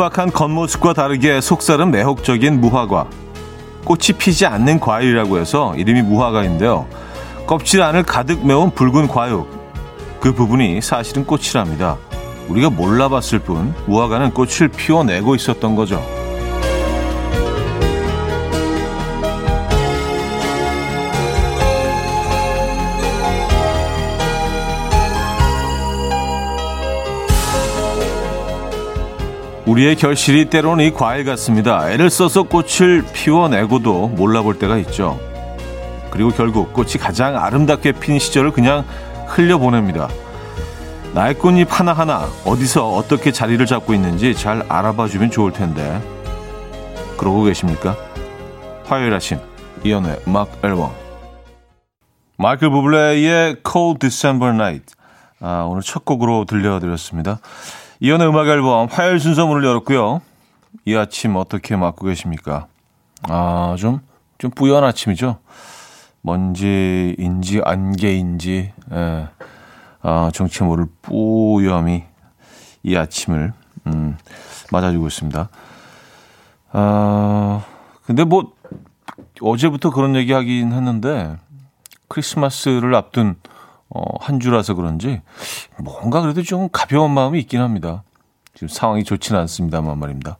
투박한 0.00 0.32
겉모습과 0.32 0.94
다르게 0.94 1.42
속살은 1.42 1.90
매혹적인 1.90 2.58
무화과. 2.58 3.06
꽃이 3.84 4.16
피지 4.16 4.46
않는 4.46 4.80
과일이라고 4.80 5.38
해서 5.38 5.74
이름이 5.76 6.00
무화과인데요. 6.00 6.86
껍질 7.46 7.82
안을 7.82 8.04
가득 8.04 8.46
메운 8.46 8.70
붉은 8.70 9.08
과육. 9.08 9.46
그 10.18 10.32
부분이 10.32 10.80
사실은 10.80 11.26
꽃이랍니다. 11.26 11.98
우리가 12.48 12.70
몰라봤을 12.70 13.40
뿐 13.40 13.74
무화과는 13.84 14.32
꽃을 14.32 14.68
피워내고 14.74 15.34
있었던 15.34 15.76
거죠. 15.76 16.02
우리의 29.70 29.94
결실이 29.94 30.46
때로는 30.50 30.84
이 30.84 30.90
과일 30.90 31.24
같습니다. 31.24 31.88
애를 31.92 32.10
써서 32.10 32.42
꽃을 32.42 33.04
피워내고도 33.12 34.08
몰라볼 34.08 34.58
때가 34.58 34.76
있죠. 34.78 35.20
그리고 36.10 36.30
결국 36.30 36.72
꽃이 36.72 36.94
가장 36.94 37.36
아름답게 37.36 37.92
핀 37.92 38.18
시절을 38.18 38.50
그냥 38.50 38.84
흘려보냅니다. 39.28 40.08
나의 41.14 41.34
꽃잎 41.34 41.68
하나하나 41.70 42.28
어디서 42.44 42.88
어떻게 42.88 43.30
자리를 43.30 43.64
잡고 43.64 43.94
있는지 43.94 44.34
잘 44.34 44.64
알아봐주면 44.68 45.30
좋을 45.30 45.52
텐데. 45.52 46.02
그러고 47.16 47.44
계십니까? 47.44 47.96
화요일 48.86 49.14
아침 49.14 49.38
이연의 49.84 50.22
음악 50.26 50.50
앨범 50.64 50.90
마이클 52.38 52.70
부블레의 52.70 53.58
Cold 53.70 54.00
December 54.00 54.52
Night 54.52 54.94
아, 55.38 55.64
오늘 55.68 55.82
첫 55.82 56.04
곡으로 56.04 56.44
들려드렸습니다. 56.44 57.38
이연의 58.02 58.28
음악 58.28 58.48
앨범 58.48 58.88
화요일 58.90 59.20
순서 59.20 59.46
문을 59.46 59.62
열었고요. 59.62 60.22
이 60.86 60.96
아침 60.96 61.36
어떻게 61.36 61.76
맞고 61.76 62.06
계십니까? 62.06 62.66
아, 63.24 63.76
좀, 63.78 64.00
좀 64.38 64.50
뿌연 64.50 64.82
아침이죠? 64.84 65.38
먼지인지 66.22 67.60
안개인지, 67.62 68.72
예. 68.92 69.28
아, 70.00 70.30
정치 70.32 70.62
모를 70.62 70.86
뿌염이 71.02 72.04
이 72.84 72.96
아침을, 72.96 73.52
음, 73.86 74.16
맞아주고 74.72 75.06
있습니다. 75.06 75.50
아, 76.72 77.64
근데 78.06 78.24
뭐, 78.24 78.54
어제부터 79.42 79.90
그런 79.90 80.16
얘기 80.16 80.32
하긴 80.32 80.72
했는데, 80.72 81.36
크리스마스를 82.08 82.94
앞둔 82.94 83.36
어, 83.90 84.02
한 84.20 84.40
주라서 84.40 84.74
그런지 84.74 85.20
뭔가 85.78 86.20
그래도 86.20 86.42
좀 86.42 86.68
가벼운 86.70 87.10
마음이 87.12 87.38
있긴 87.40 87.60
합니다. 87.60 88.04
지금 88.54 88.68
상황이 88.68 89.04
좋지는 89.04 89.40
않습니다만 89.40 89.98
말입니다. 89.98 90.38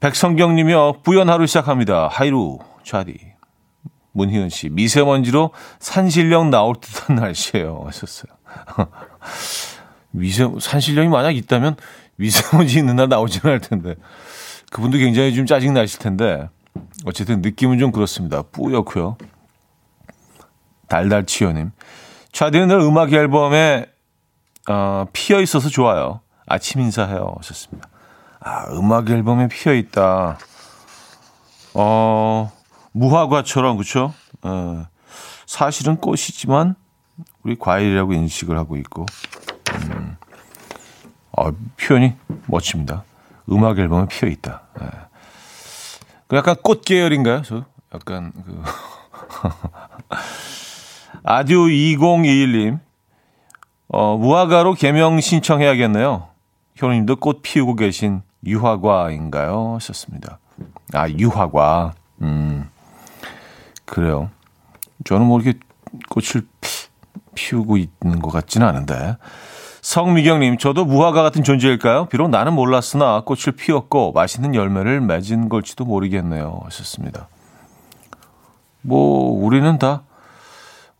백성경님이요. 0.00 1.00
부연 1.02 1.30
하루 1.30 1.46
시작합니다. 1.46 2.08
하이루 2.08 2.58
좌디. 2.82 3.18
문희은 4.12 4.50
씨. 4.50 4.68
미세먼지로 4.68 5.50
산신령 5.80 6.50
나올 6.50 6.74
듯한 6.80 7.16
날씨예요. 7.22 7.82
하셨어요. 7.86 8.32
미세 10.10 10.48
산신령이 10.60 11.08
만약 11.08 11.34
있다면 11.34 11.76
미세먼지 12.16 12.78
있는 12.78 12.96
날 12.96 13.08
나오지는 13.08 13.46
않을 13.46 13.60
텐데. 13.60 13.94
그분도 14.70 14.98
굉장히 14.98 15.34
좀 15.34 15.46
짜증 15.46 15.74
나실 15.74 15.98
텐데. 15.98 16.48
어쨌든 17.04 17.40
느낌은 17.40 17.78
좀 17.78 17.90
그렇습니다. 17.90 18.42
뿌옇고요. 18.42 19.16
달달치요님. 20.88 21.70
차디는 22.34 22.66
늘 22.66 22.80
음악 22.80 23.12
앨범에 23.12 23.86
어, 24.68 25.06
피어 25.12 25.40
있어서 25.40 25.68
좋아요. 25.68 26.20
아침 26.46 26.80
인사해요. 26.80 27.32
하셨습니다. 27.36 27.88
아, 28.40 28.66
음악 28.72 29.08
앨범에 29.08 29.46
피어 29.46 29.72
있다. 29.72 30.36
어, 31.74 32.52
무화과처럼, 32.90 33.76
그쵸? 33.76 34.12
어, 34.42 34.84
사실은 35.46 35.96
꽃이지만, 35.96 36.74
우리 37.44 37.56
과일이라고 37.56 38.12
인식을 38.14 38.58
하고 38.58 38.76
있고, 38.78 39.06
음, 39.90 40.16
어, 41.38 41.52
표현이 41.76 42.14
멋집니다. 42.46 43.04
음악 43.48 43.78
앨범에 43.78 44.06
피어 44.08 44.28
있다. 44.28 44.62
예. 44.82 44.86
그 46.26 46.36
약간 46.36 46.56
꽃 46.62 46.84
계열인가요? 46.84 47.42
저 47.42 47.64
약간 47.94 48.32
그 48.44 48.62
아디오 51.26 51.60
2021님, 51.60 52.80
어, 53.88 54.18
무화과로 54.18 54.74
개명 54.74 55.18
신청해야겠네요. 55.18 56.28
효님도 56.82 57.16
꽃 57.16 57.40
피우고 57.40 57.76
계신 57.76 58.20
유화과인가요? 58.44 59.76
하셨습니다. 59.76 60.38
아, 60.92 61.08
유화과. 61.08 61.94
음, 62.20 62.68
그래요. 63.86 64.28
저는 65.04 65.26
뭐 65.26 65.40
이렇게 65.40 65.58
꽃을 66.10 66.46
피우고 67.34 67.78
있는 67.78 68.20
것 68.20 68.30
같지는 68.30 68.66
않은데. 68.66 69.16
성미경님, 69.80 70.58
저도 70.58 70.84
무화과 70.84 71.22
같은 71.22 71.42
존재일까요? 71.42 72.06
비록 72.06 72.28
나는 72.28 72.52
몰랐으나 72.52 73.22
꽃을 73.22 73.56
피웠고 73.56 74.12
맛있는 74.12 74.54
열매를 74.54 75.00
맺은 75.00 75.48
걸지도 75.48 75.86
모르겠네요. 75.86 76.60
하셨습니다. 76.64 77.28
뭐, 78.82 79.32
우리는 79.42 79.78
다 79.78 80.02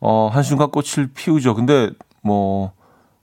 어, 0.06 0.28
한순간 0.28 0.70
꽃을 0.70 1.12
피우죠. 1.14 1.54
근데 1.54 1.90
뭐 2.20 2.72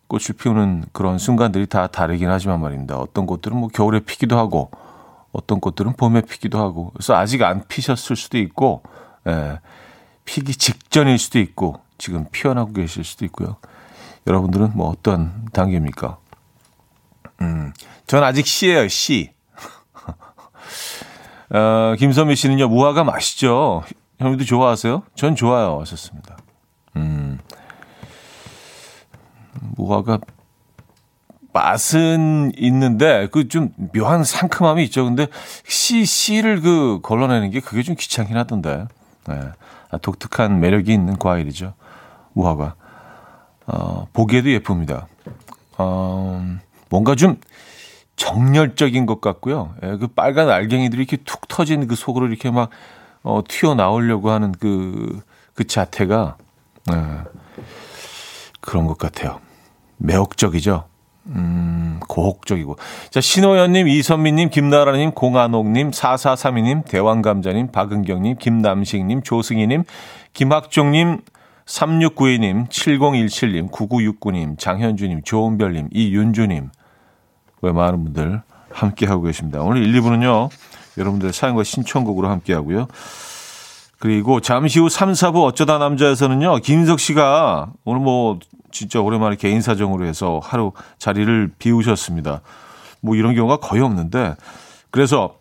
꽃을 0.07 0.35
피우는 0.35 0.85
그런 0.91 1.19
순간들이 1.19 1.67
다 1.67 1.85
다르긴 1.85 2.31
하지만 2.31 2.59
말입니다. 2.59 2.97
어떤 2.97 3.27
꽃들은 3.27 3.55
뭐 3.55 3.69
겨울에 3.69 3.99
피기도 3.99 4.35
하고 4.35 4.71
어떤 5.31 5.59
꽃들은 5.59 5.93
봄에 5.93 6.21
피기도 6.21 6.57
하고 6.57 6.89
그래서 6.93 7.13
아직 7.13 7.43
안 7.43 7.67
피셨을 7.67 8.15
수도 8.15 8.39
있고 8.39 8.81
예, 9.27 9.59
피기 10.25 10.55
직전일 10.55 11.19
수도 11.19 11.37
있고 11.37 11.81
지금 11.99 12.25
피어나고 12.31 12.73
계실 12.73 13.03
수도 13.03 13.25
있고요. 13.25 13.57
여러분들은 14.25 14.71
뭐 14.73 14.89
어떤 14.89 15.45
단계입니까? 15.53 16.17
음, 17.41 17.73
전 18.07 18.23
아직 18.23 18.47
씨예요, 18.47 18.87
씨. 18.87 19.31
어, 21.53 21.95
김선미 21.99 22.35
씨는요, 22.35 22.69
무화과 22.69 23.03
맛있죠? 23.03 23.83
형님도 24.17 24.45
좋아하세요? 24.45 25.03
전 25.13 25.35
좋아요. 25.35 25.79
하셨습니다. 25.81 26.37
음, 26.95 27.39
무화과 29.75 30.19
맛은 31.53 32.53
있는데 32.57 33.27
그 33.31 33.47
좀 33.49 33.71
묘한 33.93 34.23
상큼함이 34.23 34.83
있죠. 34.85 35.03
근데 35.03 35.27
씨 35.67 36.05
씨를 36.05 36.61
그 36.61 36.99
걸러내는 37.03 37.49
게 37.51 37.59
그게 37.59 37.83
좀 37.83 37.95
귀찮긴 37.95 38.37
하던데. 38.37 38.85
네. 39.27 39.39
아, 39.89 39.97
독특한 39.97 40.59
매력이 40.61 40.93
있는 40.93 41.17
과일이죠. 41.17 41.73
무화과. 42.33 42.75
어, 43.67 44.07
보기에도 44.13 44.49
예쁩니다. 44.51 45.07
어, 45.77 46.57
뭔가 46.89 47.15
좀 47.15 47.35
정열적인 48.15 49.05
것 49.05 49.19
같고요. 49.19 49.75
예, 49.83 49.97
그 49.97 50.07
빨간 50.07 50.49
알갱이들이 50.49 51.01
이렇게 51.01 51.17
툭 51.17 51.47
터진 51.47 51.87
그 51.87 51.95
속으로 51.95 52.27
이렇게 52.27 52.51
막 52.51 52.69
어, 53.23 53.41
튀어나오려고 53.47 54.31
하는 54.31 54.51
그, 54.53 55.21
그 55.53 55.67
자태가 55.67 56.37
네. 56.87 56.95
그런 58.59 58.87
것 58.87 58.97
같아요. 58.97 59.39
매혹적이죠. 59.97 60.85
음, 61.27 61.99
고혹적이고. 62.07 62.77
자, 63.09 63.21
신호연님, 63.21 63.87
이선미님, 63.87 64.49
김나라님, 64.49 65.11
공한옥님, 65.11 65.91
4432님, 65.91 66.85
대왕감자님, 66.87 67.71
박은경님, 67.71 68.37
김남식님, 68.37 69.21
조승희님, 69.21 69.83
김학종님, 70.33 71.19
3692님, 71.65 72.69
7017님, 72.69 73.71
9969님, 73.71 74.57
장현주님, 74.57 75.21
조은별님, 75.23 75.89
이윤주님. 75.91 76.69
왜 77.61 77.71
많은 77.71 78.03
분들 78.05 78.41
함께하고 78.71 79.21
계십니다. 79.23 79.61
오늘 79.61 79.85
1, 79.85 80.01
2부는요, 80.01 80.49
여러분들의 80.97 81.33
사연과 81.33 81.63
신청곡으로 81.63 82.29
함께하고요. 82.29 82.87
그리고 84.01 84.39
잠시 84.39 84.79
후 84.79 84.89
3, 84.89 85.11
4부 85.11 85.43
어쩌다 85.43 85.77
남자에서는요, 85.77 86.57
김석 86.63 86.99
씨가 86.99 87.71
오늘 87.85 88.01
뭐 88.01 88.39
진짜 88.71 88.99
오랜만에 88.99 89.35
개인 89.35 89.61
사정으로 89.61 90.07
해서 90.07 90.41
하루 90.43 90.71
자리를 90.97 91.51
비우셨습니다. 91.59 92.41
뭐 93.01 93.15
이런 93.15 93.35
경우가 93.35 93.57
거의 93.57 93.83
없는데, 93.83 94.35
그래서 94.89 95.35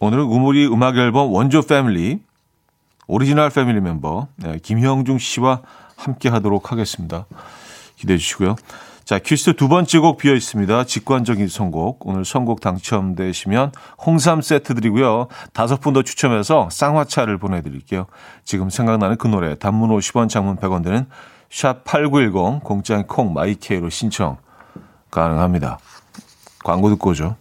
오늘은 0.00 0.24
우물이 0.24 0.68
음악 0.68 0.96
앨범 0.96 1.30
원조 1.30 1.60
family, 1.60 2.20
original 3.08 3.50
family 3.50 3.82
member, 3.82 4.28
네, 4.36 4.58
김형중 4.62 5.18
씨와 5.18 5.60
함께 5.94 6.30
하도록 6.30 6.72
하겠습니다. 6.72 7.26
기대해 7.96 8.16
주시고요. 8.16 8.56
자, 9.08 9.18
퀴즈 9.18 9.54
두 9.54 9.68
번째 9.68 10.00
곡 10.00 10.18
비어 10.18 10.34
있습니다. 10.34 10.84
직관적인 10.84 11.48
선곡. 11.48 12.06
오늘 12.06 12.26
선곡 12.26 12.60
당첨되시면 12.60 13.72
홍삼 14.04 14.42
세트 14.42 14.74
드리고요. 14.74 15.28
다섯 15.54 15.80
분 15.80 15.94
더 15.94 16.02
추첨해서 16.02 16.68
쌍화차를 16.70 17.38
보내드릴게요. 17.38 18.04
지금 18.44 18.68
생각나는 18.68 19.16
그 19.16 19.26
노래 19.26 19.54
단문 19.54 19.88
50원, 19.88 20.28
장문 20.28 20.56
100원 20.56 20.84
되는 20.84 21.06
샵8910 21.50 22.62
공짜인 22.62 23.06
콩 23.06 23.32
마이케이로 23.32 23.88
신청 23.88 24.36
가능합니다. 25.10 25.78
광고 26.62 26.90
듣고 26.90 27.08
오죠. 27.08 27.36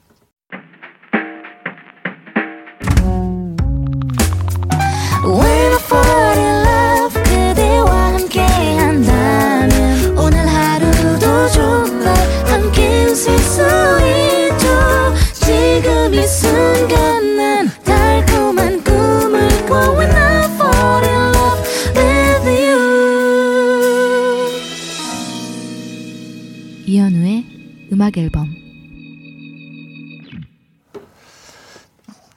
음악 28.08 28.18
앨범 28.18 28.56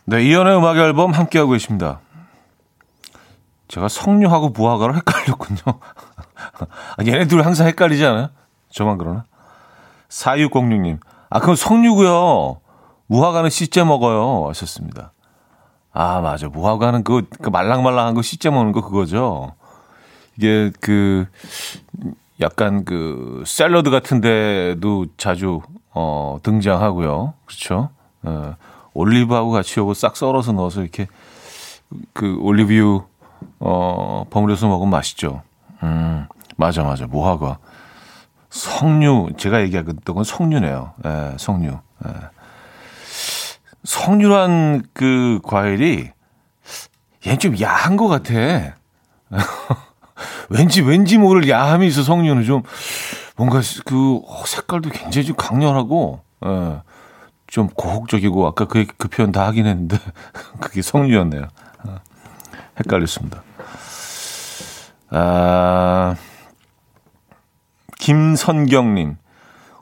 네, 0.04 0.24
이현우의 0.24 0.58
음악 0.58 0.76
앨범 0.76 1.12
함께하고 1.12 1.52
계십니다. 1.52 2.00
제가 3.68 3.86
성류하고 3.86 4.48
무화과를 4.48 4.96
헷갈렸군요. 4.96 5.60
아, 6.98 7.04
얘네들 7.06 7.46
항상 7.46 7.68
헷갈리지 7.68 8.04
않아요? 8.04 8.30
저만 8.70 8.98
그러나? 8.98 9.24
4606님. 10.08 10.98
아, 11.28 11.38
그건 11.38 11.54
석류고요. 11.54 12.60
무화과는 13.06 13.50
씻째 13.50 13.84
먹어요. 13.84 14.48
하셨습니다. 14.48 15.12
아, 15.92 16.20
맞아. 16.20 16.48
무화과는 16.48 17.04
그, 17.04 17.28
그 17.40 17.48
말랑말랑한 17.50 18.14
거 18.14 18.22
씻째 18.22 18.50
먹는 18.50 18.72
거 18.72 18.80
그거죠. 18.80 19.54
이게 20.36 20.72
그, 20.80 21.28
약간 22.40 22.84
그, 22.84 23.42
샐러드 23.46 23.90
같은 23.90 24.20
데도 24.20 25.06
자주, 25.16 25.60
어, 25.92 26.38
등장하고요. 26.42 27.34
그렇죠. 27.44 27.90
어, 28.22 28.56
올리브하고 28.94 29.50
같이 29.50 29.78
요거 29.78 29.94
싹 29.94 30.16
썰어서 30.16 30.52
넣어서 30.52 30.82
이렇게 30.82 31.06
그 32.12 32.38
올리브유, 32.40 33.04
어, 33.60 34.24
버무려서 34.30 34.68
먹으면 34.68 34.90
맛있죠. 34.90 35.42
음, 35.82 36.26
맞아, 36.56 36.82
맞아. 36.82 37.06
무화과. 37.06 37.58
석류, 38.50 39.30
제가 39.36 39.62
얘기하던 39.62 40.00
건 40.04 40.24
석류네요. 40.24 40.94
예, 41.04 41.36
석류. 41.38 41.78
예. 42.06 42.10
석류란 43.84 44.82
그 44.92 45.40
과일이 45.42 46.10
얘는 47.26 47.38
좀 47.38 47.60
야한 47.60 47.96
것 47.96 48.08
같아. 48.08 48.76
왠지 50.50 50.82
왠지 50.82 51.16
모를 51.16 51.48
야함이 51.48 51.86
있어 51.86 52.02
석류는 52.02 52.44
좀 52.44 52.62
뭔가 53.36 53.60
그 53.86 54.20
색깔도 54.44 54.90
굉장히 54.90 55.26
좀 55.26 55.36
강렬하고 55.36 56.20
예, 56.44 56.82
좀 57.46 57.68
고혹적이고 57.68 58.46
아까 58.46 58.66
그, 58.66 58.84
그 58.98 59.08
표현 59.08 59.32
다 59.32 59.46
하긴 59.46 59.66
했는데 59.66 59.96
그게 60.60 60.82
석류였네요. 60.82 61.48
어, 61.84 61.96
헷갈렸습니다. 62.78 63.42
아, 65.10 66.16
김선경님. 67.98 69.16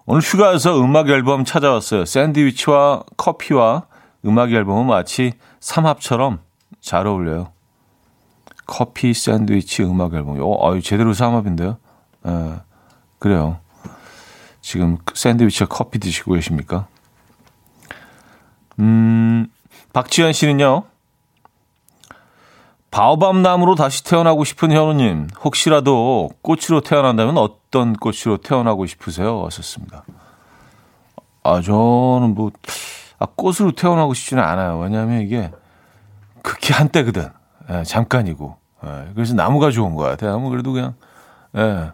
오늘 0.06 0.22
휴가에서 0.22 0.80
음악 0.80 1.08
앨범 1.08 1.44
찾아왔어요. 1.44 2.04
샌드위치와 2.04 3.04
커피와 3.16 3.84
음악 4.24 4.52
앨범은 4.52 4.86
마치 4.86 5.32
삼합처럼 5.60 6.40
잘 6.80 7.06
어울려요. 7.06 7.52
커피, 8.68 9.14
샌드위치, 9.14 9.82
음악 9.82 10.14
앨범. 10.14 10.40
어, 10.40 10.70
아유, 10.70 10.82
제대로 10.82 11.14
삼합인데요. 11.14 11.78
에, 12.26 12.54
그래요. 13.18 13.58
지금 14.60 14.98
샌드위치와 15.14 15.68
커피 15.68 15.98
드시고 15.98 16.34
계십니까? 16.34 16.86
음, 18.78 19.46
박지현 19.94 20.34
씨는요. 20.34 20.84
바오밤 22.90 23.42
나무로 23.42 23.74
다시 23.74 24.04
태어나고 24.04 24.44
싶은 24.44 24.70
현우님, 24.70 25.28
혹시라도 25.42 26.30
꽃으로 26.42 26.82
태어난다면 26.82 27.38
어떤 27.38 27.94
꽃으로 27.94 28.36
태어나고 28.36 28.84
싶으세요? 28.84 29.46
하셨습니다. 29.46 30.04
아, 31.42 31.62
저는 31.62 32.34
뭐, 32.34 32.50
아, 33.18 33.26
꽃으로 33.34 33.72
태어나고 33.72 34.12
싶지는 34.12 34.42
않아요. 34.42 34.78
왜냐하면 34.78 35.22
이게 35.22 35.50
극히 36.42 36.74
한때거든. 36.74 37.37
예, 37.70 37.82
잠깐이고. 37.84 38.56
예, 38.84 39.10
그래서 39.14 39.34
나무가 39.34 39.70
좋은 39.70 39.94
것 39.94 40.04
같아요. 40.04 40.32
나무 40.32 40.50
그래도 40.50 40.72
그냥, 40.72 40.94
예, 41.56 41.92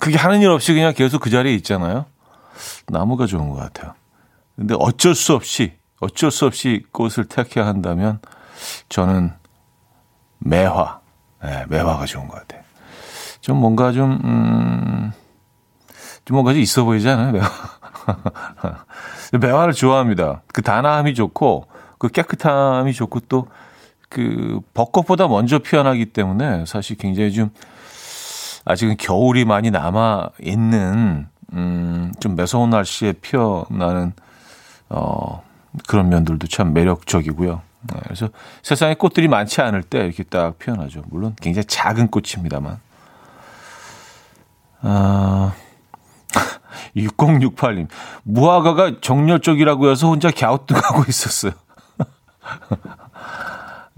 그게 0.00 0.16
하는 0.16 0.40
일 0.40 0.50
없이 0.50 0.72
그냥 0.72 0.92
계속 0.94 1.20
그 1.20 1.30
자리에 1.30 1.54
있잖아요. 1.56 2.06
나무가 2.86 3.26
좋은 3.26 3.48
것 3.50 3.56
같아요. 3.56 3.94
근데 4.56 4.74
어쩔 4.78 5.14
수 5.14 5.34
없이, 5.34 5.74
어쩔 6.00 6.30
수 6.30 6.46
없이 6.46 6.84
꽃을 6.92 7.26
택해야 7.28 7.66
한다면 7.66 8.20
저는 8.88 9.32
매화, 10.38 11.00
예, 11.44 11.64
매화가 11.68 12.06
좋은 12.06 12.28
것 12.28 12.36
같아요. 12.40 12.62
좀 13.40 13.58
뭔가 13.58 13.92
좀, 13.92 14.20
음, 14.24 15.12
좀 16.24 16.34
뭔가 16.34 16.52
좀 16.52 16.60
있어 16.60 16.84
보이지 16.84 17.08
않아요? 17.08 17.32
매화. 17.32 17.48
매화를 19.40 19.72
좋아합니다. 19.72 20.42
그 20.52 20.62
단아함이 20.62 21.14
좋고, 21.14 21.66
그 21.98 22.08
깨끗함이 22.08 22.92
좋고, 22.92 23.20
또, 23.28 23.48
그, 24.08 24.60
벚꽃보다 24.74 25.28
먼저 25.28 25.58
피어나기 25.58 26.06
때문에 26.06 26.64
사실 26.66 26.96
굉장히 26.96 27.32
좀, 27.32 27.50
아직은 28.64 28.96
겨울이 28.96 29.44
많이 29.44 29.70
남아 29.70 30.30
있는, 30.40 31.26
음, 31.52 32.12
좀 32.20 32.36
매서운 32.36 32.70
날씨에 32.70 33.12
피어나는, 33.12 34.12
어, 34.88 35.42
그런 35.86 36.08
면들도 36.08 36.46
참 36.48 36.72
매력적이고요. 36.72 37.62
네, 37.80 38.00
그래서 38.02 38.28
세상에 38.62 38.94
꽃들이 38.94 39.28
많지 39.28 39.60
않을 39.60 39.82
때 39.82 40.00
이렇게 40.00 40.24
딱 40.24 40.58
피어나죠. 40.58 41.02
물론 41.08 41.34
굉장히 41.40 41.64
작은 41.66 42.08
꽃입니다만. 42.08 42.78
아, 44.80 45.52
6068님. 46.96 47.88
무화과가 48.24 49.00
정열적이라고 49.00 49.90
해서 49.90 50.08
혼자 50.08 50.30
갸우뚱하고 50.30 51.04
있었어요. 51.08 51.52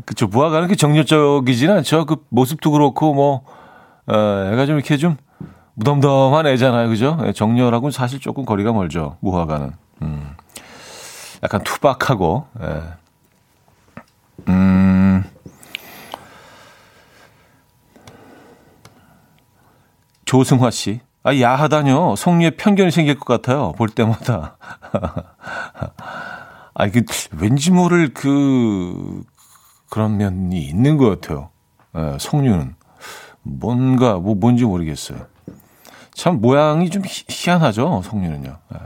그쵸. 0.04 0.26
무화과는 0.26 0.68
그 0.68 0.76
정열적이지는 0.76 1.78
않죠. 1.78 2.06
그 2.06 2.16
모습도 2.28 2.70
그렇고, 2.70 3.14
뭐, 3.14 3.42
어, 4.06 4.50
애가 4.52 4.66
좀 4.66 4.76
이렇게 4.76 4.96
좀 4.96 5.16
무덤덤한 5.74 6.46
애잖아요. 6.46 6.88
그죠? 6.88 7.18
예, 7.26 7.32
정열하고는 7.32 7.90
사실 7.90 8.20
조금 8.20 8.44
거리가 8.44 8.72
멀죠. 8.72 9.16
무화과는. 9.20 9.72
음. 10.02 10.30
약간 11.42 11.62
투박하고, 11.62 12.46
예. 12.62 12.82
음. 14.48 15.24
조승화 20.24 20.70
씨. 20.70 21.00
아, 21.22 21.38
야하다뇨. 21.38 22.14
성류에 22.16 22.50
편견이 22.50 22.90
생길 22.90 23.18
것 23.18 23.26
같아요. 23.26 23.72
볼 23.72 23.88
때마다. 23.88 24.56
아, 26.74 26.86
이게 26.86 27.02
왠지 27.32 27.70
모를 27.70 28.14
그, 28.14 29.22
그런 29.90 30.16
면이 30.16 30.58
있는 30.62 30.96
것 30.96 31.20
같아요. 31.20 31.50
예, 31.96 32.16
성류는. 32.18 32.74
뭔가, 33.42 34.14
뭐, 34.18 34.34
뭔지 34.34 34.64
모르겠어요. 34.64 35.18
참, 36.14 36.40
모양이 36.40 36.88
좀 36.90 37.02
희, 37.04 37.50
한하죠 37.50 38.02
성류는요. 38.04 38.56
예. 38.74 38.78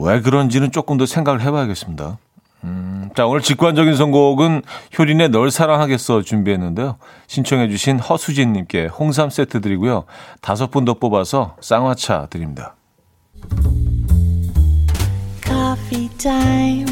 왜 0.00 0.20
그런지는 0.20 0.70
조금 0.70 0.96
더 0.96 1.04
생각을 1.06 1.40
해봐야겠습니다. 1.42 2.18
음, 2.64 3.10
자, 3.16 3.26
오늘 3.26 3.40
직관적인 3.42 3.96
선곡은 3.96 4.62
효린의 4.96 5.30
널 5.30 5.50
사랑하겠어 5.50 6.22
준비했는데요. 6.22 6.96
신청해주신 7.26 7.98
허수진님께 7.98 8.86
홍삼 8.86 9.30
세트 9.30 9.60
드리고요. 9.60 10.04
다섯 10.40 10.70
분 10.70 10.84
더 10.84 10.94
뽑아서 10.94 11.56
쌍화차 11.60 12.26
드립니다. 12.30 12.76
Coffee 15.44 16.08
time. 16.18 16.91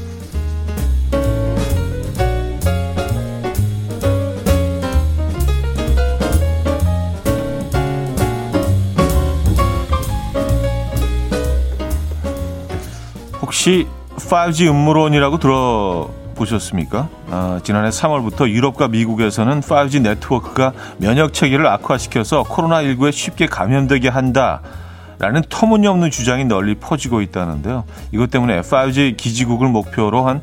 혹시 13.61 13.85
5G 14.15 14.69
음모론이라고 14.69 15.37
들어보셨습니까? 15.37 17.09
아, 17.29 17.59
지난해 17.61 17.89
3월부터 17.89 18.49
유럽과 18.49 18.87
미국에서는 18.87 19.61
5G 19.61 20.01
네트워크가 20.01 20.73
면역 20.97 21.31
체계를 21.31 21.67
악화시켜서 21.67 22.41
코로나19에 22.41 23.11
쉽게 23.11 23.45
감염되게 23.45 24.09
한다. 24.09 24.61
라는 25.19 25.43
터무니없는 25.47 26.09
주장이 26.09 26.45
널리 26.45 26.73
퍼지고 26.73 27.21
있다는데요. 27.21 27.83
이것 28.11 28.31
때문에 28.31 28.61
5G 28.61 29.15
기지국을 29.15 29.67
목표로 29.67 30.27
한 30.27 30.41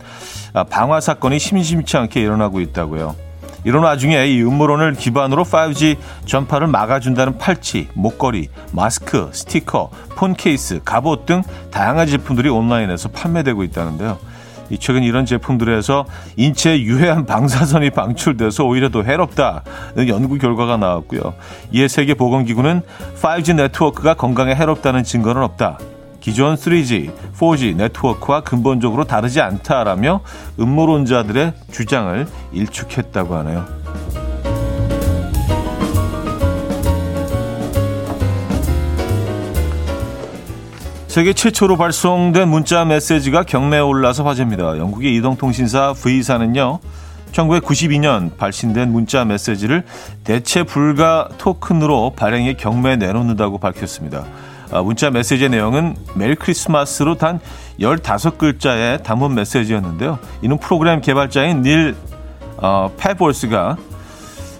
아, 0.53 0.63
방화 0.63 1.01
사건이 1.01 1.41
심심치 1.41 1.97
않게 1.97 2.21
일어나고 2.21 2.61
있다고요. 2.61 3.17
이런 3.65 3.85
와중에 3.85 4.27
이 4.27 4.43
음모론을 4.43 4.95
기반으로 4.95 5.45
5G 5.45 5.97
전파를 6.27 6.67
막아준다는 6.69 7.39
팔찌, 7.39 7.89
목걸이, 7.95 8.49
마스크, 8.73 9.31
스티커, 9.33 9.91
폰 10.11 10.35
케이스, 10.35 10.81
갑옷 10.85 11.27
등 11.27 11.43
다양한 11.71 12.07
제품들이 12.07 12.49
온라인에서 12.49 13.09
판매되고 13.09 13.65
있다는데요. 13.65 14.19
이 14.71 14.79
최근 14.79 15.03
이런 15.03 15.25
제품들에서 15.25 16.05
인체에 16.37 16.83
유해한 16.83 17.25
방사선이 17.25 17.91
방출돼서 17.91 18.65
오히려 18.65 18.91
더 18.91 19.03
해롭다는 19.03 20.09
연구 20.09 20.39
결과가 20.39 20.77
나왔고요. 20.77 21.35
이에 21.73 21.89
세계보건기구는 21.89 22.83
5G 23.21 23.57
네트워크가 23.57 24.15
건강에 24.15 24.55
해롭다는 24.55 25.05
증거는 25.05 25.43
없다. 25.43 25.79
기존 26.29 26.57
3G, 26.57 27.11
4G 27.39 27.75
네트워크와 27.77 28.43
근본적으로 28.43 29.05
다르지 29.05 29.41
않다라며 29.41 30.21
음모론자들의 30.61 31.55
주장을 31.73 32.27
일축했다고 32.53 33.35
하네요. 33.37 33.65
세계 41.07 41.33
최초로 41.33 41.79
발송된 41.79 42.47
문자 42.47 42.85
메시지가 42.85 43.45
경매에 43.45 43.81
올라서 43.81 44.23
화제입니다. 44.25 44.77
영국의 44.77 45.15
이동통신사 45.15 45.95
V사는요. 45.95 46.81
1992년 47.33 48.37
발신된 48.37 48.93
문자 48.93 49.25
메시지를 49.25 49.83
대체 50.25 50.63
불가 50.63 51.31
토큰으로 51.39 52.13
발행해 52.17 52.53
경매에 52.53 52.97
내놓는다고 52.97 53.57
밝혔습니다. 53.57 54.27
아, 54.71 54.83
문자 54.83 55.11
메시지의 55.11 55.51
내용은 55.51 55.97
Merry 56.15 56.35
Christmas로 56.35 57.17
단 57.17 57.41
15글자의 57.81 59.03
단문 59.03 59.35
메시지였는데요. 59.35 60.19
이는 60.43 60.59
프로그램 60.59 61.01
개발자인 61.01 61.63
닐 61.63 61.97
어, 62.59 62.91
팹워스가 62.97 63.77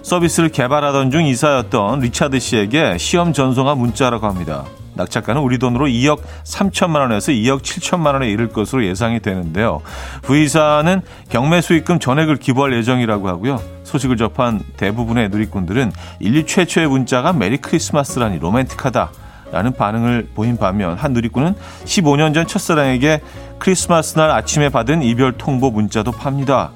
서비스를 0.01 0.49
개발하던 0.49 1.11
중 1.11 1.25
이사였던 1.25 1.99
리차드 1.99 2.39
씨에게 2.39 2.97
시험 2.97 3.33
전송한 3.33 3.77
문자라고 3.77 4.25
합니다. 4.25 4.65
낙찰가는 4.95 5.41
우리 5.41 5.59
돈으로 5.59 5.85
2억 5.85 6.19
3천만 6.43 7.01
원에서 7.01 7.31
2억 7.31 7.61
7천만 7.61 8.13
원에 8.13 8.29
이를 8.29 8.49
것으로 8.49 8.85
예상이 8.85 9.19
되는데요. 9.19 9.81
V사는 10.23 11.01
경매 11.29 11.61
수익금 11.61 11.99
전액을 11.99 12.37
기부할 12.37 12.73
예정이라고 12.73 13.29
하고요. 13.29 13.61
소식을 13.83 14.17
접한 14.17 14.61
대부분의 14.77 15.29
누리꾼들은 15.29 15.91
인류 16.19 16.45
최초의 16.45 16.87
문자가 16.87 17.31
메리 17.31 17.57
크리스마스라니 17.57 18.39
로맨틱하다. 18.39 19.11
라는 19.51 19.73
반응을 19.73 20.29
보인 20.35 20.57
반면 20.57 20.95
한 20.95 21.13
누리꾼은 21.13 21.55
15년 21.85 22.33
전 22.33 22.45
첫사랑에게 22.45 23.21
크리스마스 23.57 24.15
날 24.15 24.29
아침에 24.31 24.69
받은 24.69 25.03
이별 25.03 25.37
통보 25.37 25.71
문자도 25.71 26.11
팝니다. 26.11 26.71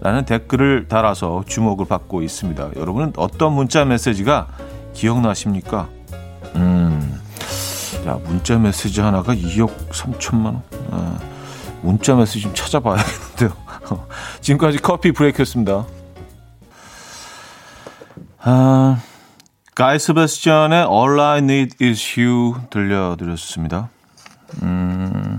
라는 0.00 0.24
댓글을 0.24 0.86
달아서 0.88 1.44
주목을 1.46 1.86
받고 1.86 2.22
있습니다. 2.22 2.70
여러분은 2.76 3.12
어떤 3.16 3.52
문자 3.52 3.84
메시지가 3.84 4.46
기억나십니까? 4.94 5.88
음, 6.54 7.20
야, 8.06 8.18
문자 8.24 8.58
메시지 8.58 9.00
하나가 9.00 9.34
2억 9.34 9.70
3천만 9.90 10.44
원. 10.46 10.62
아, 10.90 11.18
문자 11.82 12.14
메시지 12.14 12.42
좀 12.42 12.54
찾아봐야겠는데요. 12.54 13.50
지금까지 14.40 14.78
커피 14.78 15.12
브레이크였습니다. 15.12 15.84
아, 18.40 19.00
가이 19.78 19.96
스베스천의 20.00 20.88
All 20.90 21.20
I 21.20 21.38
Need 21.38 21.76
Is 21.86 22.18
You 22.18 22.56
들려드렸습니다. 22.68 23.90
음, 24.64 25.38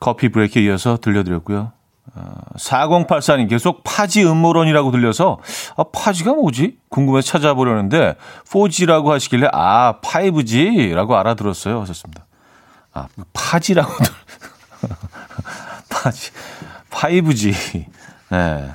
커피 0.00 0.30
브레이크에 0.30 0.62
이어서 0.62 0.96
들려드렸고요. 0.96 1.72
4084님 2.56 3.50
계속 3.50 3.84
파지 3.84 4.24
음모론이라고 4.24 4.92
들려서 4.92 5.40
아, 5.76 5.84
파지가 5.92 6.32
뭐지? 6.32 6.78
궁금해서 6.88 7.26
찾아보려는데 7.32 8.16
4G라고 8.46 9.08
하시길래 9.08 9.50
아 9.52 10.00
5G라고 10.00 11.12
알아들었어요. 11.12 11.82
하셨습니다. 11.82 12.24
아 12.94 13.08
파지라고 13.34 13.92
파지 15.90 16.30
5G 16.90 17.84
네 18.30 18.72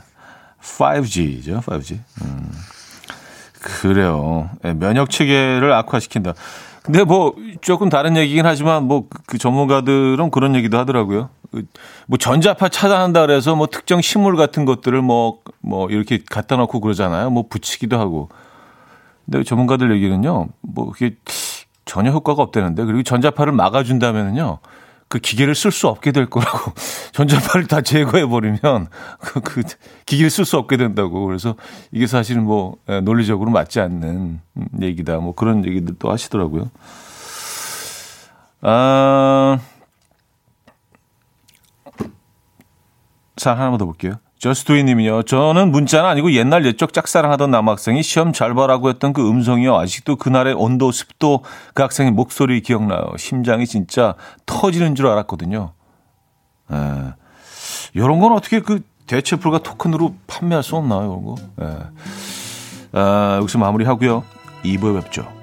5G죠 0.61 1.63
5G 1.63 1.99
음. 2.21 2.51
그래요 3.61 4.49
네, 4.61 4.73
면역 4.73 5.09
체계를 5.09 5.71
악화시킨다. 5.73 6.33
근데 6.83 7.03
뭐 7.03 7.35
조금 7.61 7.89
다른 7.89 8.15
얘기긴 8.15 8.45
하지만 8.45 8.83
뭐 8.83 9.07
그 9.27 9.37
전문가들은 9.37 10.31
그런 10.31 10.55
얘기도 10.55 10.77
하더라고요. 10.79 11.29
그뭐 11.51 12.17
전자파 12.17 12.69
차단한다 12.69 13.21
그래서 13.21 13.55
뭐 13.55 13.67
특정 13.67 14.01
식물 14.01 14.35
같은 14.37 14.65
것들을 14.65 15.01
뭐뭐 15.01 15.39
뭐 15.59 15.89
이렇게 15.89 16.19
갖다 16.29 16.55
놓고 16.55 16.79
그러잖아요. 16.79 17.29
뭐 17.29 17.45
붙이기도 17.49 17.99
하고. 17.99 18.29
근데 19.25 19.43
전문가들 19.43 19.93
얘기는요. 19.93 20.47
뭐 20.61 20.91
그게 20.91 21.17
전혀 21.85 22.11
효과가 22.11 22.41
없다는데 22.41 22.85
그리고 22.85 23.03
전자파를 23.03 23.51
막아준다면은요. 23.53 24.59
그 25.09 25.19
기계를 25.19 25.55
쓸 25.55 25.71
수 25.71 25.87
없게 25.87 26.11
될 26.11 26.29
거라고 26.29 26.73
전자파를 27.13 27.67
다 27.67 27.81
제거해 27.81 28.25
버리면 28.25 28.87
그, 29.19 29.39
그 29.41 29.63
기계를 30.05 30.29
쓸 30.29 30.43
수 30.45 30.57
없게 30.57 30.77
된다고 30.77 31.25
그래서 31.25 31.55
이게 31.91 32.07
사실은 32.07 32.43
뭐 32.43 32.77
논리적으로 33.03 33.51
맞지 33.51 33.79
않는 33.79 34.41
얘기다 34.81 35.17
뭐 35.17 35.33
그런 35.33 35.65
얘기들도 35.65 36.11
하시더라고요. 36.11 36.69
아. 38.61 39.59
사연 43.37 43.57
하나만 43.57 43.77
더 43.77 43.85
볼게요. 43.85 44.15
저스트위님이요. 44.39 45.23
저는 45.23 45.71
문자는 45.71 46.09
아니고 46.09 46.31
옛날 46.33 46.65
옛적 46.65 46.93
짝사랑하던 46.93 47.49
남학생이 47.51 48.03
시험 48.03 48.33
잘 48.33 48.53
봐라고 48.53 48.89
했던 48.89 49.13
그 49.13 49.27
음성이요. 49.27 49.75
아직도 49.75 50.15
그날의 50.17 50.53
온도, 50.53 50.91
습도, 50.91 51.43
그 51.73 51.81
학생의 51.81 52.11
목소리 52.11 52.61
기억나요. 52.61 53.01
심장이 53.17 53.65
진짜 53.65 54.15
터지는 54.45 54.95
줄 54.95 55.07
알았거든요. 55.07 55.71
에. 56.71 56.75
이런 57.93 58.19
건 58.19 58.33
어떻게 58.33 58.59
그 58.59 58.81
대체 59.07 59.37
불가 59.37 59.57
토큰으로 59.59 60.15
판매할 60.27 60.63
수 60.63 60.75
없나요? 60.75 61.01
이런 61.01 61.23
거. 61.23 61.35
에. 61.61 61.77
아, 62.93 63.37
여기서 63.39 63.57
마무리하고요. 63.57 64.23
2부에 64.63 65.01
뵙죠. 65.01 65.36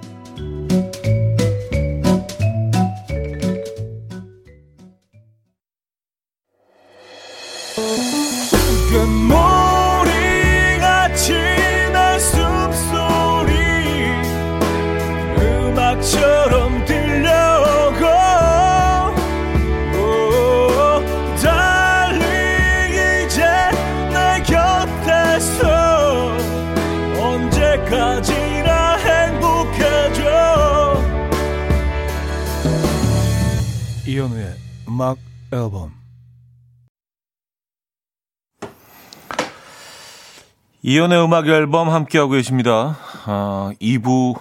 이연의 40.94 41.24
음악 41.24 41.48
앨범 41.48 41.90
함께하고 41.90 42.30
계십니다. 42.30 42.96
아, 43.26 43.72
2부 43.82 44.40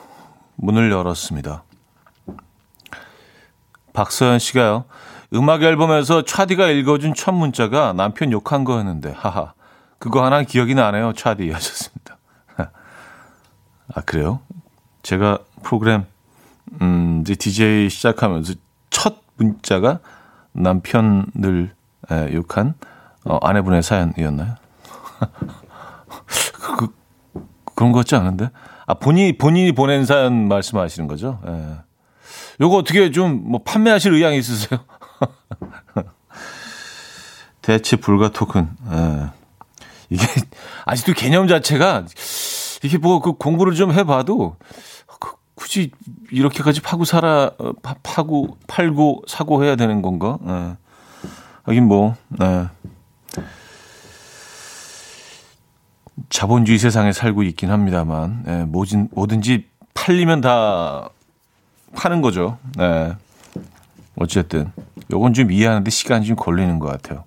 문을 0.57 0.91
열었습니다. 0.91 1.63
박서연 3.93 4.38
씨가요. 4.38 4.86
음악 5.33 5.63
앨범에서 5.63 6.22
차디가 6.25 6.69
읽어준 6.69 7.15
첫 7.15 7.31
문자가 7.31 7.93
남편 7.93 8.31
욕한 8.31 8.65
거였는데 8.65 9.13
하하 9.17 9.53
그거 9.98 10.24
하나 10.24 10.43
기억이 10.43 10.75
나네요. 10.75 11.13
차디 11.13 11.50
하셨습니다. 11.50 12.17
아 13.95 14.01
그래요? 14.05 14.39
제가 15.01 15.39
프로그램 15.63 16.05
음, 16.83 17.22
이제 17.22 17.33
DJ 17.33 17.89
시작하면서 17.89 18.53
첫 18.91 19.24
문자가 19.38 20.01
남편을 20.51 21.72
에, 22.12 22.33
욕한 22.36 22.75
어, 23.25 23.39
아내분의 23.41 23.81
사연이었나요? 23.81 24.53
그, 26.63 26.88
그런 27.75 27.91
것 27.91 28.00
같지 28.00 28.15
않은데? 28.15 28.50
아, 28.86 28.93
본인이, 28.96 29.38
본인이 29.38 29.72
보낸 29.72 30.05
사연 30.05 30.48
말씀하시는 30.48 31.08
거죠? 31.08 31.39
예. 31.48 31.77
요거 32.62 32.77
어떻게 32.77 33.12
좀, 33.12 33.43
뭐, 33.46 33.62
판매하실 33.63 34.13
의향이 34.13 34.38
있으세요? 34.38 34.79
대체 37.62 37.96
불가 37.96 38.29
토큰. 38.29 38.70
예. 38.91 39.29
이게, 40.10 40.25
아직도 40.86 41.13
개념 41.13 41.48
자체가, 41.48 42.05
이게 42.84 42.98
뭐, 42.98 43.20
그 43.22 43.34
공부를 43.34 43.75
좀 43.75 43.91
해봐도, 43.91 44.58
굳이 45.55 45.91
이렇게까지 46.32 46.82
파고 46.82 47.05
살아 47.05 47.51
파, 47.82 47.96
파고 48.03 48.58
팔고 48.67 49.24
사고 49.27 49.63
해야 49.63 49.75
되는 49.75 50.01
건가? 50.01 50.38
네. 50.41 50.75
하긴 51.63 51.88
뭐 51.88 52.15
네. 52.27 52.67
자본주의 56.29 56.77
세상에 56.77 57.12
살고 57.12 57.43
있긴 57.43 57.72
합니다만 57.72 58.43
네, 58.46 58.65
뭐진, 58.65 59.10
뭐든지 59.13 59.67
팔리면 59.93 60.41
다 60.41 61.10
파는 61.96 62.22
거죠. 62.22 62.58
네. 62.77 63.13
어쨌든 64.15 64.72
요건 65.12 65.34
좀 65.34 65.51
이해하는데 65.51 65.89
시간이 65.89 66.25
좀 66.25 66.36
걸리는 66.36 66.79
것 66.79 66.88
같아요. 66.88 67.24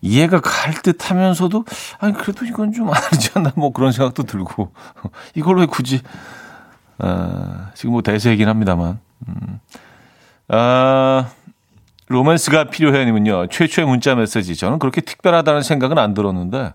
이해가 0.00 0.40
갈 0.40 0.74
듯 0.82 1.10
하면서도, 1.10 1.64
아니, 1.98 2.12
그래도 2.12 2.44
이건 2.44 2.72
좀 2.72 2.88
아니지 2.88 3.30
않나, 3.34 3.52
뭐 3.56 3.72
그런 3.72 3.90
생각도 3.90 4.22
들고, 4.22 4.70
이걸로 5.34 5.60
왜 5.60 5.66
굳이, 5.66 6.00
아, 6.98 7.70
지금 7.74 7.92
뭐 7.92 8.02
대세이긴 8.02 8.48
합니다만, 8.48 9.00
음. 9.26 9.60
아, 10.48 11.30
로맨스가 12.06 12.64
필요해님은요, 12.70 13.48
최초의 13.48 13.88
문자 13.88 14.14
메시지. 14.14 14.54
저는 14.54 14.78
그렇게 14.78 15.00
특별하다는 15.00 15.62
생각은 15.62 15.98
안 15.98 16.14
들었는데, 16.14 16.74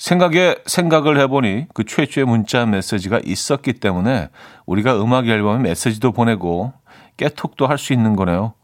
생각에 0.00 0.56
생각을 0.64 1.20
해보니 1.20 1.66
그 1.74 1.84
최초의 1.84 2.24
문자 2.24 2.64
메시지가 2.64 3.20
있었기 3.22 3.74
때문에 3.74 4.30
우리가 4.64 5.00
음악 5.02 5.28
앨범에 5.28 5.58
메시지도 5.58 6.12
보내고 6.12 6.72
깨톡도 7.18 7.66
할 7.66 7.76
수 7.76 7.92
있는 7.92 8.16
거네요. 8.16 8.54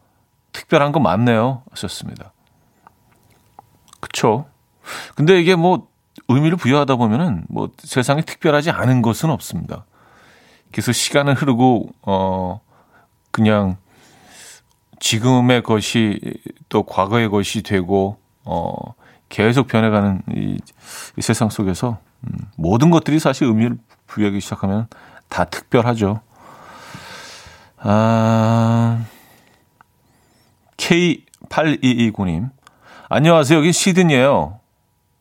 특별한 0.52 0.92
거 0.92 1.00
맞네요. 1.00 1.62
하셨습니다. 1.72 2.32
그쵸. 4.00 4.46
근데 5.14 5.38
이게 5.38 5.56
뭐 5.56 5.88
의미를 6.28 6.56
부여하다 6.56 6.96
보면은 6.96 7.44
뭐 7.50 7.68
세상에 7.80 8.22
특별하지 8.22 8.70
않은 8.70 9.02
것은 9.02 9.28
없습니다. 9.28 9.84
그래서 10.72 10.92
시간은 10.92 11.34
흐르고, 11.34 11.90
어, 12.00 12.60
그냥 13.30 13.76
지금의 15.00 15.62
것이 15.62 16.18
또 16.70 16.82
과거의 16.82 17.28
것이 17.28 17.62
되고, 17.62 18.18
어, 18.44 18.94
계속 19.36 19.66
변해가는 19.66 20.22
이, 20.34 20.58
이 21.18 21.20
세상 21.20 21.50
속에서 21.50 21.98
음, 22.24 22.38
모든 22.56 22.90
것들이 22.90 23.18
사실 23.18 23.46
의미를 23.46 23.76
부여하기 24.06 24.40
시작하면 24.40 24.86
다 25.28 25.44
특별하죠. 25.44 26.22
아, 27.76 29.04
K8229님. 30.78 32.48
안녕하세요. 33.10 33.58
여기 33.58 33.72
시드니에요. 33.72 34.58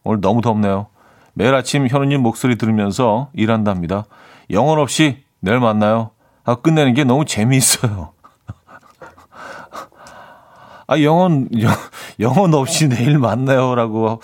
오늘 0.06 0.22
너무 0.22 0.40
덥네요. 0.40 0.88
매일 1.34 1.54
아침 1.54 1.86
현우님 1.86 2.22
목소리 2.22 2.58
들으면서 2.58 3.30
일한답니다. 3.34 4.06
영혼 4.50 4.80
없이 4.80 5.26
내일 5.42 5.60
만나요. 5.60 6.12
아, 6.46 6.56
끝내는 6.56 6.94
게 6.94 7.04
너무 7.04 7.26
재미있어요. 7.26 8.14
아, 10.88 11.00
영혼, 11.02 11.50
영혼 12.20 12.54
없이 12.54 12.88
내일 12.88 13.18
만나요라고 13.18 14.22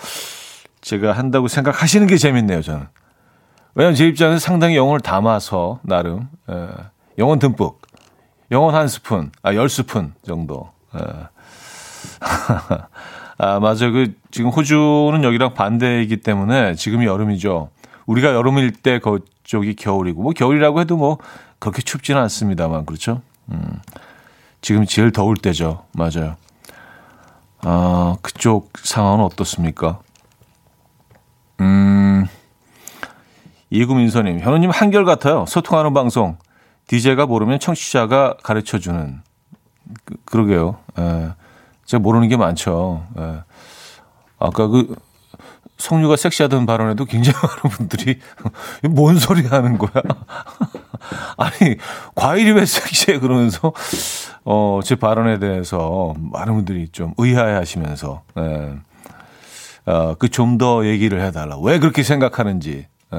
제가 0.80 1.12
한다고 1.12 1.48
생각하시는 1.48 2.06
게 2.06 2.16
재밌네요, 2.16 2.62
저는. 2.62 2.86
왜냐면 3.74 3.94
제 3.94 4.06
입장에서 4.06 4.38
상당히 4.38 4.76
영혼을 4.76 5.00
담아서, 5.00 5.80
나름, 5.82 6.28
예, 6.50 6.68
영혼 7.18 7.38
듬뿍, 7.38 7.80
영혼 8.50 8.74
한 8.74 8.86
스푼, 8.88 9.32
아, 9.42 9.54
열 9.54 9.68
스푼 9.68 10.12
정도. 10.26 10.70
예. 10.94 11.00
아, 13.38 13.58
맞아요. 13.58 13.92
그, 13.92 14.12
지금 14.30 14.50
호주는 14.50 15.24
여기랑 15.24 15.54
반대이기 15.54 16.18
때문에 16.18 16.74
지금이 16.74 17.06
여름이죠. 17.06 17.70
우리가 18.06 18.34
여름일 18.34 18.72
때 18.72 18.98
그쪽이 18.98 19.74
겨울이고, 19.74 20.22
뭐 20.22 20.32
겨울이라고 20.32 20.80
해도 20.80 20.96
뭐 20.96 21.18
그렇게 21.58 21.80
춥지는 21.80 22.20
않습니다만, 22.20 22.84
그렇죠? 22.84 23.22
음, 23.50 23.80
지금 24.60 24.84
제일 24.84 25.10
더울 25.12 25.36
때죠. 25.36 25.84
맞아요. 25.94 26.36
아, 27.62 28.16
그쪽 28.22 28.72
상황은 28.76 29.24
어떻습니까? 29.24 30.00
음, 31.60 32.26
이구민서님, 33.70 34.40
현우님 34.40 34.70
한결같아요. 34.70 35.46
소통하는 35.46 35.94
방송. 35.94 36.36
DJ가 36.88 37.26
모르면 37.26 37.60
청취자가 37.60 38.36
가르쳐 38.42 38.78
주는. 38.78 39.22
그, 40.04 40.16
그러게요. 40.24 40.76
예. 40.98 41.32
제가 41.86 42.00
모르는 42.00 42.28
게 42.28 42.36
많죠. 42.36 43.06
예. 43.18 43.42
아까 44.38 44.66
그, 44.66 44.94
성류가 45.78 46.16
섹시하던 46.16 46.66
발언에도 46.66 47.04
굉장히 47.04 47.38
많은 47.42 47.76
분들이 47.76 48.18
뭔 48.90 49.18
소리 49.18 49.46
하는 49.46 49.78
거야? 49.78 50.02
아니 51.36 51.76
과일이 52.14 52.52
왜 52.52 52.64
섹시해 52.64 53.18
그러면서 53.18 53.72
어 54.44 54.80
제 54.84 54.96
발언에 54.96 55.38
대해서 55.38 56.14
많은 56.18 56.54
분들이 56.54 56.88
좀 56.88 57.14
의아해 57.18 57.52
하시면서 57.54 58.22
예. 58.38 58.72
어, 59.86 60.14
그 60.14 60.28
좀 60.28 60.58
더 60.58 60.86
얘기를 60.86 61.20
해달라. 61.20 61.56
왜 61.58 61.78
그렇게 61.78 62.02
생각하는지. 62.02 62.86
예. 63.14 63.18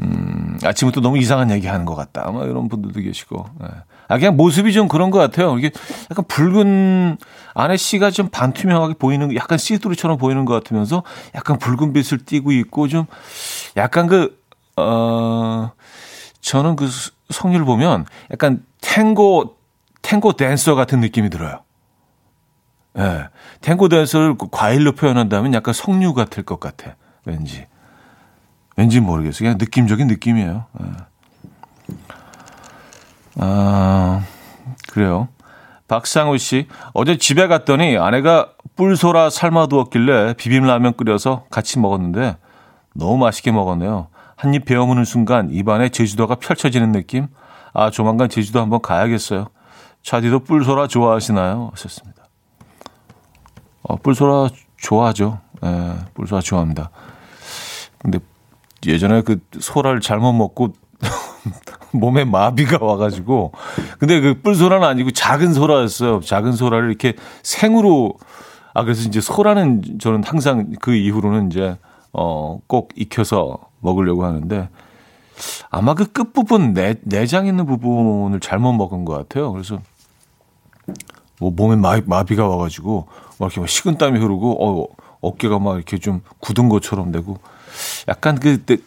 음, 0.00 0.58
아침부터 0.64 1.00
너무 1.00 1.18
이상한 1.18 1.50
얘기 1.50 1.66
하는 1.66 1.84
것 1.84 1.94
같다. 1.94 2.22
아마 2.26 2.44
이런 2.44 2.68
분들도 2.68 3.00
계시고. 3.00 3.44
예. 3.62 3.66
아, 4.08 4.18
그냥 4.18 4.36
모습이 4.36 4.72
좀 4.72 4.88
그런 4.88 5.10
것 5.10 5.18
같아요. 5.18 5.56
이게 5.58 5.70
약간 6.10 6.24
붉은, 6.28 7.16
안에 7.54 7.76
씨가 7.76 8.10
좀 8.10 8.28
반투명하게 8.28 8.94
보이는, 8.94 9.34
약간 9.36 9.56
시드루처럼 9.58 10.18
보이는 10.18 10.44
것 10.44 10.54
같으면서 10.54 11.02
약간 11.34 11.58
붉은 11.58 11.92
빛을 11.92 12.24
띠고 12.24 12.52
있고 12.52 12.88
좀 12.88 13.06
약간 13.76 14.06
그, 14.06 14.38
어, 14.76 15.70
저는 16.40 16.76
그 16.76 16.88
성률 17.32 17.64
보면 17.64 18.06
약간 18.30 18.64
탱고, 18.80 19.56
탱고 20.02 20.34
댄서 20.34 20.74
같은 20.74 21.00
느낌이 21.00 21.30
들어요. 21.30 21.62
예. 22.98 23.02
네. 23.02 23.24
탱고 23.60 23.88
댄서를 23.88 24.36
과일로 24.50 24.92
표현한다면 24.92 25.54
약간 25.54 25.72
석류 25.74 26.14
같을 26.14 26.42
것 26.42 26.60
같아. 26.60 26.96
왠지. 27.24 27.66
왠지 28.76 29.00
모르겠어요. 29.00 29.38
그냥 29.40 29.58
느낌적인 29.58 30.06
느낌이에요. 30.06 30.64
네. 30.78 30.86
아, 33.36 34.24
그래요. 34.88 35.28
박상우 35.88 36.38
씨, 36.38 36.68
어제 36.94 37.18
집에 37.18 37.46
갔더니 37.48 37.98
아내가 37.98 38.52
뿔소라 38.76 39.30
삶아두었길래 39.30 40.34
비빔라면 40.34 40.94
끓여서 40.96 41.44
같이 41.50 41.78
먹었는데 41.78 42.36
너무 42.94 43.18
맛있게 43.18 43.52
먹었네요. 43.52 44.08
한 44.42 44.54
입 44.54 44.64
베어무는 44.64 45.04
순간 45.04 45.50
입안에 45.52 45.90
제주도가 45.90 46.34
펼쳐지는 46.34 46.90
느낌? 46.90 47.28
아, 47.72 47.90
조만간 47.90 48.28
제주도 48.28 48.60
한번 48.60 48.82
가야겠어요. 48.82 49.46
차디도 50.02 50.40
뿔소라 50.40 50.88
좋아하시나요? 50.88 51.70
하셨습니다. 51.72 52.24
어, 53.82 53.94
뿔소라 53.94 54.48
좋아하죠. 54.78 55.38
예, 55.64 55.94
뿔소라 56.14 56.40
좋아합니다. 56.40 56.90
근데 57.98 58.18
예전에 58.84 59.22
그 59.22 59.38
소라를 59.60 60.00
잘못 60.00 60.32
먹고 60.32 60.72
몸에 61.92 62.24
마비가 62.24 62.84
와가지고 62.84 63.52
근데 64.00 64.20
그 64.20 64.40
뿔소라는 64.42 64.84
아니고 64.88 65.12
작은 65.12 65.52
소라였어요. 65.52 66.18
작은 66.18 66.50
소라를 66.52 66.88
이렇게 66.88 67.14
생으로 67.44 68.14
아 68.74 68.82
그래서 68.82 69.08
이제 69.08 69.20
소라는 69.20 70.00
저는 70.00 70.24
항상 70.24 70.72
그 70.80 70.96
이후로는 70.96 71.52
이제 71.52 71.78
어꼭 72.10 72.90
익혀서 72.96 73.71
먹으려고 73.82 74.24
하는데 74.24 74.68
아마 75.70 75.94
그 75.94 76.10
끝부분 76.10 76.72
내, 76.72 76.94
내장 77.02 77.46
있는 77.46 77.66
부분을 77.66 78.40
잘못 78.40 78.72
먹은 78.72 79.04
것 79.04 79.14
같아요. 79.14 79.52
그래서 79.52 79.80
뭐 81.38 81.50
몸에 81.50 81.76
마, 81.76 82.00
마비가 82.04 82.46
와가지고 82.48 83.06
막 83.38 83.46
이렇게 83.46 83.60
막 83.60 83.68
식은땀이 83.68 84.18
흐르고 84.18 84.64
어 84.64 84.86
어깨가 85.20 85.58
막 85.58 85.76
이렇게 85.76 85.98
좀 85.98 86.20
굳은 86.40 86.68
것처럼 86.68 87.12
되고 87.12 87.38
약간 88.08 88.38
그, 88.38 88.62
그, 88.64 88.84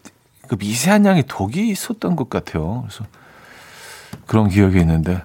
그 0.47 0.55
미세한 0.58 1.05
양의 1.05 1.23
독이 1.27 1.69
있었던 1.69 2.15
것 2.15 2.29
같아요. 2.29 2.84
그래서 2.84 3.05
그런 4.25 4.49
기억이 4.49 4.79
있는데 4.79 5.23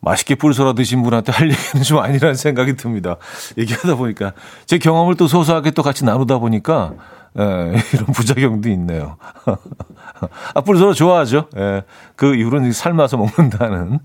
맛있게 0.00 0.34
뿔소라 0.34 0.72
드신 0.72 1.02
분한테 1.02 1.30
할 1.30 1.50
얘기는 1.50 1.84
좀 1.84 1.98
아니라는 1.98 2.34
생각이 2.34 2.74
듭니다. 2.76 3.16
얘기하다 3.56 3.94
보니까 3.94 4.32
제 4.66 4.78
경험을 4.78 5.16
또 5.16 5.28
소소하게 5.28 5.70
또 5.70 5.82
같이 5.82 6.04
나누다 6.04 6.38
보니까 6.38 6.94
예, 7.38 7.42
이런 7.94 8.06
부작용도 8.14 8.68
있네요. 8.70 9.16
아, 10.54 10.60
뿔소라 10.60 10.92
좋아하죠. 10.92 11.48
예, 11.56 11.82
그 12.16 12.34
이후로는 12.34 12.72
삶아서 12.72 13.16
먹는다는 13.16 13.98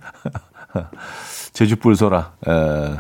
제주 1.53 1.75
뿔소라. 1.77 2.33
예, 2.47 2.97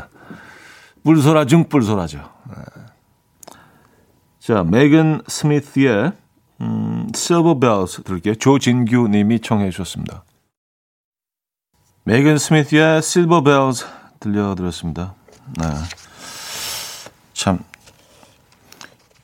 뿔소라 1.03 1.45
중 1.45 1.69
뿔소라죠. 1.69 2.17
예. 2.19 2.87
자, 4.39 4.63
메건 4.63 5.21
스미스의 5.27 6.13
음, 6.61 7.07
Silver 7.13 7.85
들을게요. 8.03 8.35
조진규 8.35 9.09
님이 9.09 9.39
청해 9.39 9.69
주셨습니다. 9.71 10.23
메건 12.03 12.37
스미스의 12.37 12.99
Silver 12.99 13.71
들려드렸습니다. 14.19 15.13
네. 15.57 15.65
참, 17.33 17.59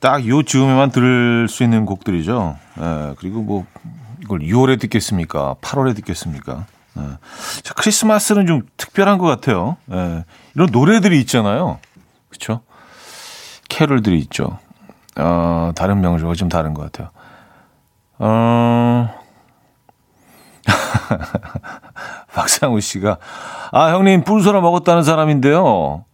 딱 0.04 0.26
요 0.26 0.42
즈음에만 0.42 0.90
들을 0.90 1.48
수 1.48 1.62
있는 1.62 1.86
곡들이죠. 1.86 2.58
네, 2.76 3.14
그리고 3.16 3.40
뭐, 3.40 3.64
이걸 4.20 4.40
6월에 4.40 4.78
듣겠습니까? 4.78 5.56
8월에 5.62 5.96
듣겠습니까? 5.96 6.66
네. 6.92 7.02
자, 7.62 7.72
크리스마스는 7.72 8.46
좀 8.46 8.62
특별한 8.76 9.16
것 9.16 9.26
같아요. 9.26 9.78
네. 9.86 10.26
이런 10.54 10.68
노래들이 10.70 11.18
있잖아요. 11.20 11.78
그쵸? 12.28 12.60
캐롤들이 13.70 14.18
있죠. 14.20 14.58
어, 15.16 15.72
다른 15.74 16.02
명조가 16.02 16.34
좀 16.34 16.50
다른 16.50 16.74
것 16.74 16.82
같아요. 16.82 17.08
어, 18.18 19.08
박상우 22.34 22.78
씨가, 22.78 23.16
아, 23.72 23.88
형님, 23.94 24.24
뿔소라 24.24 24.60
먹었다는 24.60 25.02
사람인데요. 25.02 26.04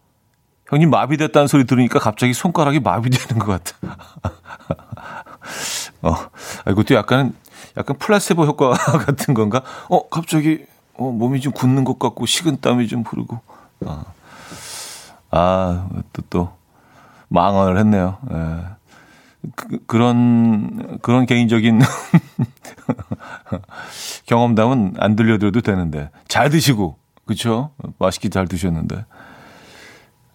형님 0.70 0.90
마비됐다는 0.90 1.48
소리 1.48 1.64
들으니까 1.64 1.98
갑자기 1.98 2.33
손가락이 2.33 2.78
마비되는 2.80 3.40
것 3.40 3.64
같아. 3.64 3.76
어, 6.02 6.14
아, 6.64 6.70
이것도 6.70 6.94
약간, 6.94 7.35
약간 7.76 7.98
플라세보 7.98 8.46
효과 8.46 8.70
같은 9.04 9.35
건가? 9.35 9.62
어, 9.88 10.09
갑자기, 10.09 10.64
어, 10.94 11.11
몸이 11.11 11.40
좀 11.40 11.52
굳는 11.52 11.85
것 11.85 11.98
같고, 11.98 12.24
식은 12.24 12.61
땀이 12.61 12.87
좀 12.87 13.02
흐르고. 13.02 13.40
아, 13.85 14.04
아 15.33 15.88
또, 16.12 16.22
또, 16.30 16.52
망언을 17.28 17.76
했네요. 17.78 18.18
예. 18.30 18.62
그, 19.56 19.78
그런, 19.87 20.98
그런 21.02 21.26
개인적인 21.26 21.80
경험담은 24.26 24.94
안 24.98 25.16
들려드려도 25.16 25.62
되는데. 25.62 26.11
잘 26.28 26.50
드시고, 26.50 26.96
그쵸? 27.26 27.70
맛있게 27.98 28.28
잘 28.28 28.46
드셨는데. 28.46 29.04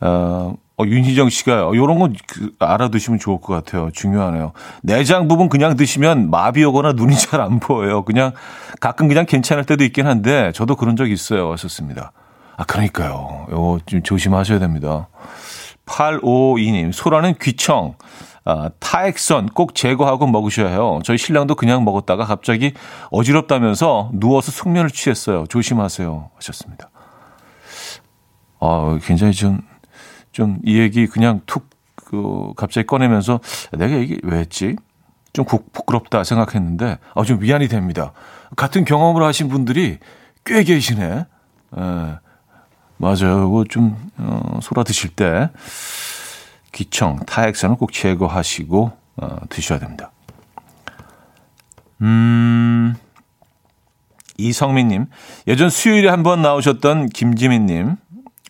어, 0.05 0.55
어, 0.77 0.83
윤희정 0.85 1.29
씨가 1.29 1.71
이런 1.73 1.99
건 1.99 2.15
그, 2.27 2.51
알아두시면 2.59 3.19
좋을 3.19 3.39
것 3.39 3.53
같아요. 3.53 3.89
중요하네요. 3.91 4.51
내장 4.83 5.27
부분 5.27 5.47
그냥 5.49 5.75
드시면 5.77 6.29
마비 6.29 6.63
오거나 6.63 6.93
눈이 6.93 7.15
잘 7.17 7.39
안 7.41 7.59
보여요. 7.59 8.03
그냥 8.03 8.31
가끔 8.79 9.07
그냥 9.07 9.25
괜찮을 9.25 9.63
때도 9.65 9.83
있긴 9.85 10.05
한데 10.07 10.51
저도 10.53 10.75
그런 10.75 10.95
적 10.95 11.09
있어요. 11.09 11.47
왔었습니다. 11.49 12.11
아, 12.57 12.63
그러니까요. 12.65 13.45
이거 13.49 13.79
좀 13.85 14.03
조심하셔야 14.03 14.59
됩니다. 14.59 15.07
852님, 15.85 16.91
소라는 16.91 17.35
귀청. 17.41 17.95
아, 18.47 18.69
타액선 18.79 19.47
꼭 19.49 19.73
제거하고 19.75 20.27
먹으셔야 20.27 20.69
해요. 20.69 20.99
저희 21.03 21.17
신랑도 21.17 21.55
그냥 21.55 21.83
먹었다가 21.83 22.25
갑자기 22.25 22.73
어지럽다면서 23.11 24.11
누워서 24.13 24.51
숙면을 24.51 24.91
취했어요. 24.91 25.45
조심하세요. 25.47 26.29
하셨습니다. 26.35 26.89
아, 28.59 28.99
굉장히 29.03 29.33
좀, 29.33 29.61
좀 30.35 30.59
이 30.65 30.77
얘기 30.77 31.07
그냥 31.07 31.39
툭, 31.45 31.69
그, 31.95 32.51
갑자기 32.57 32.85
꺼내면서 32.85 33.39
내가 33.71 33.95
얘기 33.97 34.19
왜 34.23 34.39
했지? 34.39 34.75
좀 35.33 35.45
부끄럽다 35.45 36.23
생각했는데, 36.23 36.99
아, 37.13 37.23
좀 37.23 37.39
미안이 37.39 37.67
됩니다. 37.67 38.11
같은 38.55 38.85
경험을 38.85 39.23
하신 39.23 39.47
분들이 39.47 39.99
꽤 40.45 40.63
계시네. 40.63 41.03
에, 41.05 41.25
예. 41.77 42.19
맞아요. 42.97 43.47
이거 43.47 43.65
좀, 43.67 43.97
어, 44.17 44.59
소라 44.61 44.83
드실 44.83 45.09
때, 45.15 45.49
귀청, 46.73 47.19
타액선을 47.25 47.77
꼭 47.77 47.93
제거하시고 47.93 48.91
어, 49.17 49.37
드셔야 49.49 49.79
됩니다. 49.79 50.11
음, 52.01 52.95
이성민님, 54.37 55.05
예전 55.47 55.69
수요일에 55.69 56.09
한번 56.09 56.41
나오셨던 56.41 57.07
김지민님, 57.09 57.95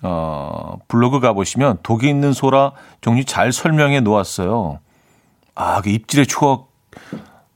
어, 0.06 0.78
블로그 0.88 1.20
가보시면 1.20 1.80
독이 1.84 2.08
있는 2.08 2.32
소라 2.32 2.74
종류 3.02 3.26
잘 3.26 3.52
설명해 3.52 4.02
놓았어요. 4.02 4.80
아, 5.56 5.82
그 5.82 5.89
입질의 5.89 6.28
추억, 6.28 6.72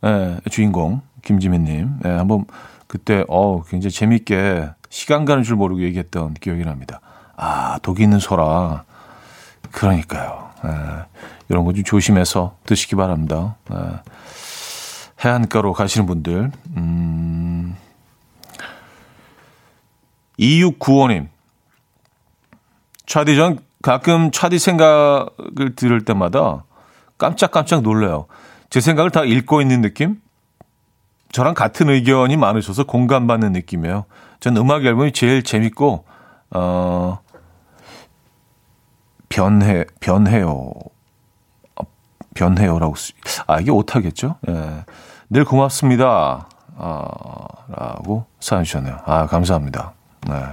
예, 0.03 0.39
주인공, 0.49 1.01
김지민님. 1.23 1.99
예, 2.05 2.09
한번 2.09 2.45
그때, 2.87 3.23
어, 3.27 3.61
굉장히 3.63 3.91
재밌게 3.91 4.69
시간 4.89 5.25
가는 5.25 5.43
줄 5.43 5.55
모르고 5.57 5.81
얘기했던 5.83 6.33
기억이 6.35 6.63
납니다. 6.63 7.01
아, 7.35 7.77
독이 7.83 8.03
있는 8.03 8.19
소라. 8.19 8.83
그러니까요. 9.71 10.49
에, 10.65 10.69
예, 10.69 11.05
이런 11.49 11.65
거 11.65 11.73
좀 11.73 11.83
조심해서 11.83 12.55
드시기 12.65 12.95
바랍니다. 12.95 13.55
에, 13.71 13.75
예. 13.75 13.99
해안가로 15.23 15.73
가시는 15.73 16.07
분들, 16.07 16.51
음, 16.77 17.75
2695님. 20.39 21.27
차디 23.09 23.35
전 23.35 23.57
가끔 23.81 24.29
차디 24.29 24.59
생각을 24.59 25.75
들을 25.75 26.05
때마다 26.05 26.63
깜짝깜짝 27.17 27.81
놀래요. 27.81 28.27
제 28.69 28.79
생각을 28.79 29.09
다 29.09 29.23
읽고 29.23 29.61
있는 29.61 29.81
느낌? 29.81 30.21
저랑 31.31 31.55
같은 31.55 31.89
의견이 31.89 32.37
많으셔서 32.37 32.83
공감받는 32.83 33.51
느낌이에요. 33.53 34.05
전 34.39 34.57
음악 34.57 34.85
앨범이 34.85 35.11
제일 35.11 35.41
재밌고, 35.41 36.05
어, 36.51 37.19
변해, 39.27 39.85
변해요. 39.99 40.71
어, 41.75 41.83
변해요라고, 42.35 42.95
쓰, 42.95 43.13
아, 43.47 43.59
이게 43.59 43.71
오타겠죠? 43.71 44.37
예. 44.49 44.85
늘 45.31 45.45
고맙습니다. 45.45 46.47
아, 46.77 47.07
라고 47.69 48.25
사연 48.39 48.63
주셨네요. 48.63 48.99
아, 49.05 49.25
감사합니다. 49.25 49.93
네. 50.27 50.43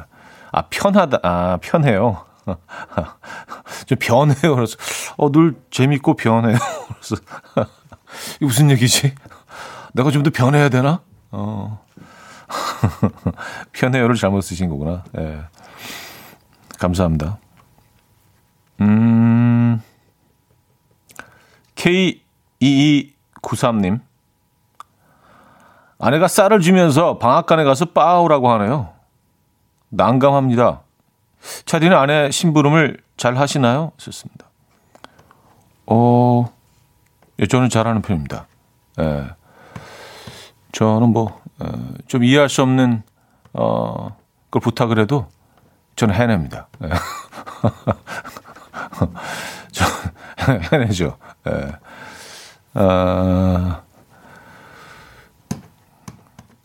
아, 0.52 0.62
편하다. 0.70 1.18
아, 1.22 1.58
편해요. 1.60 2.24
좀 3.86 3.98
변해요. 4.00 4.54
그래서, 4.54 4.76
어, 5.16 5.30
늘 5.32 5.56
재밌고 5.70 6.14
변해요. 6.14 6.56
그래서, 7.00 7.16
이게 8.36 8.44
무슨 8.46 8.70
얘기지? 8.70 9.14
내가 9.92 10.10
좀 10.10 10.22
더 10.22 10.30
변해야 10.30 10.68
되나? 10.68 11.00
어. 11.30 11.84
편해요를 13.72 14.14
잘못 14.16 14.42
쓰신 14.42 14.68
거구나. 14.68 15.02
예. 15.18 15.20
네. 15.20 15.40
감사합니다. 16.78 17.38
음, 18.82 19.82
K2293님. 21.74 24.00
아내가 25.98 26.28
쌀을 26.28 26.60
주면서 26.60 27.18
방앗간에 27.18 27.64
가서 27.64 27.86
빠우라고 27.86 28.50
하네요. 28.52 28.90
난감합니다. 29.88 30.82
차디는 31.64 31.96
아내 31.96 32.30
심부름을 32.30 32.98
잘 33.16 33.36
하시나요? 33.36 33.92
썼습니다. 33.98 34.46
어, 35.86 36.52
예, 37.38 37.46
저는 37.46 37.68
잘하는 37.68 38.02
편입니다. 38.02 38.46
예. 39.00 39.26
저는 40.72 41.10
뭐, 41.10 41.40
어, 41.58 41.66
좀 42.06 42.24
이해할 42.24 42.48
수 42.48 42.62
없는, 42.62 43.02
어, 43.52 44.16
걸 44.50 44.60
부탁을 44.60 44.98
해도 44.98 45.28
저는 45.96 46.14
해냅니다. 46.14 46.68
예. 46.84 46.88
저, 49.72 49.84
해내죠. 50.72 51.18
예. 51.46 52.78
어, 52.78 53.82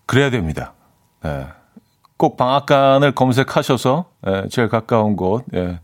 그래야 0.06 0.30
됩니다. 0.30 0.74
예. 1.26 1.48
꼭 2.22 2.38
방앗간을 2.38 3.14
검색하셔서 3.14 4.06
예, 4.28 4.44
제일 4.52 4.70
가까운 4.70 5.16
곳, 5.16 5.44
예. 5.56 5.80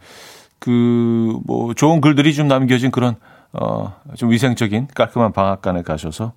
그, 0.60 1.39
뭐, 1.45 1.73
좋은 1.73 2.00
글들이 2.00 2.36
좀 2.36 2.47
남겨진 2.47 2.91
그런, 2.91 3.15
어, 3.54 3.95
좀 4.15 4.30
위생적인 4.30 4.89
깔끔한 4.93 5.34
방앗간에 5.34 5.82
가셔서, 5.82 6.34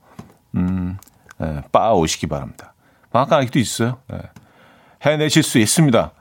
음, 0.55 0.97
예, 1.43 1.61
빠 1.71 1.93
오시기 1.93 2.29
바랍니다. 2.29 2.73
방앗간 3.11 3.41
아직도 3.41 3.59
있어요. 3.59 3.99
예. 4.15 4.23
해내실 5.05 5.43
수 5.43 5.59
있습니다. 5.59 6.13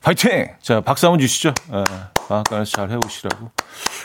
파이팅! 0.00 0.46
자, 0.60 0.80
박수 0.80 1.06
한번 1.06 1.18
주시죠. 1.18 1.54
예. 1.72 1.84
방앗간에서 2.28 2.70
잘 2.70 2.90
해오시라고. 2.92 3.50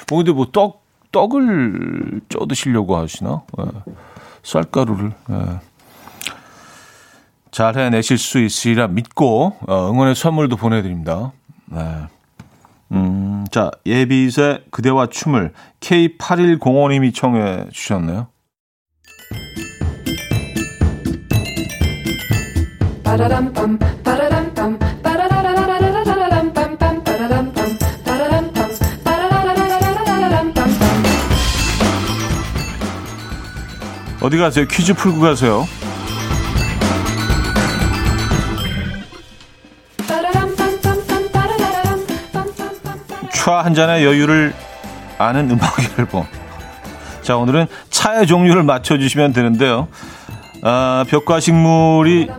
뭐 0.10 0.18
근데 0.18 0.32
뭐 0.32 0.48
떡, 0.52 0.84
떡을 1.12 2.22
쪄 2.30 2.48
드시려고 2.48 2.98
하시나? 2.98 3.44
예. 3.60 3.94
쌀가루를. 4.42 5.14
예. 5.30 5.69
잘 7.52 7.78
해내실 7.78 8.18
수 8.18 8.40
있으리라 8.40 8.88
믿고 8.88 9.56
어, 9.68 9.90
응원의 9.92 10.16
선물도 10.16 10.56
보내드립니다. 10.56 11.32
네. 11.66 11.80
음, 12.92 13.46
자, 13.52 13.70
예비의 13.86 14.66
그대와 14.72 15.08
춤을 15.08 15.54
K8105님이 15.80 17.14
청해 17.14 17.68
주셨네요. 17.72 18.28
어디 34.22 34.38
가세요? 34.38 34.66
퀴즈 34.68 34.94
풀고 34.94 35.22
가세요. 35.22 35.66
차 43.40 43.64
한 43.64 43.74
잔의 43.74 44.04
여유를 44.04 44.54
아는 45.18 45.50
음악 45.50 45.74
앨범. 45.98 46.26
자, 47.22 47.38
오늘은 47.38 47.68
차의 47.90 48.28
종류를 48.28 48.64
맞춰주시면 48.64 49.32
되는데요. 49.32 49.88
아, 50.62 51.06
벽과 51.08 51.40
식물이 51.40 52.30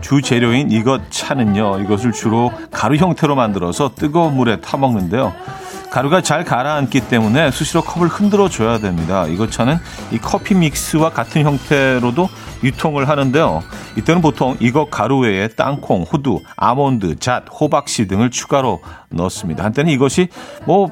주 0.00 0.20
재료인 0.20 0.72
이것 0.72 1.10
차는요. 1.10 1.78
이것을 1.80 2.10
주로 2.12 2.52
가루 2.72 2.96
형태로 2.96 3.36
만들어서 3.36 3.92
뜨거운 3.94 4.36
물에 4.36 4.60
타먹는데요. 4.60 5.32
가루가 5.90 6.22
잘 6.22 6.44
가라앉기 6.44 7.02
때문에 7.02 7.50
수시로 7.52 7.82
컵을 7.82 8.08
흔들어 8.08 8.48
줘야 8.48 8.78
됩니다. 8.78 9.26
이것 9.26 9.50
차는 9.52 9.78
이 10.10 10.18
커피 10.18 10.54
믹스와 10.54 11.10
같은 11.10 11.44
형태로도 11.44 12.28
유통을 12.64 13.08
하는데요. 13.08 13.62
이때는 13.98 14.22
보통 14.22 14.56
이것 14.60 14.90
가루 14.90 15.18
외에 15.18 15.48
땅콩, 15.48 16.02
호두, 16.02 16.40
아몬드, 16.56 17.16
잣, 17.16 17.44
호박씨 17.50 18.06
등을 18.06 18.30
추가로 18.30 18.80
넣습니다. 19.10 19.64
한때는 19.64 19.92
이것이 19.92 20.28
뭐 20.66 20.88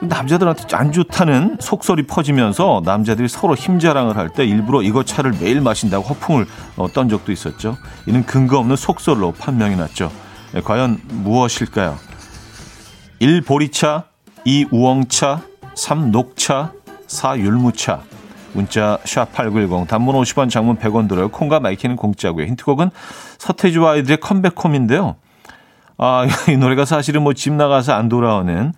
남자들한테 0.00 0.76
안 0.76 0.92
좋다는 0.92 1.56
속설이 1.58 2.06
퍼지면서 2.06 2.82
남자들이 2.84 3.28
서로 3.28 3.54
힘자랑을 3.54 4.16
할 4.18 4.28
때 4.28 4.44
일부러 4.44 4.82
이거 4.82 5.04
차를 5.04 5.32
매일 5.40 5.62
마신다고 5.62 6.04
허풍을 6.04 6.46
어, 6.76 6.92
떤 6.92 7.08
적도 7.08 7.32
있었죠. 7.32 7.78
이는 8.06 8.26
근거 8.26 8.58
없는 8.58 8.76
속설로 8.76 9.32
판명이 9.32 9.76
났죠. 9.76 10.12
네, 10.52 10.60
과연 10.60 11.00
무엇일까요? 11.08 11.96
1. 13.20 13.40
보리차 13.40 14.04
2. 14.44 14.66
우엉차 14.70 15.40
3. 15.74 16.10
녹차 16.10 16.72
4. 17.06 17.38
율무차 17.38 18.02
문자 18.56 18.98
샵8910 19.04 19.86
단문 19.86 20.14
50원 20.16 20.50
장문 20.50 20.78
100원 20.78 21.08
들어요. 21.08 21.28
콩과 21.28 21.60
마이케이는 21.60 21.96
공짜고요. 21.96 22.46
힌트곡은 22.46 22.90
서태지와 23.38 23.92
아이들의 23.92 24.18
Come 24.20 24.40
Back 24.40 24.60
Home인데요. 24.60 25.16
아, 25.98 26.26
이 26.48 26.56
노래가 26.56 26.84
사실은 26.84 27.22
뭐 27.22 27.32
집 27.34 27.52
나가서 27.52 27.92
안 27.92 28.08
돌아오는 28.08 28.72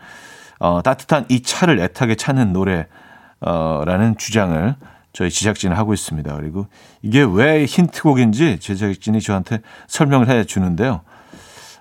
어, 0.59 0.83
따뜻한 0.83 1.27
이 1.29 1.43
차를 1.43 1.79
애타게 1.81 2.17
찾는 2.17 2.53
노래라는 2.53 4.17
주장을 4.19 4.75
저희 5.13 5.31
제작진이 5.31 5.75
하고 5.75 5.95
있습니다. 5.95 6.35
그리고 6.35 6.67
이게 7.03 7.25
왜 7.29 7.65
힌트곡인지 7.65 8.59
제작진이 8.61 9.21
저한테 9.21 9.61
설명을 9.87 10.29
해 10.29 10.45
주는데요. 10.45 11.01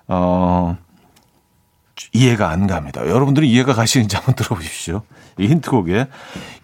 어, 0.06 0.76
이해가 2.12 2.48
안 2.48 2.66
갑니다. 2.68 3.06
여러분들이 3.06 3.50
이해가 3.50 3.74
가시는지 3.74 4.16
한번 4.16 4.34
들어보십시오. 4.36 5.02
이 5.38 5.46
힌트곡에 5.46 6.06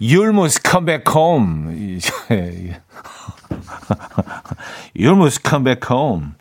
You 0.01 0.29
must 0.31 0.61
come 0.69 0.87
back 0.87 1.05
home. 1.15 1.99
You 4.97 5.15
must 5.15 5.49
come 5.49 5.65
back 5.65 5.89
home. 5.91 6.33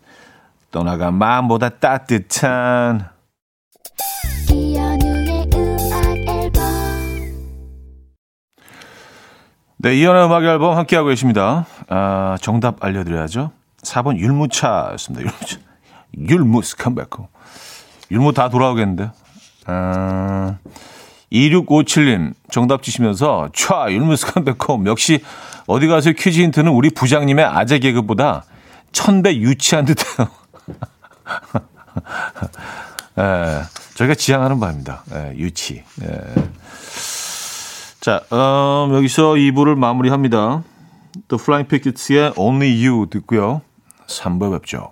떠나간 0.71 1.13
마음보다 1.15 1.69
따뜻한 1.69 3.09
네, 9.77 9.95
이연의 9.95 10.25
음악 10.25 10.43
앨범 10.45 10.77
함께하고 10.77 11.09
계십니다. 11.09 11.65
아, 11.89 12.37
정답 12.41 12.83
알려드려야죠. 12.83 13.51
4번 13.83 14.17
율무차였습니다. 14.17 15.25
율무차. 15.25 15.59
율무스 16.17 16.77
컴백홈. 16.77 17.27
율무 18.09 18.31
다 18.33 18.47
돌아오겠는데. 18.47 19.11
아, 19.65 20.57
2657님 21.33 22.33
정답 22.51 22.83
주시면서 22.83 23.49
촤 23.53 23.91
율무스 23.91 24.27
컴백홈. 24.27 24.85
역시 24.85 25.23
어디 25.65 25.87
가서 25.87 26.11
퀴즈 26.11 26.39
힌트는 26.41 26.71
우리 26.71 26.89
부장님의 26.91 27.43
아재 27.43 27.79
개그보다 27.79 28.43
천배 28.91 29.37
유치한 29.37 29.85
듯해요. 29.85 30.27
예, 33.19 33.63
저희가 33.95 34.15
지향하는 34.15 34.59
바입니다. 34.59 35.03
예, 35.13 35.33
유치. 35.37 35.83
예. 36.03 36.07
자, 37.99 38.21
음, 38.31 38.93
여기서 38.95 39.33
2부를 39.33 39.75
마무리합니다. 39.75 40.63
The 41.29 41.41
Flying 41.41 41.69
Pickets의 41.69 42.33
Only 42.35 42.85
You 42.85 43.07
듣고요. 43.09 43.61
3부 44.07 44.51
뵙죠. 44.51 44.91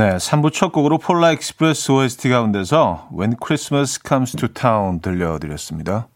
네, 0.00 0.16
3부 0.16 0.50
첫 0.50 0.72
곡으로 0.72 0.96
Polar 0.96 1.32
Express 1.32 1.92
OST 1.92 2.30
가운데서 2.30 3.10
When 3.12 3.36
Christmas 3.38 4.00
Comes 4.02 4.34
to 4.34 4.48
Town 4.48 5.00
들려드렸습니다. 5.02 6.08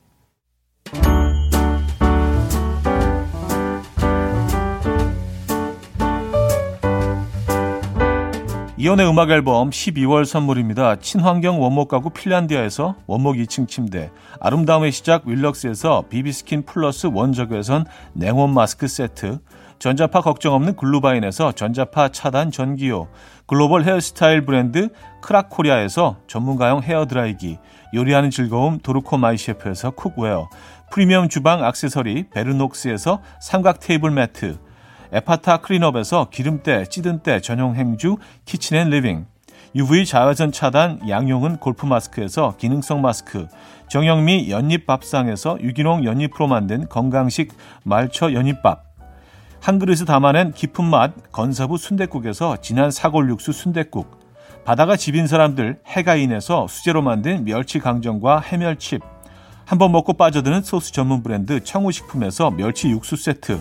이현우의 8.78 9.06
음악 9.06 9.30
앨범 9.30 9.68
12월 9.68 10.24
선물입니다. 10.24 10.96
친환경 11.00 11.60
원목 11.60 11.88
가구 11.88 12.08
핀란디아에서 12.08 12.96
원목 13.06 13.36
2층 13.36 13.68
침대, 13.68 14.10
아름다움의 14.40 14.92
시작 14.92 15.26
윌럭스에서 15.26 16.04
비비스킨 16.08 16.64
플러스 16.64 17.08
원적외선 17.12 17.84
냉온 18.14 18.54
마스크 18.54 18.88
세트, 18.88 19.40
전자파 19.84 20.22
걱정 20.22 20.54
없는 20.54 20.76
글루바인에서 20.76 21.52
전자파 21.52 22.08
차단 22.08 22.50
전기요, 22.50 23.06
글로벌 23.44 23.84
헤어스타일 23.84 24.46
브랜드 24.46 24.88
크라코리아에서 25.20 26.16
전문가용 26.26 26.82
헤어드라이기, 26.82 27.58
요리하는 27.92 28.30
즐거움 28.30 28.78
도르코 28.78 29.18
마이셰프에서 29.18 29.90
cookware, 29.90 30.48
프리미엄 30.90 31.28
주방 31.28 31.62
악세서리 31.62 32.30
베르녹스에서 32.30 33.20
삼각 33.42 33.78
테이블 33.80 34.10
매트, 34.10 34.56
에파타 35.12 35.58
클린업에서 35.58 36.30
기름때, 36.30 36.86
찌든때 36.86 37.42
전용 37.42 37.74
행주 37.74 38.16
키친앤리빙, 38.46 39.26
UV 39.74 40.06
자외선 40.06 40.50
차단 40.50 40.98
양용은 41.10 41.58
골프 41.58 41.84
마스크에서 41.84 42.56
기능성 42.56 43.02
마스크, 43.02 43.48
정영미 43.88 44.50
연잎밥상에서 44.50 45.58
유기농 45.60 46.06
연잎으로 46.06 46.46
만든 46.46 46.88
건강식 46.88 47.52
말초 47.82 48.32
연잎밥, 48.32 48.93
한 49.64 49.78
그릇에 49.78 50.04
담아낸 50.04 50.52
깊은 50.52 50.84
맛 50.84 51.32
건사부 51.32 51.78
순댓국에서 51.78 52.58
진한 52.58 52.90
사골 52.90 53.30
육수 53.30 53.52
순댓국 53.52 54.20
바다가 54.66 54.94
집인 54.94 55.26
사람들 55.26 55.78
해가인에서 55.86 56.66
수제로 56.68 57.00
만든 57.00 57.46
멸치 57.46 57.78
강정과 57.78 58.40
해멸칩 58.40 59.00
한번 59.64 59.90
먹고 59.92 60.12
빠져드는 60.12 60.60
소스 60.60 60.92
전문 60.92 61.22
브랜드 61.22 61.64
청우식품에서 61.64 62.50
멸치 62.50 62.90
육수 62.90 63.16
세트 63.16 63.58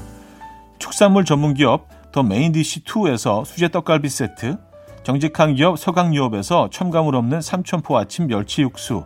축산물 0.77 1.23
전문 1.23 1.53
기업 1.53 1.87
더 2.11 2.21
메인디시2에서 2.21 3.45
수제 3.45 3.69
떡갈비 3.69 4.09
세트 4.09 4.57
정직한 5.03 5.55
기업 5.55 5.79
서강유업에서 5.79 6.69
첨가물 6.69 7.15
없는 7.15 7.39
삼천포 7.39 7.97
아침 7.97 8.27
멸치 8.27 8.61
육수 8.61 9.05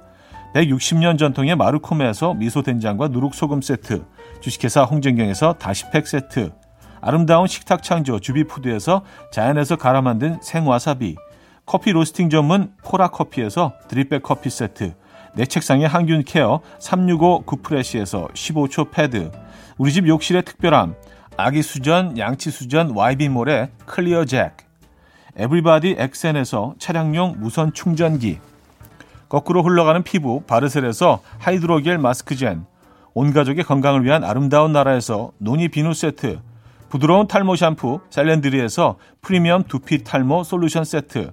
160년 0.55 1.19
전통의 1.19 1.57
마르코메에서 1.57 2.33
미소된장과 2.33 3.09
누룩소금 3.09 3.61
세트 3.61 4.03
주식회사 4.41 4.81
홍정경에서 4.81 5.53
다시팩 5.59 6.07
세트 6.07 6.53
아름다운 7.07 7.47
식탁 7.47 7.83
창조 7.83 8.19
주비푸드에서 8.19 9.01
자연에서 9.31 9.77
갈아 9.77 10.01
만든 10.01 10.39
생와사비, 10.41 11.15
커피 11.65 11.93
로스팅 11.93 12.29
전문 12.29 12.73
포라커피에서 12.83 13.71
드립백 13.87 14.23
커피 14.23 14.49
세트, 14.49 14.93
내 15.33 15.45
책상의 15.45 15.87
항균 15.87 16.25
케어 16.25 16.59
365 16.79 17.43
구프레시에서 17.45 18.27
15초 18.33 18.91
패드, 18.91 19.31
우리 19.77 19.93
집 19.93 20.05
욕실의 20.05 20.43
특별함, 20.43 20.95
아기 21.37 21.61
수전, 21.61 22.17
양치 22.17 22.51
수전 22.51 22.91
YB몰의 22.91 23.69
클리어 23.85 24.25
잭, 24.25 24.57
에브리바디 25.37 25.95
엑센에서 25.97 26.75
차량용 26.77 27.35
무선 27.37 27.71
충전기, 27.71 28.39
거꾸로 29.29 29.63
흘러가는 29.63 30.03
피부 30.03 30.41
바르셀에서 30.41 31.21
하이드로겔 31.39 31.99
마스크젠, 31.99 32.65
온 33.13 33.31
가족의 33.31 33.63
건강을 33.63 34.03
위한 34.03 34.25
아름다운 34.25 34.73
나라에서 34.73 35.31
노니 35.37 35.69
비누 35.69 35.93
세트, 35.93 36.39
부드러운 36.89 37.27
탈모 37.27 37.55
샴푸 37.55 37.99
셀렌드리에서 38.09 38.97
프리미엄 39.21 39.63
두피 39.63 40.03
탈모 40.03 40.43
솔루션 40.43 40.83
세트 40.83 41.31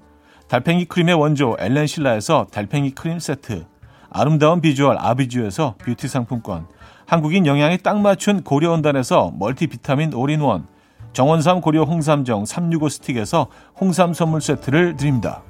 달팽이 0.48 0.84
크림의 0.84 1.14
원조 1.14 1.56
엘렌실라에서 1.58 2.46
달팽이 2.52 2.90
크림 2.90 3.18
세트 3.18 3.66
아름다운 4.10 4.60
비주얼 4.60 4.96
아비주에서 4.98 5.76
뷰티 5.78 6.08
상품권 6.08 6.66
한국인 7.06 7.46
영양에 7.46 7.76
딱 7.78 8.00
맞춘 8.00 8.42
고려원단에서 8.42 9.32
멀티비타민 9.38 10.14
올인원 10.14 10.66
정원삼 11.12 11.60
고려 11.60 11.84
홍삼정 11.84 12.44
365 12.44 12.88
스틱에서 12.88 13.46
홍삼 13.80 14.12
선물 14.14 14.40
세트를 14.40 14.96
드립니다. 14.96 15.42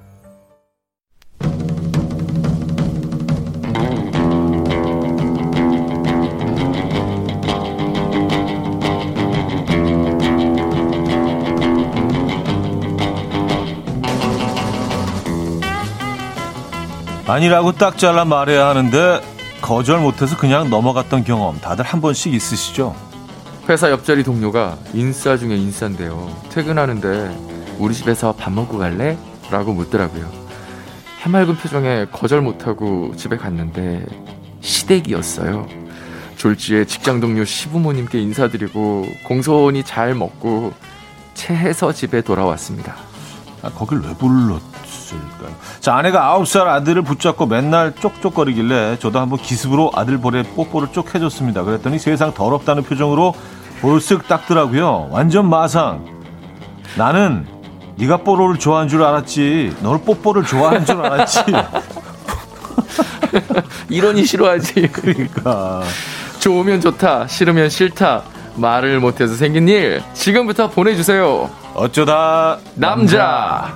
아니라고 17.26 17.72
딱 17.72 17.96
잘라 17.96 18.24
말해야 18.24 18.68
하는데 18.68 19.20
거절 19.62 20.00
못해서 20.00 20.36
그냥 20.36 20.68
넘어갔던 20.68 21.24
경험 21.24 21.58
다들 21.58 21.84
한 21.84 22.00
번씩 22.02 22.34
있으시죠? 22.34 22.94
회사 23.68 23.90
옆자리 23.90 24.22
동료가 24.22 24.76
인싸 24.92 25.38
중에 25.38 25.56
인싸인데요. 25.56 26.30
퇴근하는데 26.50 27.76
우리 27.78 27.94
집에서 27.94 28.32
밥 28.32 28.52
먹고 28.52 28.76
갈래? 28.76 29.16
라고 29.50 29.72
묻더라고요. 29.72 30.30
해맑은 31.22 31.56
표정에 31.56 32.06
거절 32.12 32.42
못하고 32.42 33.16
집에 33.16 33.38
갔는데 33.38 34.04
시댁이었어요. 34.60 35.66
졸지에 36.36 36.84
직장 36.84 37.20
동료 37.20 37.46
시부모님께 37.46 38.20
인사드리고 38.20 39.06
공손히 39.24 39.82
잘 39.82 40.14
먹고 40.14 40.74
체해서 41.32 41.94
집에 41.94 42.20
돌아왔습니다. 42.20 42.96
아, 43.62 43.70
거길 43.70 44.00
왜 44.00 44.14
불렀 44.14 44.73
을까요? 45.12 45.54
자, 45.80 45.94
아내가 45.96 46.26
아홉 46.26 46.46
살 46.46 46.68
아들을 46.68 47.02
붙잡고 47.02 47.46
맨날 47.46 47.94
쪽쪽거리길래 47.94 48.98
저도 48.98 49.20
한번 49.20 49.38
기습으로 49.38 49.90
아들 49.94 50.18
볼에 50.18 50.42
뽀뽀를 50.42 50.88
쪽 50.92 51.14
해줬습니다. 51.14 51.62
그랬더니 51.62 51.98
세상 51.98 52.32
더럽다는 52.32 52.82
표정으로 52.84 53.34
볼쓱 53.82 54.26
닦더라고요. 54.26 55.08
완전 55.10 55.48
마상. 55.48 56.04
나는 56.96 57.46
네가 57.96 58.18
뽀로를 58.18 58.58
좋아하는 58.58 58.88
줄 58.88 59.02
알았지. 59.02 59.76
널 59.82 60.00
뽀뽀를 60.00 60.44
좋아하는 60.44 60.84
줄 60.84 61.04
알았지. 61.04 61.40
이러니 63.88 64.24
싫어하지. 64.24 64.88
그러니까. 64.92 65.82
좋으면 66.40 66.80
좋다, 66.80 67.26
싫으면 67.26 67.68
싫다. 67.68 68.22
말을 68.56 69.00
못해서 69.00 69.34
생긴 69.34 69.68
일 69.68 70.02
지금부터 70.12 70.70
보내주세요. 70.70 71.50
어쩌다 71.74 72.58
남자. 72.74 73.16
자, 73.16 73.74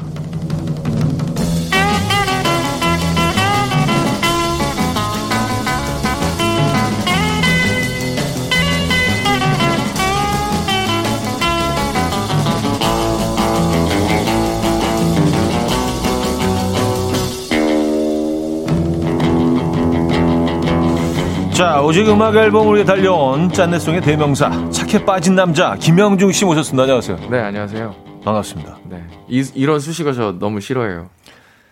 오직 21.83 22.09
음악 22.09 22.35
앨범을 22.37 22.75
위해 22.75 22.85
달려온 22.85 23.51
짠내송의 23.53 24.01
대명사 24.01 24.51
착해 24.71 25.05
빠진 25.05 25.35
남자 25.35 25.75
김영중 25.77 26.33
씨 26.33 26.45
모셨습니다. 26.45 26.83
안녕하세요. 26.85 27.19
네, 27.31 27.39
안녕하세요. 27.41 27.95
반갑습니다. 28.25 28.79
네. 28.89 29.05
이, 29.29 29.45
이런 29.55 29.79
수식어 29.81 30.13
저 30.13 30.33
너무 30.39 30.61
싫어해요. 30.61 31.09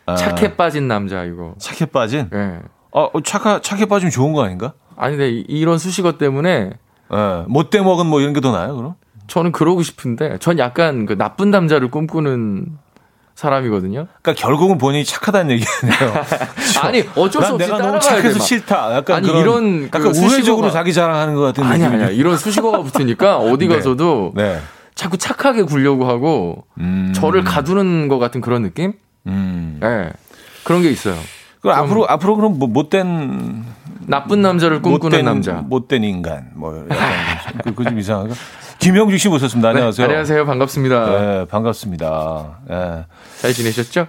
아, 0.06 0.14
착해 0.14 0.56
빠진 0.56 0.86
남자 0.88 1.24
이거. 1.24 1.54
착해 1.58 1.86
빠진? 1.90 2.30
예. 2.32 2.60
어, 2.92 3.10
착하, 3.24 3.60
착해 3.60 3.86
빠지면 3.86 4.10
좋은 4.10 4.32
거 4.32 4.44
아닌가? 4.44 4.72
아니 4.96 5.16
근데 5.16 5.30
이- 5.30 5.44
이런 5.48 5.78
수식어 5.78 6.16
때문에 6.18 6.70
예. 7.12 7.44
못돼 7.48 7.80
먹은 7.82 8.06
뭐 8.06 8.20
이런 8.20 8.32
게 8.32 8.40
더 8.40 8.52
나요, 8.52 8.76
그럼? 8.76 8.94
저는 9.26 9.50
그러고 9.52 9.82
싶은데 9.82 10.38
전 10.38 10.58
약간 10.58 11.04
그 11.04 11.18
나쁜 11.18 11.50
남자를 11.50 11.90
꿈꾸는 11.90 12.78
사람이거든요. 13.36 14.06
그러니까 14.22 14.32
결국은 14.34 14.78
본인이 14.78 15.04
착하다는 15.04 15.50
얘기 15.52 15.64
아니에요. 15.82 16.14
아니 16.82 17.00
어쩔 17.14 17.42
수난 17.42 17.52
없이 17.54 17.66
내가 17.70 17.78
너무 17.78 17.92
돼, 18.00 18.06
착해서 18.06 18.38
막. 18.38 18.44
싫다. 18.44 18.96
약간 18.96 19.16
아니, 19.18 19.28
그런, 19.28 19.40
이런 19.42 19.90
그 19.90 19.98
약간 19.98 20.06
우회적으로 20.16 20.68
수식어가- 20.68 20.72
자기 20.72 20.92
자랑하는 20.94 21.34
것 21.34 21.42
같은 21.42 21.62
아니 21.64 21.78
느낌이. 21.82 21.94
아니야 22.02 22.08
이런 22.10 22.36
수식어가 22.38 22.82
붙으니까 22.82 23.36
어디 23.36 23.68
네. 23.68 23.76
가서도 23.76 24.32
네. 24.34 24.58
자꾸 24.94 25.18
착하게 25.18 25.62
굴려고 25.64 26.08
하고 26.08 26.64
음. 26.80 27.12
저를 27.14 27.44
가두는 27.44 28.08
것 28.08 28.18
같은 28.18 28.40
그런 28.40 28.62
느낌? 28.62 28.94
음. 29.26 29.80
예. 29.84 30.10
그런 30.64 30.80
게 30.82 30.90
있어요. 30.90 31.14
그럼 31.60 31.76
앞으로 31.78 32.08
앞으로 32.08 32.36
그럼 32.36 32.58
뭐 32.58 32.66
못된 32.68 33.64
나쁜 34.06 34.40
남자를 34.40 34.80
꿈꾸는 34.80 35.18
못된 35.18 35.24
남자. 35.26 35.52
못된 35.66 36.04
인간 36.04 36.52
뭐 36.54 36.86
약간 36.88 37.08
그, 37.64 37.74
그좀 37.74 37.98
이상한가? 37.98 38.34
김영주 38.86 39.18
씨 39.18 39.28
모셨습니다. 39.28 39.70
안녕하세요. 39.70 40.06
네, 40.06 40.12
안녕하세요. 40.12 40.46
반갑습니다. 40.46 41.06
네, 41.06 41.44
반갑습니다. 41.46 42.58
예. 42.70 43.04
잘 43.40 43.52
지내셨죠? 43.52 44.06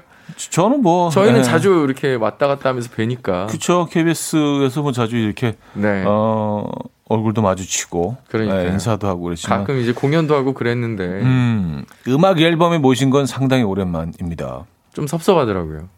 저는 0.52 0.84
뭐 0.84 1.10
저희는 1.10 1.40
예. 1.40 1.44
자주 1.44 1.84
이렇게 1.84 2.14
왔다 2.14 2.46
갔다 2.46 2.70
하면서 2.70 2.88
뵈니까. 2.96 3.48
그쵸 3.48 3.88
KBS에서 3.90 4.84
뭐 4.84 4.92
자주 4.92 5.18
이렇게 5.18 5.56
네. 5.74 6.04
어 6.06 6.70
얼굴도 7.10 7.42
마주치고 7.42 8.18
그러니까요. 8.30 8.68
예, 8.68 8.72
인사도 8.72 9.08
하고 9.08 9.22
그랬지만 9.24 9.62
가끔 9.62 9.80
이제 9.80 9.94
공연도 9.94 10.36
하고 10.36 10.54
그랬는데 10.54 11.04
음, 11.04 11.84
음악 12.08 12.40
앨범에 12.40 12.78
모신 12.78 13.10
건 13.10 13.26
상당히 13.26 13.64
오랜만입니다. 13.64 14.66
좀 14.94 15.08
섭섭하더라고요. 15.08 15.90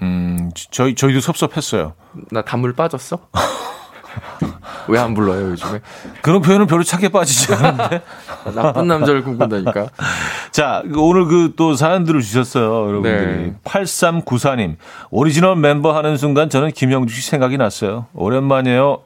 음, 0.00 0.50
저희 0.70 0.94
저희도 0.94 1.20
섭섭했어요. 1.20 1.92
나 2.30 2.40
단물 2.40 2.72
빠졌어? 2.72 3.28
왜 4.88 4.98
안 4.98 5.14
불러요 5.14 5.50
요즘에? 5.50 5.80
그런 6.22 6.40
표현은 6.42 6.66
별로 6.66 6.82
착해 6.82 7.08
빠지지 7.08 7.52
않은데. 7.54 8.02
나쁜 8.54 8.86
남자를 8.88 9.22
꿈꾼다니까. 9.22 9.86
자, 10.50 10.82
그 10.90 11.00
오늘 11.00 11.26
그 11.26 11.52
또 11.56 11.74
사연들을 11.74 12.20
주셨어요, 12.22 12.88
여러분들이. 12.88 13.36
네. 13.42 13.54
8394님. 13.64 14.76
오리지널 15.10 15.56
멤버 15.56 15.94
하는 15.96 16.16
순간 16.16 16.48
저는 16.50 16.70
김영주 16.72 17.14
씨 17.14 17.28
생각이 17.30 17.56
났어요. 17.58 18.06
오랜만이에요. 18.14 19.00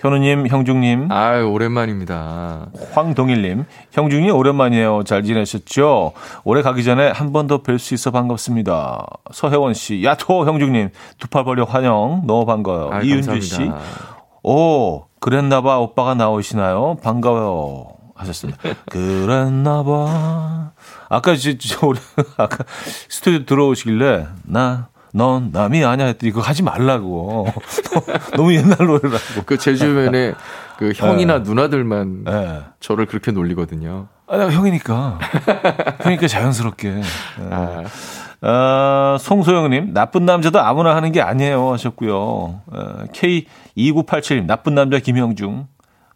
현우님, 0.00 0.48
형중님, 0.48 1.08
아 1.10 1.40
오랜만입니다. 1.40 2.66
황동일님, 2.92 3.64
형중님 3.92 4.34
오랜만이에요. 4.34 5.02
잘 5.04 5.22
지내셨죠? 5.22 6.12
올해 6.44 6.60
가기 6.62 6.84
전에 6.84 7.08
한 7.10 7.32
번 7.32 7.46
더 7.46 7.62
뵐 7.62 7.78
수 7.78 7.94
있어 7.94 8.10
반갑습니다. 8.10 9.06
서혜원 9.32 9.72
씨, 9.72 10.04
야토 10.04 10.44
형중님, 10.46 10.90
두 11.18 11.28
팔 11.28 11.44
벌려 11.44 11.64
환영. 11.64 12.22
너무 12.26 12.44
반가워요. 12.44 12.90
아, 12.92 13.00
이은주 13.00 13.40
씨, 13.40 13.56
감사합니다. 13.56 14.13
오, 14.44 15.06
그랬나봐. 15.20 15.78
오빠가 15.78 16.14
나오시나요? 16.14 16.96
반가워요. 17.02 17.86
하셨습니다. 18.14 18.60
그랬나봐. 18.90 20.72
아까 21.08 21.36
저, 21.36 21.56
저, 21.58 21.86
우리 21.86 21.98
아까 22.36 22.58
스튜디오 23.08 23.44
들어오시길래, 23.46 24.26
나, 24.44 24.88
넌 25.14 25.50
남이 25.52 25.82
아니야 25.84 26.06
했더니 26.06 26.30
그거 26.32 26.42
하지 26.46 26.62
말라고. 26.62 27.46
너무 28.36 28.54
옛날 28.54 28.76
노래라고. 28.86 29.42
그 29.46 29.56
제 29.56 29.74
주변에 29.74 30.34
그 30.78 30.92
형이나 30.94 31.38
누나들만 31.38 32.24
예. 32.28 32.62
저를 32.80 33.06
그렇게 33.06 33.30
놀리거든요. 33.32 34.08
아, 34.26 34.36
나 34.36 34.50
형이니까. 34.50 35.18
형이니까 36.02 36.28
자연스럽게. 36.28 36.88
예. 36.88 37.02
아, 37.50 37.82
어, 38.42 39.16
송소영님, 39.18 39.92
나쁜 39.94 40.26
남자도 40.26 40.60
아무나 40.60 40.94
하는 40.96 41.12
게 41.12 41.20
아니에요. 41.20 41.72
하셨고요. 41.72 42.14
어, 42.16 43.04
K2987님, 43.12 44.44
나쁜 44.46 44.74
남자 44.74 44.98
김영중. 44.98 45.66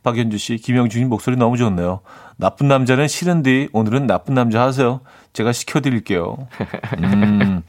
박현주 0.02 0.38
씨, 0.38 0.56
김영중님 0.56 1.08
목소리 1.08 1.36
너무 1.36 1.56
좋네요. 1.56 2.00
나쁜 2.36 2.68
남자는 2.68 3.08
싫은데 3.08 3.68
오늘은 3.72 4.06
나쁜 4.06 4.34
남자 4.34 4.62
하세요. 4.62 5.00
제가 5.32 5.52
시켜드릴게요. 5.52 6.36
음, 6.98 7.62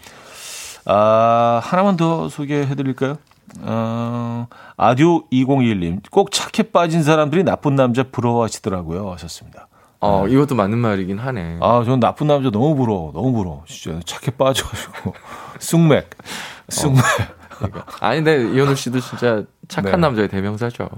아, 0.86 1.60
하나만 1.64 1.98
더 1.98 2.30
소개해드릴까요? 2.30 3.18
어, 3.62 4.48
아듀 4.78 5.24
2021님, 5.32 6.02
꼭 6.12 6.32
착해 6.32 6.70
빠진 6.72 7.02
사람들이 7.02 7.44
나쁜 7.44 7.76
남자 7.76 8.04
부러워하시더라고요. 8.04 9.12
하셨습니다. 9.14 9.69
어 10.02 10.28
이것도 10.28 10.56
맞는 10.56 10.78
말이긴 10.78 11.20
하네. 11.20 11.58
아, 11.62 11.82
저는 11.84 12.00
나쁜 12.00 12.28
남자 12.28 12.50
너무 12.50 12.76
부러워. 12.76 13.12
너무 13.14 13.34
부러워. 13.34 13.64
진짜 13.68 14.00
착해 14.06 14.36
빠져가지고. 14.38 15.14
쑥맥. 15.60 16.10
쑥맥. 16.70 17.04
그러니까. 17.50 17.86
아니 18.00 18.24
근데 18.24 18.54
이현우 18.56 18.76
씨도 18.76 19.02
진짜 19.02 19.44
착한 19.68 19.92
네. 19.94 19.98
남자의 19.98 20.30
대명사죠. 20.30 20.90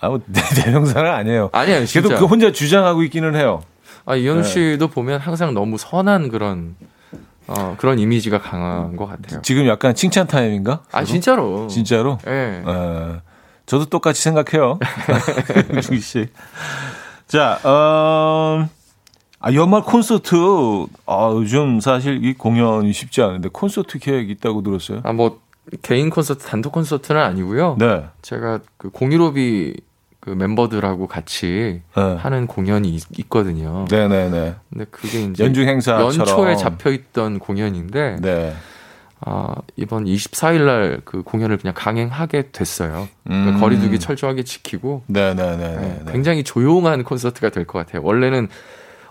아, 0.00 0.08
뭐, 0.08 0.18
대, 0.32 0.40
대명사는 0.62 1.10
아니에요. 1.10 1.50
아니에요, 1.52 1.78
그래도 1.86 2.08
진짜. 2.08 2.18
그 2.18 2.24
혼자 2.26 2.50
주장하고 2.52 3.02
있기는 3.04 3.34
해요. 3.36 3.62
아, 4.06 4.16
이현우 4.16 4.42
네. 4.42 4.48
씨도 4.48 4.88
보면 4.88 5.20
항상 5.20 5.52
너무 5.54 5.76
선한 5.78 6.28
그런 6.30 6.76
어, 7.46 7.76
그런 7.78 7.98
이미지가 7.98 8.38
강한 8.40 8.96
것 8.96 9.06
같아요. 9.06 9.42
지금 9.42 9.66
약간 9.66 9.94
칭찬 9.94 10.26
타임인가? 10.26 10.80
아, 10.92 11.00
저도? 11.00 11.04
진짜로. 11.04 11.66
진짜로? 11.68 12.18
예. 12.26 12.62
어, 12.64 13.20
저도 13.66 13.86
똑같이 13.86 14.22
생각해요. 14.22 14.78
씨. 16.00 16.28
자, 17.26 17.58
어, 17.64 18.68
아, 19.40 19.52
연말 19.52 19.82
콘서트, 19.82 20.36
아, 21.06 21.30
요즘 21.34 21.80
사실 21.80 22.24
이 22.24 22.34
공연이 22.34 22.92
쉽지 22.92 23.22
않은데 23.22 23.48
콘서트 23.52 23.98
계획 23.98 24.30
있다고 24.30 24.62
들었어요. 24.62 25.00
아, 25.04 25.12
뭐 25.12 25.40
개인 25.82 26.10
콘서트, 26.10 26.44
단독 26.46 26.72
콘서트는 26.72 27.20
아니고요. 27.20 27.76
네. 27.78 28.04
제가 28.22 28.60
그 28.76 28.90
공유로비 28.90 29.74
그 30.20 30.30
멤버들하고 30.30 31.06
같이 31.06 31.82
네. 31.96 32.16
하는 32.16 32.46
공연이 32.46 32.94
있, 32.94 33.02
있거든요. 33.18 33.86
네네네. 33.90 34.54
근데 34.70 34.84
그게 34.90 35.20
이제 35.22 35.44
연중 35.44 35.68
행사처럼. 35.68 36.14
연초에 36.18 36.56
잡혀 36.56 36.90
있던 36.92 37.38
공연인데 37.38 38.16
네. 38.20 38.54
아, 39.26 39.54
이번 39.76 40.04
24일 40.04 40.64
날 40.66 41.00
그 41.04 41.22
공연을 41.22 41.56
그냥 41.58 41.74
강행하게 41.74 42.50
됐어요. 42.52 43.08
그러니까 43.24 43.50
음. 43.56 43.60
거리두기 43.60 43.98
철저하게 43.98 44.42
지키고 44.44 45.02
네네네. 45.06 45.56
네, 45.56 46.02
네. 46.04 46.12
굉장히 46.12 46.44
조용한 46.44 47.04
콘서트가 47.04 47.48
될 47.50 47.64
것 47.66 47.78
같아요. 47.78 48.02
원래는 48.04 48.48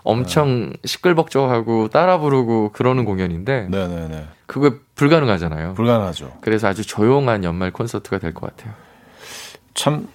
엄청 0.04 0.72
시끌벅적하고 0.84 1.88
따라 1.88 2.18
부르고 2.18 2.70
그러는 2.72 3.04
공연인데 3.04 3.68
네네네. 3.70 4.26
그거 4.46 4.74
불가능하잖아요. 4.94 5.74
불가능하죠. 5.74 6.36
그래서 6.42 6.68
아주 6.68 6.86
조용한 6.86 7.42
연말 7.44 7.70
콘서트가 7.72 8.18
될 8.18 8.34
것 8.34 8.54
같아요. 8.54 8.74
참, 9.72 10.06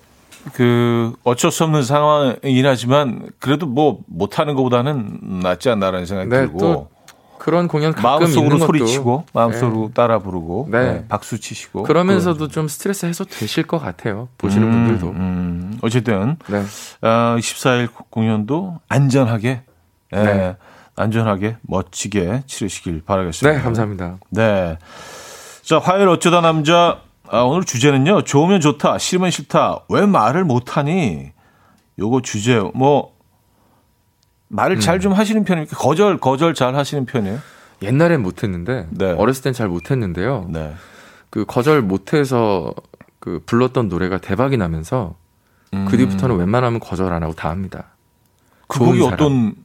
그, 0.54 1.14
어쩔 1.24 1.52
수 1.52 1.64
없는 1.66 1.84
상황이긴 1.84 2.66
하지만, 2.66 3.30
그래도 3.40 3.66
뭐, 3.66 4.00
못하는 4.08 4.56
것보다는 4.56 5.40
낫지 5.44 5.70
않나라는 5.70 6.06
생각이 6.06 6.30
네, 6.30 6.38
들고. 6.42 6.90
또 7.40 7.44
그런 7.44 7.68
공연 7.68 7.94
가끔 7.94 8.10
마음속으로 8.10 8.56
있는 8.56 8.68
소리치고 8.68 9.26
마음속으로 9.34 9.88
네. 9.88 9.94
따라 9.94 10.20
부르고 10.20 10.68
네. 10.72 10.80
네, 10.80 11.06
박수 11.08 11.40
치시고 11.40 11.84
그러면서도 11.84 12.50
좀 12.50 12.68
스트레스 12.68 13.06
해소 13.06 13.26
되실 13.26 13.64
것 13.64 13.80
같아요. 13.80 14.28
보시는 14.38 14.68
음, 14.68 14.72
분들도. 14.72 15.10
음. 15.10 15.80
어쨌든 15.82 16.38
네. 16.48 16.60
어, 17.02 17.36
24일 17.38 17.90
공연도 18.10 18.80
안전하게 18.88 19.62
예, 20.14 20.18
네. 20.18 20.56
안전하게 20.96 21.58
멋지게 21.62 22.44
치르시길 22.46 23.04
바라겠습니다. 23.06 23.58
네, 23.58 23.64
감사합니다. 23.64 24.18
네. 24.30 24.78
자, 25.64 25.80
화요일 25.80 26.08
어쩌다 26.10 26.42
남자 26.42 27.02
아, 27.32 27.42
오늘 27.42 27.64
주제는요. 27.64 28.24
좋으면 28.24 28.60
좋다, 28.60 28.98
싫으면 28.98 29.30
싫다. 29.30 29.82
왜 29.90 30.06
말을 30.06 30.44
못하니? 30.44 31.32
요거 32.00 32.22
주제 32.22 32.60
뭐 32.74 33.14
말을 34.50 34.78
음. 34.78 34.80
잘좀 34.80 35.14
하시는 35.14 35.44
편입니까? 35.44 35.78
거절 35.78 36.18
거절 36.18 36.54
잘 36.54 36.76
하시는 36.76 37.06
편이에요? 37.06 37.40
옛날엔 37.82 38.22
못했는데 38.22 38.88
네. 38.92 39.12
어렸을 39.12 39.44
땐 39.44 39.54
잘 39.54 39.68
못했는데요. 39.70 40.48
네. 40.50 40.74
그 41.30 41.46
거절 41.46 41.82
못해서 41.82 42.74
그 43.20 43.42
불렀던 43.46 43.88
노래가 43.90 44.18
대박이 44.18 44.58
나면서 44.58 45.16
음. 45.74 45.86
그 45.90 45.98
뒤부터는 45.98 46.36
웬만하면 46.38 46.80
거절 46.80 47.14
안 47.14 47.24
하고 47.24 47.34
다 47.34 47.50
합니다. 47.50 47.86
그 48.68 48.80
곡이 48.80 49.00
사람. 49.00 49.14
어떤 49.14 49.56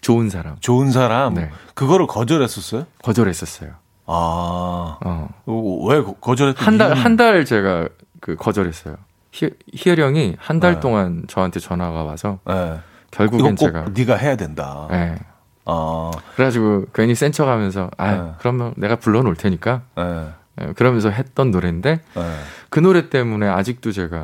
좋은 0.00 0.28
사람 0.28 0.56
좋은 0.60 0.90
사람 0.90 1.34
네. 1.34 1.50
그거를 1.74 2.06
거절했었어요? 2.06 2.86
거절했었어요. 3.02 3.70
아, 4.06 4.98
어. 5.04 5.28
어, 5.46 5.86
왜 5.88 6.02
거- 6.02 6.14
거절했던 6.14 6.64
한달 6.66 6.88
이유는? 6.88 7.02
한달 7.04 7.44
제가 7.44 7.88
그 8.20 8.36
거절했어요. 8.36 8.96
희, 9.32 9.50
희열 9.74 10.00
형이 10.00 10.36
한달 10.38 10.74
네. 10.74 10.80
동안 10.80 11.24
저한테 11.28 11.60
전화가 11.60 12.02
와서 12.04 12.38
네. 12.46 12.78
결국엔 13.10 13.56
꼭 13.56 13.66
제가 13.66 13.86
네가 13.94 14.16
해야 14.16 14.36
된다. 14.36 14.88
예. 14.92 15.16
아, 15.64 16.10
그래가지고 16.34 16.86
괜히 16.94 17.14
센 17.14 17.30
척하면서 17.32 17.90
아 17.98 18.10
네. 18.12 18.32
그러면 18.38 18.72
내가 18.76 18.96
불러놓을 18.96 19.34
테니까 19.36 19.82
네. 19.96 20.28
예, 20.62 20.72
그러면서 20.72 21.10
했던 21.10 21.50
노래인데 21.50 22.00
네. 22.14 22.34
그 22.70 22.80
노래 22.80 23.10
때문에 23.10 23.46
아직도 23.46 23.92
제가 23.92 24.16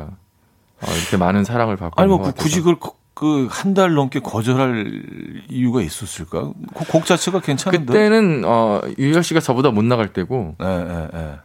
어, 0.81 0.87
이렇게 0.99 1.17
많은 1.17 1.43
사랑을 1.43 1.77
받고 1.77 2.01
아니 2.01 2.09
뭐것 2.09 2.35
그- 2.35 2.43
굳이. 2.43 2.61
그걸 2.61 2.77
그한 3.13 3.73
달 3.73 3.93
넘게 3.93 4.19
거절할 4.19 5.43
이유가 5.49 5.81
있었을까? 5.81 6.51
곡, 6.73 6.87
곡 6.89 7.05
자체가 7.05 7.39
괜찮은데. 7.39 7.85
그때는 7.85 8.43
어 8.45 8.81
유열 8.99 9.23
씨가 9.23 9.39
저보다 9.39 9.69
못 9.71 9.85
나갈 9.85 10.11
때고 10.11 10.55
네, 10.59 10.83
네, 10.83 11.07
네. 11.13 11.35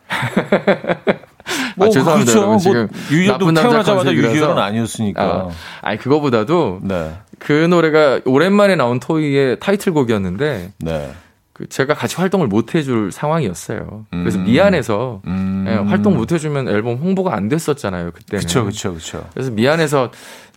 아, 1.87 1.89
죄송합니다, 1.91 2.33
여러분. 2.33 2.59
지금 2.59 2.89
유희열도 3.11 3.47
나쁜 3.51 3.55
남자 3.55 3.69
태어나자마자. 3.71 4.13
유희열은 4.13 4.59
아니었으니까. 4.59 5.23
아, 5.23 5.49
아니 5.83 5.99
그거보다도 5.99 6.81
네, 6.83 7.15
그 7.39 7.53
노래가 7.53 8.21
오랜만에 8.25 8.77
나온 8.77 9.01
토이의 9.01 9.59
타이틀곡이었는데 9.61 10.73
네. 10.79 11.13
그 11.53 11.69
제가 11.69 11.93
같이 11.95 12.17
활동을 12.17 12.47
못 12.47 12.75
해줄 12.75 13.13
상황이었어요. 13.13 14.07
그래서 14.11 14.39
음. 14.39 14.45
미안해서 14.45 15.21
음. 15.27 15.67
예, 15.69 15.75
활동 15.75 16.17
못 16.17 16.33
해주면 16.33 16.69
앨범 16.69 16.97
홍보가 16.97 17.35
안 17.35 17.49
됐었잖아요 17.49 18.13
그때는. 18.13 18.41
그쵸, 18.41 18.65
그쵸, 18.65 18.95
그쵸. 18.95 19.27
그래서 19.35 19.51
미안해서 19.51 20.11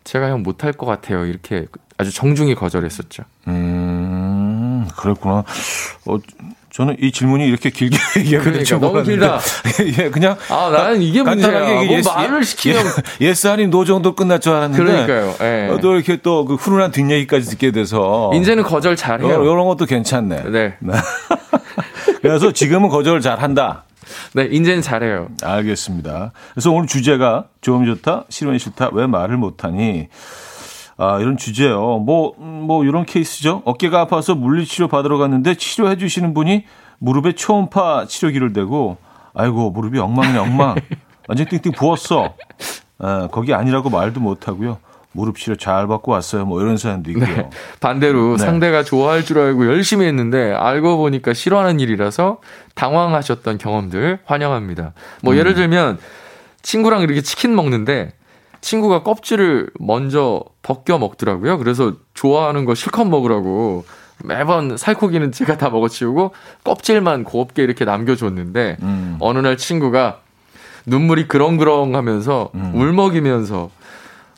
제가 0.05 0.29
형 0.29 0.43
못 0.43 0.63
할 0.63 0.71
것 0.73 0.85
같아요 0.85 1.25
이렇게 1.25 1.65
아주 1.97 2.11
정중히 2.13 2.55
거절했었죠. 2.55 3.23
음, 3.47 4.87
그랬구나. 4.97 5.43
어, 6.05 6.17
저는 6.73 6.97
이 6.99 7.11
질문이 7.11 7.45
이렇게 7.47 7.69
길게 7.69 7.95
얘기하는 8.17 8.51
그러니까 8.51 8.79
너무 8.79 9.03
길다. 9.03 9.39
예, 9.99 10.09
그냥 10.09 10.35
아 10.49 10.69
나는 10.71 11.03
이게 11.03 11.21
문제야. 11.21 11.51
간단하게 11.51 11.85
뭐 11.85 11.97
yes- 11.97 12.09
말을 12.09 12.43
시키면 12.43 12.83
예, 13.21 13.27
yes 13.29 13.47
아닌 13.47 13.69
no 13.69 13.85
정도 13.85 14.15
끝날 14.15 14.39
줄 14.39 14.53
알았는데. 14.53 14.83
그러니까요. 14.83 15.35
예. 15.41 15.69
어, 15.71 15.77
또 15.79 15.93
이렇게 15.93 16.17
또 16.17 16.45
그 16.45 16.55
훈훈한 16.55 16.91
뒷얘기까지 16.91 17.47
듣게 17.51 17.69
돼서. 17.71 18.31
이제는 18.33 18.63
거절 18.63 18.95
잘해요. 18.95 19.43
이런 19.43 19.65
것도 19.65 19.85
괜찮네. 19.85 20.43
네, 20.49 20.73
그래서 22.21 22.51
지금은 22.51 22.89
거절을 22.89 23.21
잘 23.21 23.39
한다. 23.39 23.83
네, 24.33 24.43
이제는 24.45 24.81
잘해요. 24.81 25.27
알겠습니다. 25.43 26.31
그래서 26.53 26.71
오늘 26.71 26.87
주제가 26.87 27.45
좋으면 27.61 27.85
좋다, 27.95 28.25
싫으면 28.29 28.57
싫다, 28.59 28.89
왜 28.93 29.05
말을 29.07 29.37
못하니? 29.37 30.07
아, 30.97 31.19
이런 31.19 31.37
주제요. 31.37 31.99
뭐, 31.99 32.33
음, 32.39 32.63
뭐, 32.67 32.83
이런 32.83 33.05
케이스죠. 33.05 33.61
어깨가 33.65 34.01
아파서 34.01 34.35
물리치료 34.35 34.87
받으러 34.87 35.17
갔는데 35.17 35.55
치료해 35.55 35.97
주시는 35.97 36.33
분이 36.33 36.65
무릎에 36.99 37.33
초음파 37.33 38.05
치료기를 38.07 38.53
대고, 38.53 38.97
아이고, 39.33 39.71
무릎이 39.71 39.99
엉망이네, 39.99 40.37
엉망. 40.37 40.75
완전 41.27 41.47
띵띵 41.47 41.71
부었어. 41.73 42.35
아, 42.99 43.27
거기 43.31 43.53
아니라고 43.53 43.89
말도 43.89 44.19
못 44.19 44.47
하고요. 44.47 44.77
무릎 45.13 45.37
치료 45.37 45.55
잘 45.55 45.87
받고 45.87 46.11
왔어요. 46.11 46.45
뭐 46.45 46.59
이런 46.61 46.75
사연도 46.75 47.11
있고요. 47.11 47.49
반대로 47.79 48.35
네. 48.35 48.43
상대가 48.43 48.83
좋아할 48.83 49.23
줄 49.23 49.39
알고 49.39 49.67
열심히 49.67 50.05
했는데 50.07 50.53
알고 50.53 50.97
보니까 50.97 51.33
싫어하는 51.33 51.79
일이라서 51.79 52.39
당황하셨던 52.75 53.59
경험들 53.59 54.19
환영합니다. 54.25 54.93
뭐 55.21 55.33
음. 55.33 55.37
예를 55.37 55.53
들면 55.53 55.99
친구랑 56.63 57.01
이렇게 57.01 57.21
치킨 57.21 57.55
먹는데 57.55 58.13
친구가 58.63 59.03
껍질을 59.03 59.69
먼저 59.77 60.41
벗겨 60.61 60.97
먹더라고요. 60.97 61.57
그래서 61.57 61.93
좋아하는 62.13 62.63
거 62.63 62.73
실컷 62.73 63.03
먹으라고 63.05 63.83
매번 64.23 64.77
살코기는 64.77 65.33
제가 65.33 65.57
다 65.57 65.69
먹어치우고 65.69 66.33
껍질만 66.63 67.25
곱게 67.25 67.61
이렇게 67.61 67.83
남겨줬는데 67.83 68.77
음. 68.81 69.17
어느 69.19 69.39
날 69.39 69.57
친구가 69.57 70.21
눈물이 70.85 71.27
그렁그렁 71.27 71.95
하면서 71.95 72.51
음. 72.55 72.71
울먹이면서 72.73 73.69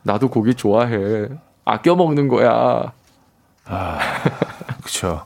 나도 0.02 0.30
고기 0.30 0.56
좋아해. 0.56 1.28
아껴 1.64 1.96
먹는 1.96 2.28
거야. 2.28 2.94
그쵸. 4.84 5.24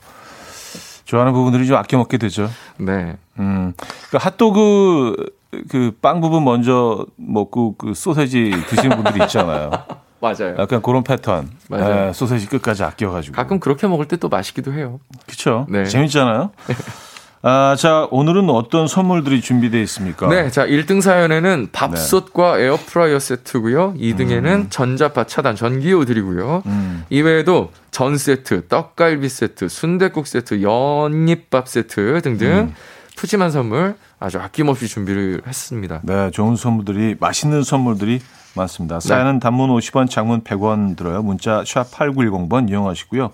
좋아하는 1.06 1.32
부분들이 1.34 1.66
좀 1.68 1.78
아껴 1.78 1.97
먹게 1.97 2.18
되죠. 2.18 2.50
네. 2.78 3.18
음, 3.39 3.74
그 4.12 4.18
핫도그 4.18 5.39
그 5.70 5.91
빵 6.02 6.22
부분 6.22 6.43
먼저 6.43 7.06
먹고 7.16 7.76
그 7.78 7.93
소세지 7.93 8.52
드시는 8.68 9.02
분들이 9.02 9.24
있잖아요. 9.24 9.72
맞아요. 10.22 10.56
약간 10.60 10.82
그런 10.82 11.04
패턴. 11.04 11.50
맞아요. 11.70 12.10
예, 12.10 12.14
소세지 12.14 12.47
끝까지 12.47 12.84
아껴가지고. 12.84 13.36
가끔 13.36 13.60
그렇게 13.60 13.88
먹을 13.88 14.06
때 14.06 14.18
또 14.18 14.28
맛있기도 14.30 14.74
해요. 14.74 15.00
그쵸. 15.28 15.66
네. 15.70 15.86
재밌잖아요. 15.86 16.52
아, 17.41 17.74
자, 17.80 18.06
오늘은 18.12 18.50
어떤 18.50 18.86
선물들이 18.88 19.39
준비되어 19.39 19.80
있습니까? 19.84 20.28
네. 20.28 20.50
자, 20.52 20.68
1등 20.68 21.00
사연에는 21.02 21.70
밥솥과 21.72 22.60
에어프라이어 22.60 23.18
세트고요. 23.20 23.93
2등에는 23.93 24.70
전자파 24.70 25.24
차단 25.24 25.56
전기요 25.56 26.04
드리고요. 26.04 26.64
음, 26.66 27.06
이외에도 27.10 27.72
전 27.91 28.18
세트, 28.18 28.68
떡갈비 28.68 29.30
세트, 29.30 29.70
순대국 29.70 30.28
세트, 30.28 30.62
연잎밥 30.62 31.70
세트 31.70 32.20
등등 32.24 32.47
음. 32.52 32.76
푸짐한 33.20 33.52
선물 33.52 33.98
아주 34.18 34.40
아낌없이 34.40 34.88
준비를 34.88 35.42
했습니다. 35.46 36.00
네, 36.04 36.32
좋은 36.32 36.56
선물들이, 36.56 37.18
맛있는 37.20 37.64
선물들이 37.64 38.22
많습니다. 38.56 39.02
사연은 39.02 39.42
단문 39.42 39.70
50원, 39.72 40.10
장문 40.10 40.46
100원 40.46 40.96
들어요. 40.96 41.22
문자 41.22 41.66
샵 41.68 41.92
8910번 41.92 42.70
이용하시고요. 42.70 43.32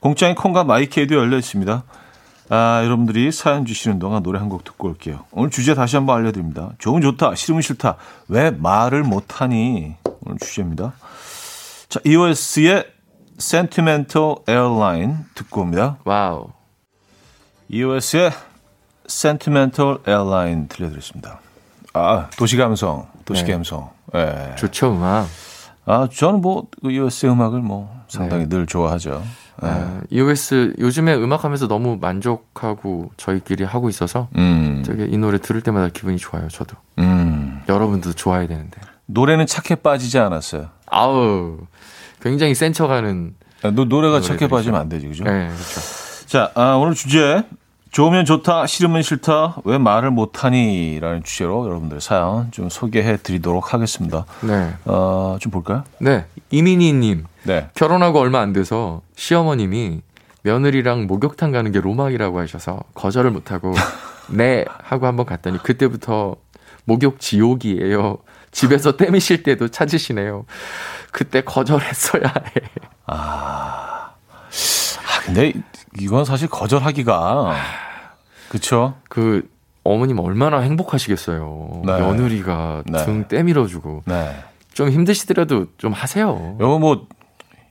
공짜인 0.00 0.34
콩과 0.34 0.64
마이케이도 0.64 1.14
열려 1.16 1.36
있습니다. 1.36 1.82
아, 2.48 2.80
여러분들이 2.82 3.30
사연 3.30 3.66
주시는 3.66 3.98
동안 3.98 4.22
노래 4.22 4.38
한 4.38 4.48
곡 4.48 4.64
듣고 4.64 4.88
올게요. 4.88 5.24
오늘 5.32 5.50
주제 5.50 5.74
다시 5.74 5.96
한번 5.96 6.16
알려드립니다. 6.16 6.70
좋으면 6.78 7.02
좋다, 7.02 7.34
싫으면 7.34 7.60
싫다. 7.60 7.96
왜 8.28 8.50
말을 8.50 9.02
못하니? 9.02 9.96
오늘 10.24 10.38
주제입니다. 10.38 10.94
자, 11.90 12.00
EOS의 12.06 12.86
Sentimental 13.38 14.36
Airline 14.48 15.14
듣고 15.34 15.60
옵니다. 15.60 15.98
Wow. 16.04 16.48
EOS의 17.68 18.30
Sentimental 19.08 19.98
Airline 20.06 20.68
들려드렸습니다. 20.68 21.40
아, 21.94 22.28
도시 22.36 22.56
감성, 22.56 23.06
도시 23.24 23.44
네. 23.44 23.52
감성. 23.52 23.90
예. 24.14 24.54
좋죠, 24.56 24.92
음악. 24.92 25.26
아, 25.86 26.08
저는 26.12 26.40
뭐, 26.40 26.66
그 26.82 26.90
EOS 26.90 27.26
음악을 27.26 27.60
뭐, 27.60 28.04
상당히 28.08 28.48
늘 28.48 28.66
좋아하죠. 28.66 29.22
예. 29.62 29.66
아, 29.66 30.00
EOS 30.10 30.74
요즘에 30.78 31.14
음악하면서 31.14 31.68
너무 31.68 31.96
만족하고 32.00 33.10
저희끼리 33.16 33.64
하고 33.64 33.88
있어서 33.88 34.28
음, 34.36 34.82
되게 34.84 35.06
이 35.06 35.16
노래 35.16 35.38
들을 35.38 35.62
때마다 35.62 35.88
기분이 35.88 36.18
좋아요. 36.18 36.48
저도 36.48 36.76
음. 36.98 37.62
여러분도 37.68 38.12
좋아해야 38.12 38.48
되는데. 38.48 38.78
노래는 39.06 39.46
착해 39.46 39.76
빠지지 39.80 40.18
않았어요. 40.18 40.68
아우 40.86 41.58
굉장히 42.20 42.54
센 42.54 42.72
척하는. 42.74 43.34
아, 43.62 43.70
노, 43.70 43.86
노래가. 43.86 44.20
착해 44.20 44.48
빠지면 44.48 44.78
안 44.78 44.88
되지, 44.90 45.08
그죠? 45.08 45.24
네, 45.24 45.46
그렇죠. 45.48 46.26
자, 46.26 46.50
아, 46.54 46.72
오늘 46.74 46.94
주제. 46.94 47.42
좋으면 47.96 48.26
좋다, 48.26 48.66
싫으면 48.66 49.00
싫다, 49.00 49.56
왜 49.64 49.78
말을 49.78 50.10
못하니? 50.10 51.00
라는 51.00 51.24
주제로 51.24 51.64
여러분들 51.64 52.02
사연 52.02 52.50
좀 52.50 52.68
소개해 52.68 53.16
드리도록 53.22 53.72
하겠습니다. 53.72 54.26
네, 54.42 54.74
어, 54.84 55.38
좀 55.40 55.50
볼까요? 55.50 55.82
네 55.96 56.26
이민희님 56.50 57.24
네. 57.44 57.70
결혼하고 57.74 58.18
얼마 58.20 58.40
안 58.40 58.52
돼서 58.52 59.00
시어머님이 59.14 60.02
며느리랑 60.42 61.06
목욕탕 61.06 61.52
가는 61.52 61.72
게 61.72 61.80
로망이라고 61.80 62.38
하셔서 62.38 62.80
거절을 62.92 63.30
못하고 63.30 63.72
네 64.28 64.66
하고 64.84 65.06
한번 65.06 65.24
갔더니 65.24 65.56
그때부터 65.62 66.36
목욕 66.84 67.18
지옥이에요. 67.18 68.18
집에서 68.50 68.98
땜이실 68.98 69.42
때도 69.42 69.68
찾으시네요. 69.68 70.44
그때 71.12 71.40
거절했어야 71.40 72.24
해. 72.24 72.60
아, 73.06 74.10
근데 75.24 75.54
이건 75.98 76.26
사실 76.26 76.46
거절하기가 76.46 77.54
그쵸? 78.56 78.94
그 79.08 79.48
어머님 79.84 80.18
얼마나 80.18 80.60
행복하시겠어요. 80.60 81.82
네. 81.84 82.00
며느리가 82.00 82.82
네. 82.86 83.04
등 83.04 83.24
때밀어주고 83.28 84.02
네. 84.06 84.34
좀 84.72 84.90
힘드시더라도 84.90 85.66
좀 85.78 85.92
하세요. 85.92 86.56
요거 86.60 86.78
뭐 86.78 87.06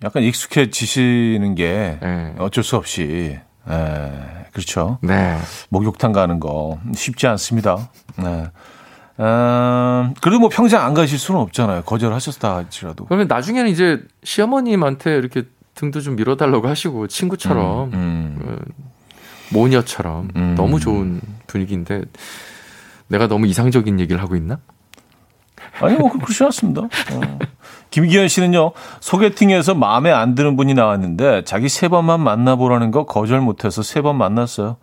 약간 0.04 0.24
익숙해지시는 0.24 1.56
게 1.56 1.98
네. 2.02 2.36
어쩔 2.38 2.64
수 2.64 2.78
없이 2.78 3.40
예, 3.68 4.12
그렇죠. 4.52 5.00
네. 5.02 5.38
목욕탕 5.70 6.12
가는 6.12 6.40
거 6.40 6.80
쉽지 6.94 7.28
않습니다. 7.28 7.90
네. 8.18 8.48
음, 9.18 10.14
그래도 10.22 10.40
뭐 10.40 10.50
평생 10.50 10.82
안 10.82 10.94
가실 10.94 11.18
수는 11.18 11.40
없잖아요. 11.42 11.84
거절하셨다 11.84 12.56
할지라도. 12.56 13.06
그러면 13.06 13.28
나중에는 13.28 13.72
이제 13.72 14.04
시어머님한테 14.24 15.16
이렇게 15.16 15.44
등도 15.74 16.02
좀 16.02 16.16
밀어달라고 16.16 16.68
하시고 16.68 17.08
친구처럼 17.08 17.94
음, 17.94 18.40
어, 18.46 18.58
모녀처럼 19.50 20.30
음. 20.36 20.56
너무 20.58 20.80
좋은 20.80 21.22
분위기인데 21.48 22.02
내가 23.08 23.28
너무 23.28 23.48
이상적인 23.48 24.00
얘기를 24.00 24.22
하고 24.22 24.36
있나? 24.36 24.60
아니 25.82 25.96
뭐 25.96 26.12
그렇지 26.12 26.44
않습니다. 26.46 26.82
어. 26.82 27.40
김기현 27.92 28.28
씨는요 28.28 28.72
소개팅에서 29.00 29.74
마음에 29.76 30.12
안 30.12 30.36
드는 30.36 30.56
분이 30.58 30.74
나왔는데 30.74 31.44
자기 31.46 31.70
세 31.70 31.88
번만 31.88 32.20
만나보라는 32.22 32.92
거 32.92 33.06
거절 33.06 33.42
못해서 33.42 33.82
세 33.84 34.02
번 34.02 34.18
만났어요. 34.18 34.78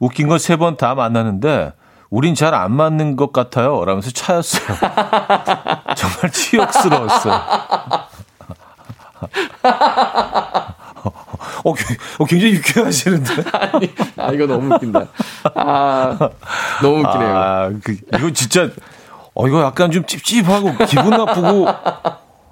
웃긴 0.00 0.28
건 0.28 0.36
세 0.38 0.56
번 0.56 0.76
다 0.76 0.94
만나는데 0.94 1.72
우린 2.10 2.34
잘 2.34 2.54
안 2.54 2.72
맞는 2.72 3.16
것 3.16 3.32
같아요. 3.32 3.84
라면서 3.84 4.10
차였어요. 4.10 4.76
정말 5.96 6.30
치욕스러웠어요. 6.32 7.40
어, 11.64 11.74
개- 11.74 11.96
어, 12.18 12.24
굉장히 12.24 12.54
유쾌하시는데. 12.54 13.34
아 14.16 14.32
이거 14.32 14.46
너무 14.46 14.74
웃긴다. 14.74 15.06
아 15.54 16.18
너무 16.82 17.00
웃기네요. 17.06 17.36
아, 17.36 17.70
그, 17.82 17.96
이거 18.16 18.30
진짜, 18.32 18.68
어, 19.34 19.46
이거 19.48 19.62
약간 19.62 19.90
좀 19.90 20.04
찝찝하고 20.06 20.76
기분 20.86 21.10
나쁘고 21.10 21.66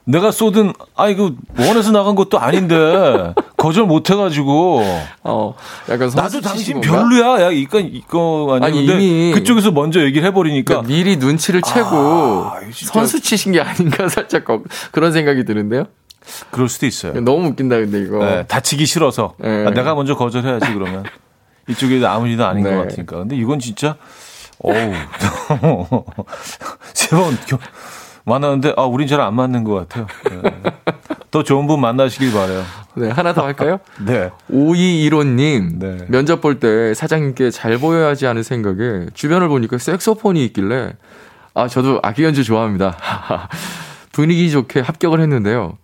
내가 0.04 0.30
쏟은, 0.32 0.72
아, 0.96 1.08
이거 1.08 1.30
원해서 1.58 1.92
나간 1.92 2.14
것도 2.16 2.40
아닌데 2.40 3.32
거절 3.56 3.84
못 3.84 4.08
해가지고 4.10 4.82
어 5.22 5.54
약간 5.88 6.10
나도 6.14 6.40
당신? 6.40 6.80
별로야. 6.80 7.42
야, 7.42 7.50
이거, 7.50 7.78
이거 7.78 8.58
아니야. 8.60 8.94
아니, 8.96 9.32
그쪽에서 9.34 9.70
먼저 9.70 10.00
얘기를 10.00 10.26
해버리니까 10.28 10.64
그러니까 10.80 10.88
미리 10.88 11.16
눈치를 11.16 11.60
채고 11.62 11.96
아, 12.46 12.54
선수 12.72 13.20
치신 13.20 13.52
게 13.52 13.60
아닌가 13.60 14.08
살짝 14.08 14.44
거- 14.46 14.62
그런 14.90 15.12
생각이 15.12 15.44
드는데요. 15.44 15.84
그럴 16.50 16.68
수도 16.68 16.86
있어요. 16.86 17.12
너무 17.20 17.48
웃긴다 17.48 17.76
근데 17.76 18.00
이거. 18.00 18.18
네, 18.24 18.44
다치기 18.46 18.86
싫어서 18.86 19.34
네. 19.38 19.66
아, 19.66 19.70
내가 19.70 19.94
먼저 19.94 20.16
거절해야지 20.16 20.72
그러면 20.74 21.04
이쪽에 21.68 22.04
아무 22.06 22.26
일도 22.28 22.44
아닌 22.46 22.64
네. 22.64 22.74
것 22.74 22.82
같으니까. 22.82 23.16
근데 23.18 23.36
이건 23.36 23.58
진짜 23.58 23.96
어우 24.62 24.74
세번 26.94 27.38
만나는데 28.24 28.74
아 28.76 28.82
우린 28.84 29.08
잘 29.08 29.20
안 29.20 29.34
맞는 29.34 29.64
것 29.64 29.88
같아요. 29.88 30.06
네. 30.42 30.50
더 31.30 31.42
좋은 31.42 31.66
분 31.66 31.80
만나시길 31.80 32.32
바래요. 32.32 32.62
네 32.94 33.08
하나 33.08 33.32
더 33.32 33.44
할까요? 33.44 33.78
네. 34.04 34.30
5215님 34.52 35.78
네. 35.78 36.06
면접 36.08 36.40
볼 36.40 36.58
때 36.60 36.92
사장님께 36.94 37.50
잘 37.50 37.78
보여야지 37.78 38.26
하는 38.26 38.42
생각에 38.42 39.06
주변을 39.14 39.48
보니까 39.48 39.78
색소폰이 39.78 40.44
있길래 40.46 40.92
아 41.54 41.68
저도 41.68 42.00
악기 42.02 42.24
연주 42.24 42.44
좋아합니다. 42.44 42.96
분위기 44.12 44.50
좋게 44.50 44.80
합격을 44.80 45.20
했는데요. 45.20 45.78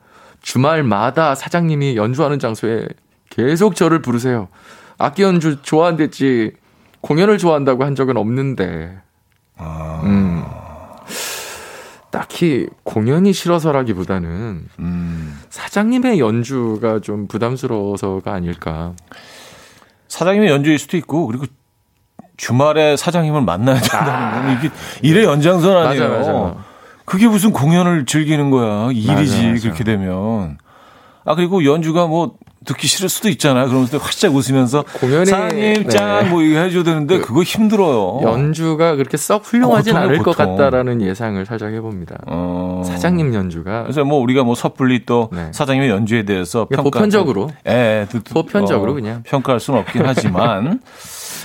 주말마다 0.47 1.35
사장님이 1.35 1.97
연주하는 1.97 2.39
장소에 2.39 2.87
계속 3.31 3.75
저를 3.75 4.01
부르세요. 4.01 4.47
악기 4.97 5.25
연주 5.25 5.61
좋아한댔지 5.61 6.53
공연을 7.01 7.37
좋아한다고 7.39 7.85
한 7.85 7.97
적은 7.97 8.17
없는데 8.17 8.97
아, 9.57 10.03
음. 10.05 10.45
딱히 12.13 12.69
공연이 12.85 13.33
싫어서라기보다는 13.33 14.69
음. 14.79 15.41
사장님의 15.51 16.21
연주가 16.21 17.01
좀 17.01 17.27
부담스러워서가 17.27 18.33
아닐까. 18.33 18.95
사장님의 20.07 20.49
연주일 20.51 20.79
수도 20.79 20.97
있고 20.97 21.27
그리고 21.27 21.47
주말에 22.37 22.97
사장님을 22.97 23.43
만나야 23.43 23.81
된다는 23.81 24.47
건 24.47 24.57
이게 24.59 24.75
일의 25.03 25.25
연장선 25.25 25.77
아니에요. 25.89 26.05
아. 26.05 26.09
맞아, 26.19 26.33
맞아. 26.33 26.66
그게 27.07 27.27
무슨 27.29 27.53
공연을 27.53 28.05
즐기는 28.05 28.51
거야. 28.51 28.91
일이지 28.91 29.07
맞아, 29.09 29.49
맞아. 29.49 29.63
그렇게 29.63 29.85
되면. 29.85 30.59
아 31.25 31.35
그리고 31.35 31.65
연주가 31.65 32.07
뭐 32.07 32.35
듣기 32.65 32.87
싫을 32.87 33.09
수도 33.09 33.29
있잖아요. 33.29 33.67
그러면서 33.67 33.99
활짝 33.99 34.33
웃으면서 34.35 34.83
공연이- 35.01 35.27
사장님 35.27 35.57
네. 35.85 35.89
짠뭐 35.89 36.43
이거 36.43 36.59
해줘야 36.61 36.83
되는데 36.85 37.19
그거 37.19 37.43
힘들어요. 37.43 38.21
연주가 38.23 38.95
그렇게 38.97 39.17
썩 39.17 39.43
훌륭하진 39.45 39.93
고통이에요, 39.95 40.09
않을 40.15 40.19
것 40.25 40.37
고통. 40.37 40.57
같다라는 40.57 41.03
예상을 41.03 41.45
살짝 41.47 41.73
해봅니다. 41.73 42.17
어. 42.27 42.83
사장님 42.85 43.35
연주가 43.35 43.83
그래서 43.83 44.05
뭐 44.05 44.21
우리가 44.21 44.43
뭐 44.45 44.55
섣불리 44.55 45.05
또 45.05 45.31
네. 45.33 45.49
사장님의 45.53 45.91
연주에 45.91 46.25
대해서 46.25 46.67
그냥 46.67 46.83
평가 46.85 46.99
보편적으로. 46.99 47.51
예, 47.69 47.73
예, 47.73 48.07
또- 48.11 48.21
또- 48.23 48.35
보편적으로 48.43 48.95
그냥. 48.95 49.23
평가할 49.25 49.59
수는 49.61 49.81
없긴 49.81 50.03
하지만 50.07 50.81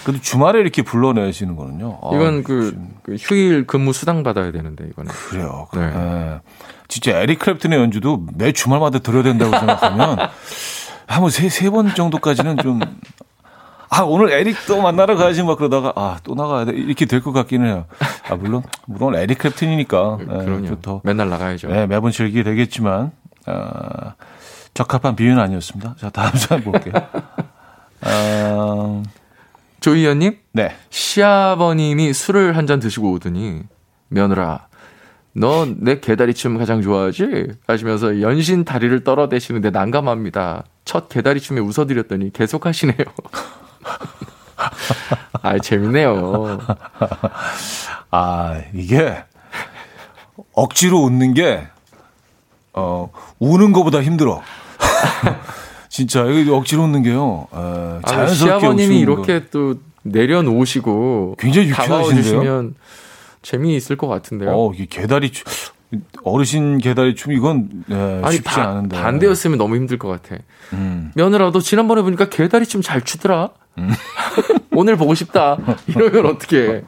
그래도 0.03 0.21
주말에 0.21 0.59
이렇게 0.59 0.81
불러내시는 0.81 1.55
거는요. 1.55 1.99
아, 2.01 2.09
이건 2.15 2.43
그, 2.43 2.77
그 3.03 3.15
휴일 3.19 3.67
근무 3.67 3.93
수당 3.93 4.23
받아야 4.23 4.51
되는데 4.51 4.85
이거는. 4.89 5.11
그래요. 5.11 5.67
네. 5.73 5.81
예. 5.81 6.39
진짜 6.87 7.17
에릭 7.19 7.39
크랩튼의 7.39 7.75
연주도 7.75 8.25
매 8.35 8.51
주말마다 8.51 8.99
들어야 8.99 9.23
된다고 9.23 9.51
생각하면 9.57 10.17
한번 11.07 11.29
세, 11.29 11.49
세 11.49 11.69
번 11.69 11.93
정도까지는 11.93 12.57
좀, 12.57 12.79
아, 13.89 14.01
오늘 14.03 14.31
에릭 14.31 14.55
또 14.67 14.81
만나러 14.81 15.15
가야지 15.15 15.43
막 15.43 15.57
그러다가, 15.57 15.91
아, 15.95 16.17
또 16.23 16.33
나가야 16.35 16.65
돼. 16.65 16.71
이렇게 16.73 17.05
될 17.05 17.21
것 17.21 17.31
같기는 17.33 17.65
해요. 17.67 17.85
아, 18.29 18.35
물론, 18.35 18.63
물론 18.87 19.15
에릭 19.15 19.39
크랩튼이니까. 19.39 20.21
예, 20.21 20.45
그럼요. 20.45 20.67
좀 20.67 20.81
더, 20.81 21.01
맨날 21.03 21.29
나가야죠. 21.29 21.69
예, 21.71 21.85
매번 21.85 22.11
즐기게 22.11 22.43
되겠지만, 22.43 23.11
아, 23.45 24.13
적합한 24.73 25.15
비유는 25.17 25.39
아니었습니다. 25.41 25.95
자, 25.99 26.09
다음 26.09 26.31
사연 26.35 26.63
볼게요. 26.63 26.93
아, 28.01 29.03
조희연님 29.81 30.37
네. 30.53 30.75
시아버님이 30.89 32.13
술을 32.13 32.55
한 32.57 32.67
잔 32.67 32.79
드시고 32.79 33.11
오더니 33.13 33.63
며느라 34.09 34.67
너 35.33 35.65
내 35.65 35.99
개다리춤 35.99 36.57
가장 36.57 36.81
좋아하지? 36.81 37.47
하시면서 37.67 38.21
연신 38.21 38.63
다리를 38.65 39.03
떨어대시는데 39.03 39.69
난감합니다. 39.71 40.63
첫 40.85 41.09
개다리춤에 41.09 41.59
웃어드렸더니 41.61 42.31
계속 42.33 42.65
하시네요. 42.65 42.97
아 45.41 45.57
재밌네요. 45.57 46.59
아, 48.11 48.61
이게 48.73 49.23
억지로 50.53 50.99
웃는 50.99 51.33
게, 51.33 51.65
어, 52.73 53.09
우는 53.39 53.71
것보다 53.71 54.03
힘들어. 54.03 54.41
진짜, 55.91 56.23
이거 56.25 56.55
억지로 56.55 56.83
웃는 56.83 57.03
게요. 57.03 57.47
어, 57.51 57.99
아, 58.01 58.07
자연스럽게 58.09 58.59
시아버님이. 58.61 58.99
이렇게 58.99 59.45
또 59.51 59.75
내려놓으시고 60.03 61.35
굉장히 61.37 61.67
유쾌하신데요? 61.69 62.71
재미있을 63.41 63.97
것 63.97 64.07
같은데요. 64.07 64.51
어, 64.51 64.71
이게 64.73 64.85
개다리 64.85 65.31
춤, 65.31 65.43
어르신 66.23 66.77
개다리 66.77 67.13
춤, 67.15 67.33
이건, 67.33 67.67
네, 67.87 68.21
아니 68.23 68.37
쉽지 68.37 68.49
바- 68.55 68.69
않은데. 68.69 69.01
반대였으면 69.01 69.57
너무 69.57 69.75
힘들 69.75 69.97
것 69.99 70.07
같아. 70.07 70.41
음. 70.73 71.11
며느라 71.15 71.51
너 71.51 71.59
지난번에 71.59 72.01
보니까 72.03 72.29
개다리 72.29 72.65
춤 72.65 72.81
잘 72.81 73.01
추더라. 73.01 73.49
오늘 74.71 74.95
보고 74.95 75.13
싶다. 75.13 75.57
이러면 75.87 76.25
어떻게? 76.27 76.83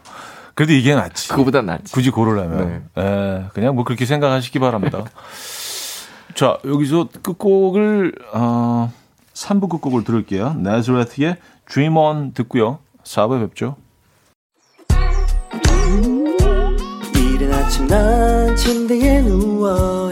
그래도 0.55 0.73
이게 0.73 0.95
낫지. 0.95 1.29
그거보다 1.29 1.61
낫지. 1.61 1.91
굳이 1.91 2.09
고르려면. 2.09 2.83
예, 2.97 3.45
그냥 3.53 3.75
뭐 3.75 3.83
그렇게 3.83 4.05
생각하시기 4.05 4.59
바랍니다. 4.59 5.03
자, 6.35 6.57
여기서 6.65 7.09
끝곡을, 7.21 8.13
어, 8.33 8.91
3부 9.33 9.69
끝곡을 9.69 10.03
들을게요. 10.03 10.55
나즈레트의 10.55 11.37
Dream 11.67 11.95
On 11.97 12.33
듣고요. 12.33 12.79
4부에 13.03 13.47
뵙죠. 13.47 13.75
이른 17.15 17.53
아침 17.53 17.87
난 17.87 18.55
침대에 18.55 19.21
누워 19.21 20.11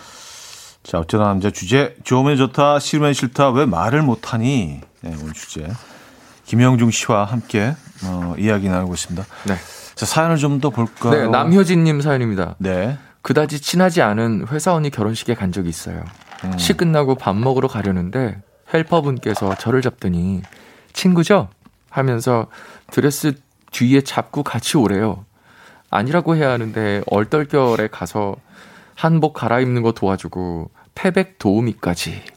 자, 0.91 0.99
어쩌다 0.99 1.23
남자 1.23 1.49
주제, 1.49 1.95
좋으면 2.03 2.35
좋다, 2.35 2.79
싫으면 2.79 3.13
싫다, 3.13 3.51
왜 3.51 3.65
말을 3.65 4.01
못하니? 4.01 4.81
네, 4.99 5.15
오늘 5.21 5.31
주제. 5.31 5.65
김영중 6.43 6.91
씨와 6.91 7.23
함께 7.23 7.77
어, 8.03 8.35
이야기 8.37 8.67
나누고 8.67 8.93
있습니다. 8.95 9.25
네. 9.47 9.55
자, 9.95 10.05
사연을 10.05 10.35
좀 10.35 10.59
더 10.59 10.69
볼까요? 10.69 11.13
네, 11.13 11.27
남효진님 11.29 12.01
사연입니다. 12.01 12.55
네. 12.57 12.97
그다지 13.21 13.61
친하지 13.61 14.01
않은 14.01 14.47
회사 14.49 14.73
언니 14.73 14.89
결혼식에 14.89 15.33
간 15.33 15.53
적이 15.53 15.69
있어요. 15.69 16.03
음. 16.43 16.57
시 16.57 16.73
끝나고 16.73 17.15
밥 17.15 17.37
먹으러 17.37 17.69
가려는데 17.69 18.41
헬퍼분께서 18.73 19.55
저를 19.55 19.81
잡더니 19.81 20.41
친구죠? 20.91 21.47
하면서 21.89 22.47
드레스 22.91 23.35
뒤에 23.71 24.01
잡고 24.01 24.43
같이 24.43 24.75
오래요. 24.75 25.23
아니라고 25.89 26.35
해야 26.35 26.49
하는데 26.51 27.01
얼떨결에 27.05 27.87
가서 27.87 28.35
한복 28.95 29.33
갈아입는 29.35 29.83
거 29.83 29.93
도와주고 29.93 30.69
패백 30.95 31.37
도우미까지. 31.39 32.21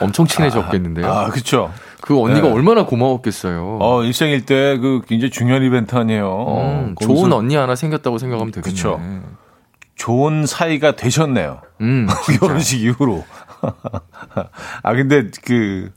엄청 0.00 0.26
친해졌겠는데요. 0.26 1.06
아, 1.06 1.28
그쵸. 1.30 1.72
그 2.00 2.20
언니가 2.20 2.48
네. 2.48 2.52
얼마나 2.54 2.84
고마웠겠어요. 2.86 3.78
어, 3.80 4.02
일생일 4.04 4.44
때 4.46 4.76
그 4.78 5.00
굉장히 5.08 5.30
중요한 5.30 5.62
이벤트 5.64 5.96
아니에요. 5.96 6.46
음, 6.48 6.94
거기서 6.94 7.14
좋은 7.20 7.32
언니 7.32 7.56
하나 7.56 7.74
생겼다고 7.74 8.18
생각하면 8.18 8.52
되겠네. 8.52 8.72
그쵸. 8.74 9.00
좋은 9.96 10.44
사이가 10.46 10.94
되셨네요. 10.96 11.60
음. 11.80 12.06
결혼식 12.38 12.80
이후로. 12.82 13.24
아, 14.82 14.92
근데 14.92 15.28
그, 15.44 15.90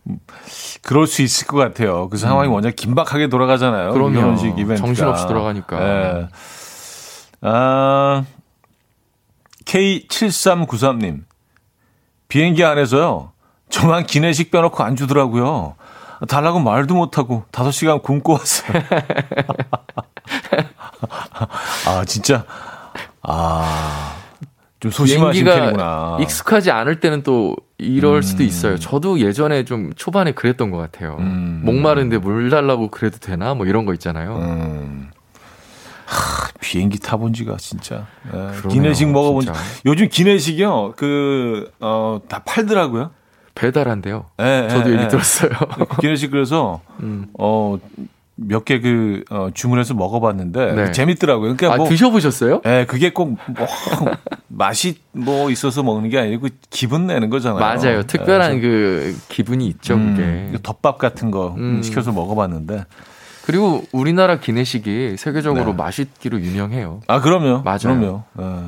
그럴 0.82 1.06
수 1.06 1.22
있을 1.22 1.46
것 1.48 1.58
같아요. 1.58 2.08
그 2.10 2.18
상황이 2.18 2.50
워낙 2.50 2.74
긴박하게 2.76 3.28
돌아가잖아요. 3.28 3.90
음. 3.90 3.94
그럼요. 3.94 4.14
결혼식 4.14 4.48
이벤트가. 4.58 4.76
정신없이 4.78 5.28
돌아가니까. 5.28 5.82
예. 5.82 6.28
아, 7.42 8.24
K7393님. 9.70 11.24
비행기 12.28 12.64
안에서요. 12.64 13.32
저만 13.70 14.06
기내식 14.06 14.50
빼놓고 14.52 14.84
안 14.84 14.96
주더라고요. 14.96 15.76
달라고 16.28 16.60
말도 16.60 16.96
못하고 16.96 17.44
5시간 17.52 18.02
굶고 18.02 18.34
왔어요. 18.34 18.72
아, 21.88 22.04
진짜. 22.06 22.46
아. 23.22 24.16
좀 24.80 24.92
소심하신 24.92 25.46
편이구나. 25.46 26.18
익숙하지 26.22 26.72
않을 26.72 27.00
때는 27.00 27.22
또 27.24 27.56
이럴 27.78 28.24
수도 28.24 28.44
있어요. 28.44 28.78
저도 28.78 29.20
예전에 29.20 29.66
좀 29.66 29.92
초반에 29.96 30.32
그랬던 30.32 30.72
것 30.72 30.78
같아요. 30.78 31.18
음. 31.20 31.62
목마른데 31.66 32.18
물 32.20 32.50
달라고 32.50 32.90
그래도 32.90 33.20
되나? 33.20 33.54
뭐 33.54 33.66
이런 33.66 33.86
거 33.86 33.94
있잖아요. 33.94 34.38
음. 34.38 35.12
하, 36.10 36.50
비행기 36.60 37.00
타본 37.00 37.34
지가 37.34 37.58
진짜. 37.58 38.08
예, 38.28 38.32
그러네요, 38.32 38.68
기내식 38.70 39.10
먹어본 39.12 39.42
지. 39.42 39.46
진짜. 39.48 39.60
요즘 39.86 40.10
기내식이요. 40.10 40.94
그, 40.98 41.72
어, 41.80 42.20
다 42.28 42.42
팔더라고요. 42.46 43.12
배달한대요. 43.56 44.26
예, 44.40 44.68
저도 44.70 44.90
예, 44.90 44.94
얘기 44.94 45.04
예. 45.04 45.08
들었어요. 45.08 45.52
기내식 46.02 46.32
그래서, 46.32 46.82
음. 47.02 47.28
어, 47.38 47.78
몇 48.42 48.64
개 48.64 48.80
그, 48.80 49.24
어, 49.30 49.50
주문해서 49.54 49.94
먹어봤는데. 49.94 50.72
네. 50.74 50.92
재밌더라고요. 50.94 51.56
그러니까 51.58 51.74
아, 51.74 51.78
뭐. 51.78 51.90
드셔보셨어요? 51.90 52.62
예, 52.66 52.86
그게 52.88 53.12
꼭, 53.12 53.38
뭐, 53.48 53.68
맛이 54.48 54.98
뭐 55.12 55.52
있어서 55.52 55.84
먹는 55.84 56.10
게 56.10 56.18
아니고 56.20 56.48
기분 56.70 57.06
내는 57.08 57.30
거잖아요. 57.30 57.60
맞아요. 57.60 58.04
특별한 58.04 58.56
예, 58.56 58.60
그 58.62 59.18
기분이 59.30 59.68
있죠, 59.68 59.96
그게. 59.96 60.22
음, 60.24 60.58
덮밥 60.64 60.98
같은 60.98 61.32
거 61.32 61.54
음. 61.58 61.82
시켜서 61.84 62.12
먹어봤는데. 62.14 62.86
그리고 63.50 63.84
우리나라 63.92 64.38
기내식이 64.38 65.16
세계적으로 65.18 65.66
네. 65.66 65.74
맛있기로 65.74 66.40
유명해요. 66.40 67.02
아, 67.08 67.20
그럼요. 67.20 67.64
맞아요. 67.64 67.80
그럼요. 67.80 68.24
예. 68.40 68.64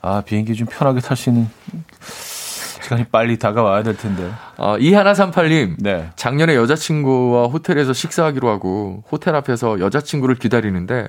아, 0.00 0.22
비행기 0.22 0.54
좀 0.54 0.66
편하게 0.66 1.00
탈 1.00 1.14
수 1.14 1.28
있는 1.28 1.46
시간이 2.80 3.04
빨리 3.12 3.38
다가와야 3.38 3.82
될 3.82 3.98
텐데. 3.98 4.30
어, 4.56 4.78
이하나삼팔님. 4.78 5.76
네. 5.80 6.10
작년에 6.16 6.56
여자친구와 6.56 7.48
호텔에서 7.48 7.92
식사하기로 7.92 8.48
하고 8.48 9.04
호텔 9.12 9.36
앞에서 9.36 9.78
여자친구를 9.78 10.36
기다리는데 10.36 11.06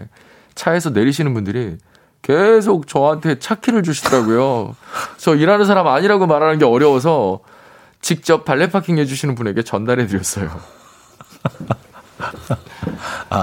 차에서 0.56 0.90
내리시는 0.90 1.34
분들이 1.34 1.78
계속 2.22 2.86
저한테 2.86 3.40
차키를 3.40 3.84
주시더라고요. 3.84 4.76
저 5.16 5.36
일하는 5.36 5.66
사람 5.66 5.88
아니라고 5.88 6.28
말하는 6.28 6.60
게 6.60 6.66
어려워서 6.66 7.40
직접 8.02 8.44
발레 8.44 8.72
파킹 8.72 8.98
해주시는 8.98 9.36
분에게 9.36 9.62
전달해 9.62 10.06
드렸어요. 10.06 10.50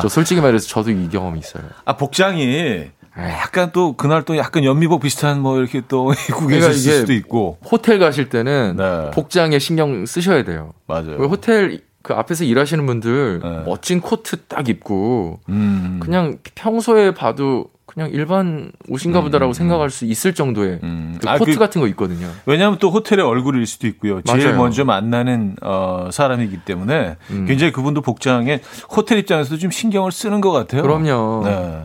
저 0.02 0.08
솔직히 0.08 0.40
말해서 0.40 0.66
저도 0.68 0.90
이 0.90 1.08
경험이 1.08 1.38
있어요. 1.40 1.64
아, 1.84 1.96
복장이 1.96 2.90
약간 3.16 3.70
또 3.72 3.94
그날 3.96 4.24
또 4.24 4.36
약간 4.36 4.64
연미복 4.64 5.02
비슷한 5.02 5.40
뭐 5.40 5.58
이렇게 5.58 5.82
또 5.86 6.12
입고 6.28 6.46
그러니까 6.46 6.68
계실 6.68 6.92
수도 7.00 7.12
있고. 7.12 7.58
호텔 7.64 7.98
가실 7.98 8.28
때는 8.28 8.76
네. 8.76 9.10
복장에 9.12 9.58
신경 9.58 10.06
쓰셔야 10.06 10.44
돼요. 10.44 10.72
맞아요. 10.86 11.16
왜 11.18 11.26
호텔 11.26 11.80
그 12.02 12.14
앞에서 12.14 12.44
일하시는 12.44 12.84
분들 12.86 13.40
네. 13.42 13.62
멋진 13.66 14.00
코트 14.00 14.36
딱 14.48 14.68
입고 14.68 15.40
음. 15.48 16.00
그냥 16.02 16.38
평소에 16.54 17.12
봐도 17.14 17.66
그냥 17.94 18.08
일반 18.10 18.72
옷인가 18.88 19.20
보다라고 19.20 19.52
생각할 19.52 19.90
수 19.90 20.06
있을 20.06 20.34
정도의 20.34 20.80
음. 20.82 21.18
그 21.20 21.28
아, 21.28 21.36
코트 21.36 21.52
그- 21.52 21.58
같은 21.58 21.80
거 21.80 21.86
있거든요. 21.88 22.28
왜냐하면 22.46 22.78
또 22.78 22.90
호텔의 22.90 23.22
얼굴일 23.24 23.66
수도 23.66 23.86
있고요. 23.86 24.22
제일 24.22 24.44
맞아요. 24.46 24.56
먼저 24.56 24.84
만나는 24.84 25.56
어, 25.60 26.08
사람이기 26.10 26.58
때문에 26.64 27.16
음. 27.30 27.44
굉장히 27.46 27.70
그분도 27.72 28.00
복장에 28.00 28.60
호텔 28.90 29.18
입장에서도 29.18 29.58
좀 29.58 29.70
신경을 29.70 30.10
쓰는 30.10 30.40
것 30.40 30.52
같아요. 30.52 30.82
그럼요. 30.82 31.42
네. 31.44 31.82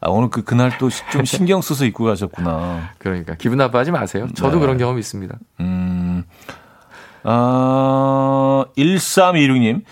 아, 0.00 0.08
오늘 0.10 0.28
그 0.30 0.42
그날 0.42 0.76
또 0.78 0.90
좀 1.12 1.24
신경 1.24 1.60
써서 1.62 1.84
입고 1.84 2.04
가셨구나. 2.04 2.90
그러니까 2.98 3.36
기분 3.36 3.58
나빠하지 3.58 3.92
마세요. 3.92 4.26
저도 4.34 4.56
네. 4.56 4.60
그런 4.60 4.78
경험이 4.78 4.98
있습니다. 4.98 5.34
음, 5.60 6.24
아, 7.22 8.64
1326님. 8.76 9.82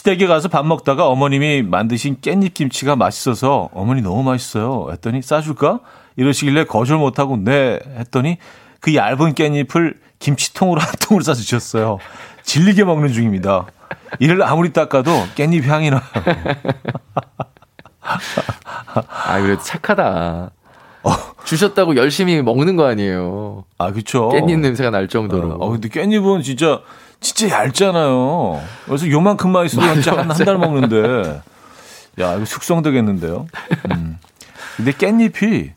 시댁에 0.00 0.26
가서 0.26 0.48
밥 0.48 0.66
먹다가 0.66 1.06
어머님이 1.08 1.62
만드신 1.62 2.22
깻잎 2.22 2.54
김치가 2.54 2.96
맛있어서 2.96 3.68
어머니 3.74 4.00
너무 4.00 4.22
맛있어요. 4.22 4.88
했더니 4.92 5.20
싸줄까? 5.20 5.80
이러시길래 6.16 6.64
거절 6.64 6.96
못하고 6.96 7.36
네 7.36 7.78
했더니 7.98 8.38
그 8.80 8.94
얇은 8.94 9.34
깻잎을 9.34 9.96
김치통으로 10.18 10.80
한 10.80 10.88
통을 11.00 11.22
싸주셨어요. 11.22 11.98
질리게 12.42 12.84
먹는 12.84 13.12
중입니다. 13.12 13.66
이를 14.20 14.42
아무리 14.42 14.72
닦아도 14.72 15.10
깻잎 15.34 15.64
향이 15.64 15.90
나요. 15.90 16.00
아 18.00 19.40
그래도 19.42 19.62
착하다. 19.62 20.50
어. 21.02 21.10
주셨다고 21.44 21.96
열심히 21.96 22.40
먹는 22.42 22.76
거 22.76 22.86
아니에요. 22.86 23.64
아, 23.78 23.92
그쵸. 23.92 24.30
깻잎 24.30 24.60
냄새가 24.60 24.90
날 24.90 25.08
정도로. 25.08 25.54
어, 25.54 25.70
근데 25.70 25.88
깻잎은 25.88 26.42
진짜, 26.42 26.80
진짜 27.20 27.48
얇잖아요. 27.64 28.60
그래서 28.86 29.08
요만큼만 29.08 29.66
있어도 29.66 29.92
진짜 29.94 30.16
한, 30.16 30.30
한달 30.30 30.58
먹는데. 30.58 31.42
야, 32.20 32.34
이거 32.34 32.44
숙성되겠는데요. 32.44 33.46
음. 33.92 34.18
근데 34.76 34.92
깻잎이 34.92 35.70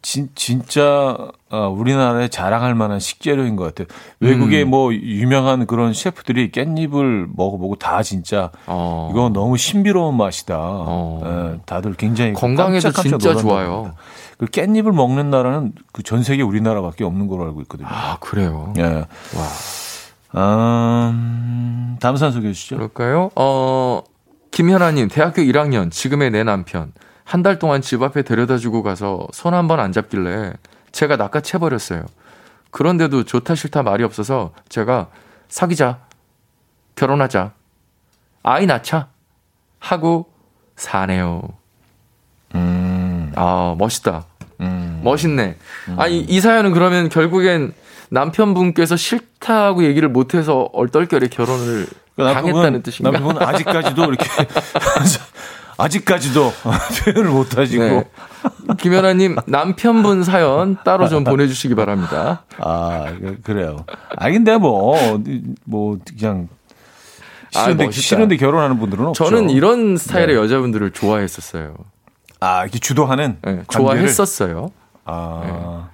진, 0.00 0.28
진짜, 0.34 1.16
어, 1.50 1.68
우리나라에 1.68 2.26
자랑할 2.26 2.74
만한 2.74 2.98
식재료인 2.98 3.54
것 3.54 3.64
같아요. 3.64 3.86
외국에 4.18 4.62
음. 4.64 4.70
뭐, 4.70 4.92
유명한 4.92 5.66
그런 5.66 5.92
셰프들이 5.94 6.50
깻잎을 6.50 7.28
먹어보고 7.36 7.76
다 7.76 8.02
진짜, 8.02 8.50
어. 8.66 9.08
이거 9.12 9.28
너무 9.28 9.56
신비로운 9.56 10.16
맛이다. 10.16 10.56
어. 10.58 11.20
예, 11.54 11.60
다들 11.66 11.94
굉장히 11.94 12.32
건강에도 12.32 12.90
깜짝깜짝 12.90 13.20
진짜 13.20 13.40
좋아요. 13.40 13.94
그 14.38 14.46
깻잎을 14.46 14.92
먹는 14.92 15.30
나라는 15.30 15.72
그 15.92 16.02
전 16.02 16.24
세계 16.24 16.42
우리나라밖에 16.42 17.04
없는 17.04 17.28
걸로 17.28 17.44
알고 17.44 17.60
있거든요. 17.62 17.86
아 17.88 18.16
그래요. 18.20 18.72
예. 18.78 18.82
와. 18.82 19.06
음, 20.34 21.96
다음 22.00 22.16
사연 22.16 22.32
소개해 22.32 22.52
주시죠. 22.52 22.76
그럴까요? 22.76 23.30
어, 23.36 24.02
김현아님, 24.50 25.08
대학교 25.08 25.42
1학년, 25.42 25.90
지금의 25.90 26.30
내 26.30 26.42
남편. 26.44 26.92
한 27.24 27.42
달 27.42 27.58
동안 27.58 27.80
집 27.80 28.02
앞에 28.02 28.22
데려다 28.22 28.58
주고 28.58 28.82
가서 28.82 29.26
손 29.32 29.54
한 29.54 29.66
번 29.68 29.80
안 29.80 29.92
잡길래 29.92 30.52
제가 30.90 31.16
낚아채버렸어요. 31.16 32.04
그런데도 32.70 33.24
좋다 33.24 33.54
싫다 33.54 33.82
말이 33.82 34.02
없어서 34.04 34.52
제가 34.68 35.08
사귀자. 35.48 36.00
결혼하자. 36.96 37.52
아이 38.42 38.66
낳자. 38.66 39.08
하고 39.78 40.30
사네요. 40.76 41.42
음, 42.54 43.32
아, 43.36 43.74
멋있다. 43.78 44.24
음. 44.60 45.00
멋있네. 45.02 45.56
아니, 45.96 46.20
이 46.20 46.40
사연은 46.40 46.72
그러면 46.72 47.08
결국엔 47.08 47.72
남편분께서 48.12 48.94
싫다고 48.96 49.84
얘기를 49.84 50.08
못해서 50.08 50.68
얼떨결에 50.74 51.28
결혼을 51.28 51.86
그러니까 52.14 52.40
당했다는 52.42 52.82
뜻인가? 52.82 53.10
남편은 53.10 53.42
아직까지도 53.42 54.04
이렇게 54.04 54.26
아직까지도 55.78 56.52
표현을 57.04 57.30
못 57.30 57.56
하시고 57.56 57.82
네. 57.82 58.04
김연아님 58.78 59.36
남편분 59.46 60.24
사연 60.24 60.76
따로 60.84 61.08
좀 61.08 61.24
보내주시기 61.24 61.74
바랍니다. 61.74 62.44
아 62.58 63.06
그- 63.18 63.38
그래요. 63.42 63.84
아 64.16 64.30
근데 64.30 64.58
뭐뭐 64.58 65.98
그냥 66.18 66.48
아, 67.54 67.62
싫은데 67.62 67.86
멋있다. 67.86 68.02
싫은데 68.02 68.36
결혼하는 68.36 68.78
분들은 68.78 69.06
없죠. 69.06 69.24
저는 69.24 69.48
이런 69.48 69.96
스타일의 69.96 70.34
네. 70.36 70.42
여자분들을 70.42 70.90
좋아했었어요. 70.90 71.74
아 72.40 72.62
이렇게 72.62 72.78
주도하는 72.78 73.38
네, 73.42 73.62
좋아했었어요. 73.70 74.70
아 75.06 75.88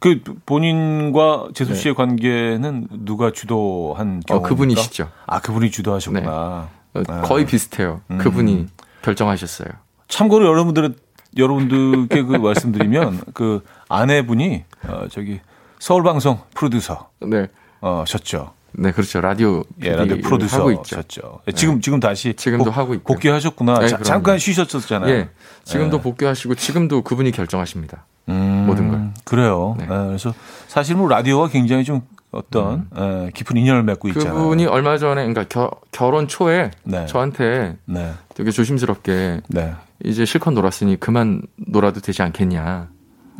그 0.00 0.22
본인과 0.46 1.48
재수 1.54 1.74
씨의 1.74 1.94
관계는 1.94 2.88
누가 3.04 3.32
주도한 3.32 4.20
네. 4.28 4.34
어? 4.34 4.42
그분이시죠. 4.42 5.10
아, 5.26 5.40
그분이 5.40 5.70
주도하셨구나. 5.70 6.30
어, 6.30 6.68
아. 7.08 7.20
거의 7.22 7.44
비슷해요. 7.46 8.00
음. 8.10 8.18
그분이 8.18 8.66
결정하셨어요. 9.02 9.68
참고로 10.08 10.46
여러분들은 10.46 10.94
여러분들께 11.36 12.22
그 12.22 12.36
말씀드리면 12.36 13.20
그 13.34 13.62
아내분이 13.88 14.64
어 14.88 15.06
저기 15.10 15.40
서울 15.78 16.02
방송 16.02 16.38
프로듀서 16.54 17.10
네, 17.20 17.48
어셨죠. 17.80 18.54
네 18.72 18.92
그렇죠. 18.92 19.20
라디오 19.20 19.64
예, 19.82 19.90
라디오 19.96 20.18
프로듀서 20.18 20.58
하고 20.58 20.70
있죠. 20.72 20.96
셨죠. 20.96 21.40
예, 21.48 21.52
지금 21.52 21.80
지금 21.80 22.00
다시 22.00 22.34
지금도 22.34 22.66
복- 22.66 22.76
하고 22.76 22.94
있고요. 22.94 23.14
복귀하셨구나. 23.14 23.78
네, 23.80 23.88
자-. 23.88 23.98
잠깐 24.02 24.38
쉬셨었잖아요. 24.38 25.12
예, 25.12 25.28
지금도 25.64 25.98
예. 25.98 26.02
복귀하시고 26.02 26.54
지금도 26.54 27.02
그분이 27.02 27.30
결정하십니다. 27.32 28.04
음, 28.28 28.64
모든 28.66 28.88
걸. 28.88 29.10
그래요. 29.24 29.74
네. 29.78 29.84
예, 29.84 29.88
그래서 29.88 30.34
사실 30.66 30.96
뭐 30.96 31.08
라디오와 31.08 31.48
굉장히 31.48 31.84
좀 31.84 32.02
어떤 32.30 32.88
예, 32.98 33.30
깊은 33.34 33.56
인연을 33.56 33.82
맺고 33.84 34.08
있잖아요. 34.08 34.32
음. 34.34 34.38
그분이 34.42 34.66
얼마 34.66 34.98
전에 34.98 35.26
그러니까 35.26 35.44
겨, 35.48 35.70
결혼 35.92 36.28
초에 36.28 36.70
네. 36.84 37.06
저한테 37.06 37.76
네, 37.86 38.12
되게 38.34 38.50
조심스럽게 38.50 39.40
네. 39.48 39.74
이제 40.04 40.24
실컷 40.24 40.50
놀았으니 40.52 41.00
그만 41.00 41.42
놀아도 41.56 42.00
되지 42.00 42.22
않겠냐 42.22 42.88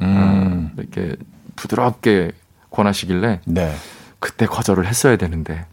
음, 0.00 0.70
어, 0.76 0.80
이렇게 0.80 1.16
부드럽게 1.56 2.32
권하시길래 2.70 3.40
네. 3.44 3.74
그때 4.20 4.46
거절을 4.46 4.86
했어야 4.86 5.16
되는데 5.16 5.66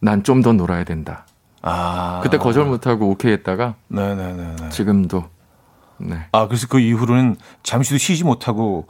난 0.00 0.22
좀 0.22 0.42
더 0.42 0.52
놀아야 0.52 0.84
된다. 0.84 1.26
아, 1.62 2.20
그때 2.22 2.36
거절 2.36 2.66
못하고 2.66 3.08
오케이 3.08 3.32
했다가 3.32 3.74
네, 3.88 4.14
네, 4.14 4.32
네, 4.34 4.56
네. 4.60 4.68
지금도 4.68 5.24
네. 5.98 6.16
아, 6.32 6.46
그래서 6.46 6.66
그 6.68 6.80
이후로는 6.80 7.36
잠시도 7.62 7.98
쉬지 7.98 8.24
못하고 8.24 8.86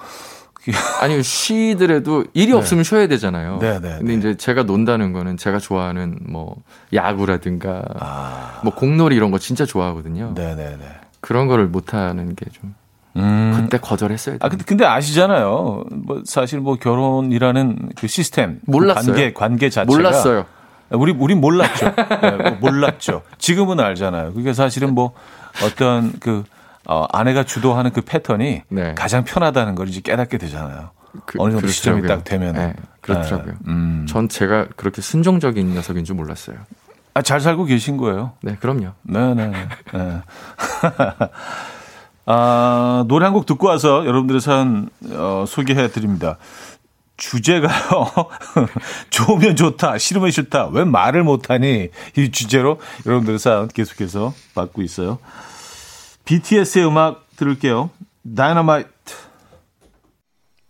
아니 1.01 1.23
쉬더라도 1.23 2.25
일이 2.33 2.53
없으면 2.53 2.85
쉬어야 2.85 3.07
되잖아요. 3.07 3.59
네, 3.61 3.81
네, 3.81 3.97
근데 3.99 4.13
네. 4.13 4.15
이제 4.15 4.35
제가 4.37 4.63
논다는 4.63 5.13
거는 5.13 5.37
제가 5.37 5.59
좋아하는 5.59 6.19
뭐 6.27 6.57
야구라든가 6.93 7.83
아, 8.01 8.61
뭐 8.65 8.75
공놀이 8.75 9.17
이런 9.17 9.31
거 9.31 9.39
진짜 9.39 9.67
좋아하거든요. 9.67 10.33
네, 10.35 10.55
네, 10.55 10.77
네. 10.79 10.87
그런 11.21 11.49
거를 11.49 11.67
못 11.67 11.93
하는 11.93 12.35
게좀 12.35 12.75
음. 13.17 13.53
그때 13.57 13.79
거절했어야 13.79 14.37
돼. 14.37 14.39
아, 14.43 14.49
근데, 14.49 14.65
근데 14.65 14.85
아시잖아요. 14.85 15.85
뭐, 15.91 16.23
사실 16.25 16.61
뭐 16.61 16.77
결혼이라는 16.77 17.91
그 17.97 18.07
시스템. 18.09 18.61
그 18.65 18.71
몰랐어요. 18.71 19.13
관계, 19.15 19.33
관계 19.33 19.71
자체가. 19.71 19.95
몰랐어요. 19.95 20.47
우리, 20.91 21.13
우린 21.13 21.41
몰랐죠. 21.41 21.95
네, 21.95 22.31
뭐 22.37 22.51
몰랐죠. 22.61 23.23
지금은 23.39 23.81
알잖아요. 23.81 24.33
그게 24.35 24.53
사실은 24.53 24.95
뭐 24.95 25.13
어떤 25.65 26.13
그, 26.21 26.45
어, 26.87 27.07
아내가 27.13 27.45
주도하는 27.45 27.93
그 27.93 28.01
패턴이 28.03 28.63
네. 28.69 28.95
가장 28.95 29.25
편하다는 29.25 29.75
걸 29.75 29.89
이제 29.89 30.01
깨닫게 30.01 30.39
되잖아요. 30.39 30.91
그- 31.27 31.39
어느 31.41 31.53
정도 31.53 31.69
시점이 31.69 32.01
그렇더라고요. 32.03 32.25
딱 32.25 32.25
되면. 32.29 32.55
네, 32.55 32.75
그렇더라고요. 33.01 33.55
음. 33.69 34.07
전 34.09 34.29
제가 34.29 34.67
그렇게 34.77 35.01
순종적인 35.01 35.73
녀석인 35.75 36.05
줄 36.05 36.17
몰랐어요. 36.17 36.57
아, 37.15 37.23
잘 37.23 37.41
살고 37.41 37.65
계신 37.67 37.97
거예요. 37.97 38.33
네, 38.43 38.57
그럼요. 38.61 38.93
네 39.03 39.35
네. 39.35 39.47
네. 39.93 40.21
아, 42.27 43.05
노래 43.07 43.27
한 43.27 43.35
곡 43.35 43.47
듣고 43.47 43.67
와서 43.67 44.05
여러분들의 44.07 44.41
사연 44.41 44.89
어, 45.13 45.45
소개해 45.47 45.89
드립니다. 45.89 46.39
주제가요. 47.17 47.71
좋으면 49.11 49.55
좋다, 49.57 49.99
싫으면 49.99 50.31
싫다. 50.33 50.69
왜 50.73 50.85
말을 50.85 51.23
못하니? 51.23 51.91
이 52.17 52.31
주제로 52.33 52.81
여러분들의 53.07 53.39
사연 53.39 53.69
계속해서 53.69 54.35
받고 54.55 54.83
있어요. 54.83 55.19
BTS의 56.25 56.87
음악 56.87 57.27
들을게요. 57.37 57.91
Dynamite. 58.25 59.15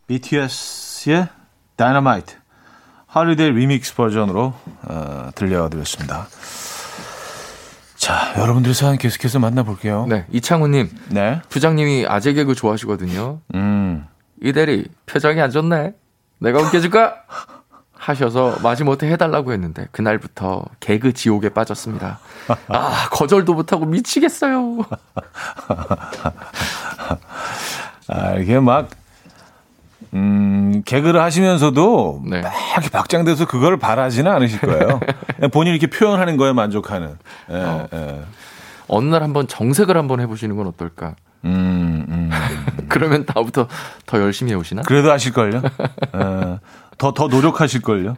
BTS의 0.06 1.28
Dynamite. 1.76 2.36
하리데이 3.06 3.50
리믹스 3.50 3.94
버전으로 3.94 4.54
어, 4.82 5.30
들려드렸습니다. 5.36 6.26
자, 7.96 8.34
여러분들의 8.36 8.74
사연 8.74 8.98
계속해서 8.98 9.38
만나볼게요. 9.38 10.06
네, 10.06 10.26
이창우님 10.32 10.90
네. 11.10 11.40
부장님이 11.48 12.06
아재 12.08 12.32
개그 12.32 12.54
좋아하시거든요. 12.54 13.40
음. 13.54 14.06
이 14.42 14.52
대리 14.52 14.88
표정이 15.06 15.40
안 15.40 15.50
좋네. 15.50 15.94
내가 16.40 16.60
웃겨줄까? 16.60 17.14
하셔서 18.04 18.58
마지못해 18.62 19.10
해달라고 19.10 19.52
했는데 19.52 19.86
그날부터 19.90 20.64
개그 20.80 21.14
지옥에 21.14 21.48
빠졌습니다. 21.48 22.18
아 22.68 23.08
거절도 23.10 23.54
못하고 23.54 23.86
미치겠어요. 23.86 24.84
아, 28.08 28.34
이게 28.34 28.60
막, 28.60 28.90
음, 30.12 30.82
개그를 30.84 31.22
하시면서도 31.22 32.22
네. 32.28 32.42
막 32.42 32.52
이렇게 32.74 32.90
박장돼서 32.90 33.46
그걸 33.46 33.78
바라지는 33.78 34.30
않으실 34.30 34.60
거예요. 34.60 35.00
본인이 35.52 35.76
이렇게 35.76 35.86
표현하는 35.86 36.36
거에 36.36 36.52
만족하는. 36.52 37.16
예, 37.50 37.54
어. 37.54 37.88
예. 37.94 38.22
어느 38.86 39.08
날 39.08 39.22
한번 39.22 39.48
정색을 39.48 39.96
한번 39.96 40.20
해보시는 40.20 40.56
건 40.56 40.66
어떨까? 40.66 41.14
음, 41.44 42.06
음. 42.08 42.30
그러면 42.88 43.26
다음부터 43.26 43.68
더 44.06 44.20
열심히 44.20 44.52
해오시나? 44.52 44.82
그래도 44.82 45.10
하실걸요? 45.10 45.62
예. 45.62 46.58
더, 46.98 47.12
더 47.12 47.26
노력하실걸요? 47.28 48.16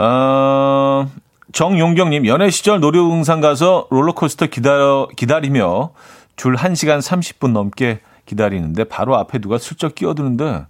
어, 0.00 1.10
정용경님, 1.52 2.26
연애 2.26 2.50
시절 2.50 2.80
놀이동산 2.80 3.40
가서 3.40 3.86
롤러코스터 3.90 4.46
기다려, 4.46 5.08
기다리며 5.16 5.90
줄 6.36 6.54
1시간 6.56 6.98
30분 7.00 7.52
넘게 7.52 8.00
기다리는데 8.26 8.84
바로 8.84 9.16
앞에 9.16 9.38
누가 9.38 9.58
슬쩍 9.58 9.94
끼어드는데 9.94 10.66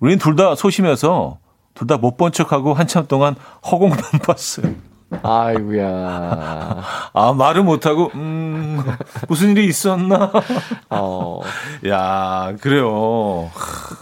우리는 0.00 0.18
둘다 0.18 0.54
소심해서 0.54 1.38
둘 1.74 1.86
다 1.86 1.96
못 1.96 2.16
본 2.16 2.32
척하고 2.32 2.74
한참 2.74 3.06
동안 3.06 3.34
허공만 3.70 3.98
봤어요. 4.26 4.74
아이고야. 5.22 6.82
아, 7.12 7.32
말을 7.32 7.62
못하고, 7.62 8.10
음, 8.14 8.80
무슨 9.28 9.50
일이 9.50 9.66
있었나? 9.66 10.30
어, 10.90 11.40
야, 11.88 12.54
그래요. 12.60 13.50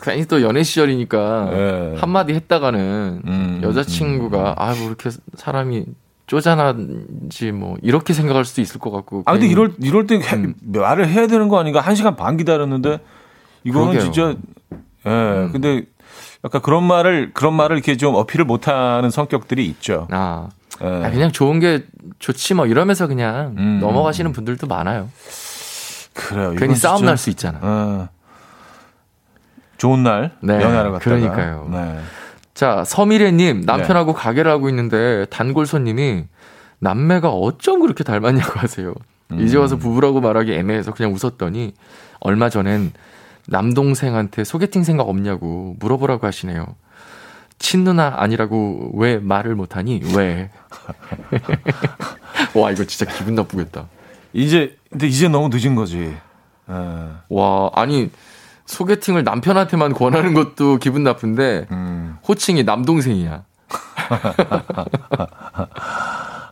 괜히 0.03 0.27
또 0.27 0.43
연애 0.43 0.63
시절이니까 0.63 1.49
예. 1.53 1.95
한마디 1.99 2.35
했다가는 2.35 3.23
음, 3.27 3.61
여자친구가 3.63 4.55
아, 4.59 4.75
뭐 4.75 4.87
이렇게 4.89 5.11
사람이 5.35 5.85
쪼잔한지 6.27 7.53
뭐 7.53 7.77
이렇게 7.83 8.13
생각할 8.13 8.45
수도 8.45 8.61
있을 8.61 8.79
것 8.81 8.91
같고. 8.91 9.23
아, 9.27 9.33
근데 9.33 9.47
이럴, 9.47 9.73
이럴 9.81 10.07
때 10.07 10.17
해- 10.17 10.35
음. 10.37 10.55
말을 10.61 11.09
해야 11.09 11.27
되는 11.27 11.49
거 11.49 11.59
아닌가? 11.59 11.81
한 11.81 11.95
시간 11.95 12.17
반 12.17 12.37
기다렸는데, 12.37 13.01
이거는 13.65 13.93
그러게요. 13.93 14.03
음. 14.09 14.13
진짜, 14.13 14.37
예, 15.07 15.49
근데 15.53 15.85
약간 16.45 16.61
그런 16.63 16.85
말을, 16.85 17.33
그런 17.33 17.55
말을 17.55 17.77
이렇게 17.77 17.97
좀 17.97 18.15
어필을 18.15 18.45
못 18.45 18.69
하는 18.69 19.11
성격들이 19.11 19.65
있죠. 19.67 20.07
아, 20.11 20.49
예. 20.53 20.58
아, 20.81 21.11
그냥 21.11 21.33
좋은 21.33 21.59
게 21.61 21.85
좋지 22.19 22.55
뭐 22.55 22.67
이러면서 22.67 23.07
그냥 23.07 23.55
음, 23.59 23.79
넘어가시는 23.81 24.33
분들도 24.33 24.67
많아요. 24.67 25.09
그래요. 26.15 26.55
괜히 26.59 26.75
싸움 26.75 27.05
날 27.05 27.17
수 27.17 27.31
있잖아. 27.31 27.59
어, 27.63 28.09
좋은 29.77 30.03
날, 30.03 30.33
네, 30.41 30.55
연애하러 30.55 30.93
갔다가. 30.93 30.99
그러니까요. 30.99 31.69
네. 31.71 32.01
자, 32.55 32.83
서미래님 32.85 33.63
남편하고 33.63 34.13
가게를 34.15 34.51
하고 34.51 34.69
있는데 34.69 35.27
단골 35.31 35.67
손님이 35.67 36.25
남매가 36.81 37.31
어쩜 37.31 37.81
그렇게 37.81 38.03
닮았냐고 38.05 38.59
하세요. 38.59 38.95
이제 39.39 39.59
와서 39.59 39.77
부부라고 39.77 40.21
말하기 40.21 40.53
애매해서 40.55 40.93
그냥 40.93 41.13
웃었더니 41.13 41.75
얼마 42.21 42.49
전엔 42.49 42.93
남동생한테 43.47 44.43
소개팅 44.45 44.83
생각 44.85 45.09
없냐고 45.09 45.77
물어보라고 45.79 46.27
하시네요. 46.27 46.67
친누나 47.59 48.15
아니라고 48.19 48.93
왜 48.95 49.19
말을 49.19 49.55
못하니? 49.55 50.03
왜? 50.17 50.51
와 52.55 52.71
이거 52.71 52.85
진짜 52.85 53.11
기분 53.13 53.35
나쁘겠다. 53.35 53.87
이제, 54.33 54.77
근데 54.91 55.07
이제 55.07 55.29
너무 55.29 55.49
늦은 55.53 55.75
거지. 55.75 56.15
예. 56.71 56.75
와 57.29 57.71
아니 57.75 58.11
소개팅을 58.67 59.25
남편한테만 59.25 59.95
권하는 59.95 60.35
것도 60.35 60.77
기분 60.77 61.03
나쁜데 61.03 61.67
음. 61.71 62.19
호칭이 62.29 62.65
남동생이야. 62.65 63.45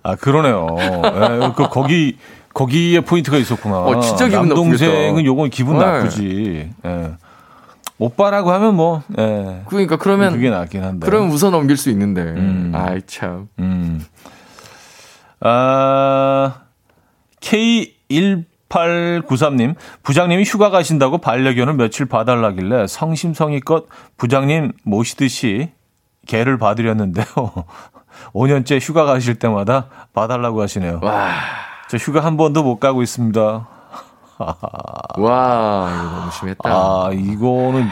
아, 0.03 0.15
그러네요. 0.17 0.67
예, 0.79 1.53
그, 1.57 1.69
거기, 1.69 2.17
거기에 2.55 3.01
포인트가 3.01 3.37
있었구나. 3.39 3.79
어, 3.81 4.01
진짜 4.01 4.29
기분 4.29 4.49
남동생은 4.49 4.95
나쁘겠다. 4.95 5.25
요건 5.27 5.51
기분 5.51 5.79
네. 5.79 5.85
나쁘지. 5.85 6.71
예. 6.85 7.13
오빠라고 7.99 8.53
하면 8.53 8.77
뭐, 8.77 9.03
예. 9.19 9.63
그러니까 9.67 9.97
그러면 9.97 10.33
그게 10.33 10.51
낫긴 10.51 10.85
한데. 10.85 11.07
그러면 11.07 11.31
웃어 11.31 11.51
넘길 11.51 11.77
수 11.77 11.91
있는데. 11.91 12.23
음. 12.23 12.73
아이 12.75 13.03
참. 13.07 13.49
음. 13.59 14.05
아, 15.41 16.63
K1893님, 17.41 19.75
부장님이 20.03 20.45
휴가 20.45 20.71
가신다고 20.71 21.19
반려견을 21.19 21.75
며칠 21.75 22.07
봐달라길래 22.07 22.87
성심성의껏 22.87 23.87
부장님 24.17 24.73
모시듯이 24.85 25.73
개를 26.27 26.59
봐드렸는데요. 26.59 27.27
5년째 28.35 28.81
휴가 28.81 29.05
가실 29.05 29.37
때마다 29.37 29.87
봐달라고 30.13 30.61
하시네요. 30.63 31.01
와. 31.03 31.31
저 31.89 31.97
휴가 31.97 32.21
한 32.21 32.37
번도 32.37 32.63
못 32.63 32.79
가고 32.81 33.03
있습니다. 33.03 33.69
와, 34.39 35.91
이거 35.91 36.11
너무 36.21 36.31
심했다. 36.33 36.69
아, 36.71 37.11
이거는 37.13 37.89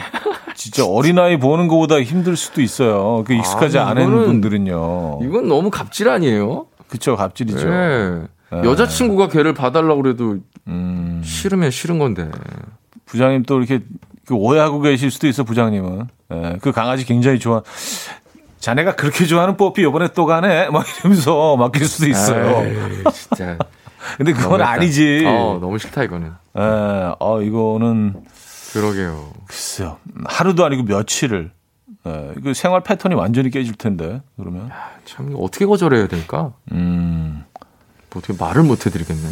진짜 0.55 0.85
어린아이 0.85 1.37
보는 1.39 1.67
것보다 1.67 2.01
힘들 2.01 2.35
수도 2.35 2.61
있어요. 2.61 3.23
그 3.25 3.33
익숙하지 3.33 3.79
아니, 3.79 4.01
않은 4.01 4.07
이거는- 4.07 4.25
분들은요. 4.25 5.19
이건 5.23 5.47
너무 5.47 5.69
갑질 5.69 6.09
아니에요? 6.09 6.67
그쵸, 6.87 7.15
갑질이죠. 7.15 7.69
네. 7.69 8.21
네. 8.51 8.57
여자친구가 8.63 9.27
걔를 9.29 9.53
봐달라고 9.53 10.01
그래도 10.01 10.37
음, 10.67 11.21
싫으면 11.25 11.71
싫은 11.71 11.99
건데. 11.99 12.29
부장님 13.05 13.43
또 13.43 13.57
이렇게 13.57 13.83
그 14.25 14.33
오해하고 14.35 14.81
계실 14.81 15.11
수도 15.11 15.27
있어, 15.27 15.43
부장님은. 15.43 16.07
예, 16.33 16.57
그 16.61 16.71
강아지 16.71 17.05
굉장히 17.05 17.39
좋아. 17.39 17.61
자네가 18.59 18.95
그렇게 18.95 19.25
좋아하는 19.25 19.57
뽀삐 19.57 19.83
요번에 19.83 20.07
또 20.15 20.25
가네? 20.25 20.69
막 20.69 20.85
이러면서 20.99 21.55
맡길 21.57 21.85
수도 21.87 22.07
있어요. 22.07 22.65
에이, 22.65 23.03
진짜. 23.13 23.57
근데 24.17 24.33
그건 24.33 24.59
너무했다. 24.59 24.69
아니지. 24.71 25.23
어, 25.25 25.57
너무 25.61 25.77
싫다, 25.77 26.03
이거는. 26.03 26.31
예, 26.57 27.13
어, 27.19 27.41
이거는 27.41 28.23
그러게요. 28.73 29.31
글쎄요. 29.47 29.97
하루도 30.25 30.65
아니고 30.65 30.83
며칠을. 30.83 31.51
예, 32.07 32.33
그 32.43 32.53
생활 32.53 32.81
패턴이 32.81 33.15
완전히 33.15 33.49
깨질 33.49 33.73
텐데, 33.75 34.21
그러면. 34.37 34.69
참, 35.05 35.29
이거 35.31 35.39
어떻게 35.39 35.65
거절해야 35.65 36.07
될까? 36.07 36.53
음, 36.71 37.43
뭐 38.11 38.21
어떻게 38.21 38.33
말을 38.37 38.63
못 38.63 38.85
해드리겠네. 38.85 39.27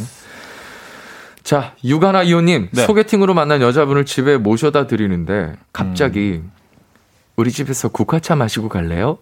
자, 1.43 1.73
유가나 1.83 2.23
이호님, 2.23 2.69
네. 2.71 2.85
소개팅으로 2.85 3.33
만난 3.33 3.61
여자분을 3.61 4.05
집에 4.05 4.37
모셔다 4.37 4.87
드리는데, 4.87 5.55
갑자기, 5.73 6.41
우리 7.35 7.51
집에서 7.51 7.89
국화차 7.89 8.35
마시고 8.35 8.69
갈래요? 8.69 9.17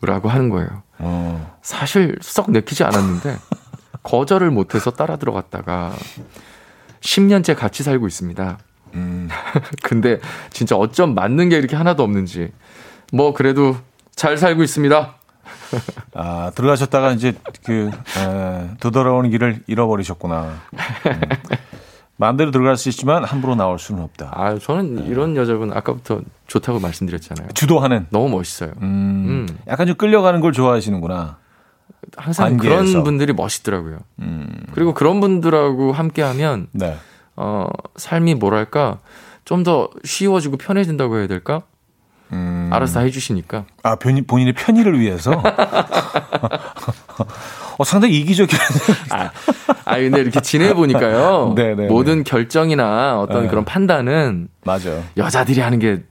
라고 0.00 0.28
하는 0.28 0.48
거예요. 0.50 0.82
어, 0.98 1.56
사실 1.62 2.16
썩 2.20 2.50
내키지 2.52 2.84
않았는데, 2.84 3.36
거절을 4.06 4.50
못해서 4.50 4.92
따라 4.92 5.16
들어갔다가, 5.16 5.92
10년째 7.00 7.56
같이 7.56 7.82
살고 7.82 8.06
있습니다. 8.06 8.58
음, 8.94 9.28
근데 9.82 10.20
진짜 10.50 10.76
어쩜 10.76 11.14
맞는 11.14 11.48
게 11.48 11.58
이렇게 11.58 11.74
하나도 11.76 12.02
없는지, 12.02 12.52
뭐 13.12 13.34
그래도 13.34 13.76
잘 14.14 14.38
살고 14.38 14.62
있습니다. 14.62 15.14
아, 16.14 16.52
들어가셨다가 16.54 17.12
이제 17.12 17.34
그, 17.64 17.90
에, 18.18 18.70
되돌아오는 18.80 19.30
길을 19.30 19.62
잃어버리셨구나. 19.66 20.54
음. 20.72 21.20
마음대로 22.18 22.50
들어갈 22.50 22.76
수 22.76 22.88
있지만 22.88 23.24
함부로 23.24 23.54
나올 23.56 23.78
수는 23.78 24.02
없다. 24.02 24.30
아, 24.32 24.58
저는 24.58 25.06
이런 25.06 25.36
여자분 25.36 25.72
아까부터 25.72 26.22
좋다고 26.46 26.80
말씀드렸잖아요. 26.80 27.48
주도하는. 27.52 28.06
너무 28.10 28.30
멋있어요. 28.30 28.70
음, 28.80 29.46
음. 29.48 29.58
약간 29.68 29.86
좀 29.86 29.96
끌려가는 29.96 30.40
걸 30.40 30.52
좋아하시는구나. 30.52 31.36
항상 32.16 32.56
관계에서. 32.56 32.84
그런 32.86 33.04
분들이 33.04 33.32
멋있더라고요. 33.32 33.98
음, 34.20 34.48
그리고 34.72 34.94
그런 34.94 35.20
분들하고 35.20 35.92
함께하면 35.92 36.68
네. 36.72 36.96
어 37.36 37.66
삶이 37.96 38.34
뭐랄까 38.36 38.98
좀 39.44 39.62
더 39.64 39.90
쉬워지고 40.04 40.56
편해진다고 40.56 41.18
해야 41.18 41.26
될까? 41.26 41.62
음, 42.32 42.68
알아서 42.72 42.94
다 42.94 43.00
해주시니까. 43.00 43.64
아, 43.84 43.94
본인, 43.96 44.26
본인의 44.26 44.54
편의를 44.54 44.98
위해서? 44.98 45.30
어, 47.78 47.84
상당히 47.84 48.18
이기적인. 48.20 48.58
아, 49.10 49.30
아 49.84 49.96
근데 49.96 50.20
이렇게 50.20 50.40
지내 50.40 50.74
보니까요. 50.74 51.52
네네네. 51.54 51.86
모든 51.92 52.24
결정이나 52.24 53.20
어떤 53.20 53.44
네. 53.44 53.48
그런 53.48 53.64
판단은 53.64 54.48
맞아요. 54.64 55.04
여자들이 55.16 55.60
하는 55.60 55.78
게 55.78 56.02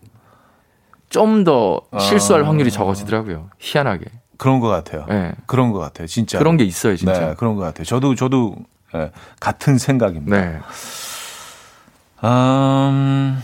좀더 1.09 1.81
실수할 1.99 2.43
아. 2.43 2.47
확률이 2.47 2.71
적어지더라고요. 2.71 3.49
희한하게. 3.59 4.05
그런 4.37 4.59
것 4.59 4.67
같아요. 4.67 5.05
예. 5.09 5.33
그런 5.45 5.71
것 5.71 5.79
같아요. 5.79 6.07
진짜. 6.07 6.37
그런 6.37 6.57
게 6.57 6.63
있어요, 6.63 6.95
진짜. 6.95 7.29
네, 7.29 7.35
그런 7.35 7.55
것 7.55 7.61
같아요. 7.61 7.85
저도, 7.85 8.15
저도, 8.15 8.55
예, 8.95 9.11
같은 9.39 9.77
생각입니다. 9.77 10.37
네. 10.37 10.59
음, 12.23 13.41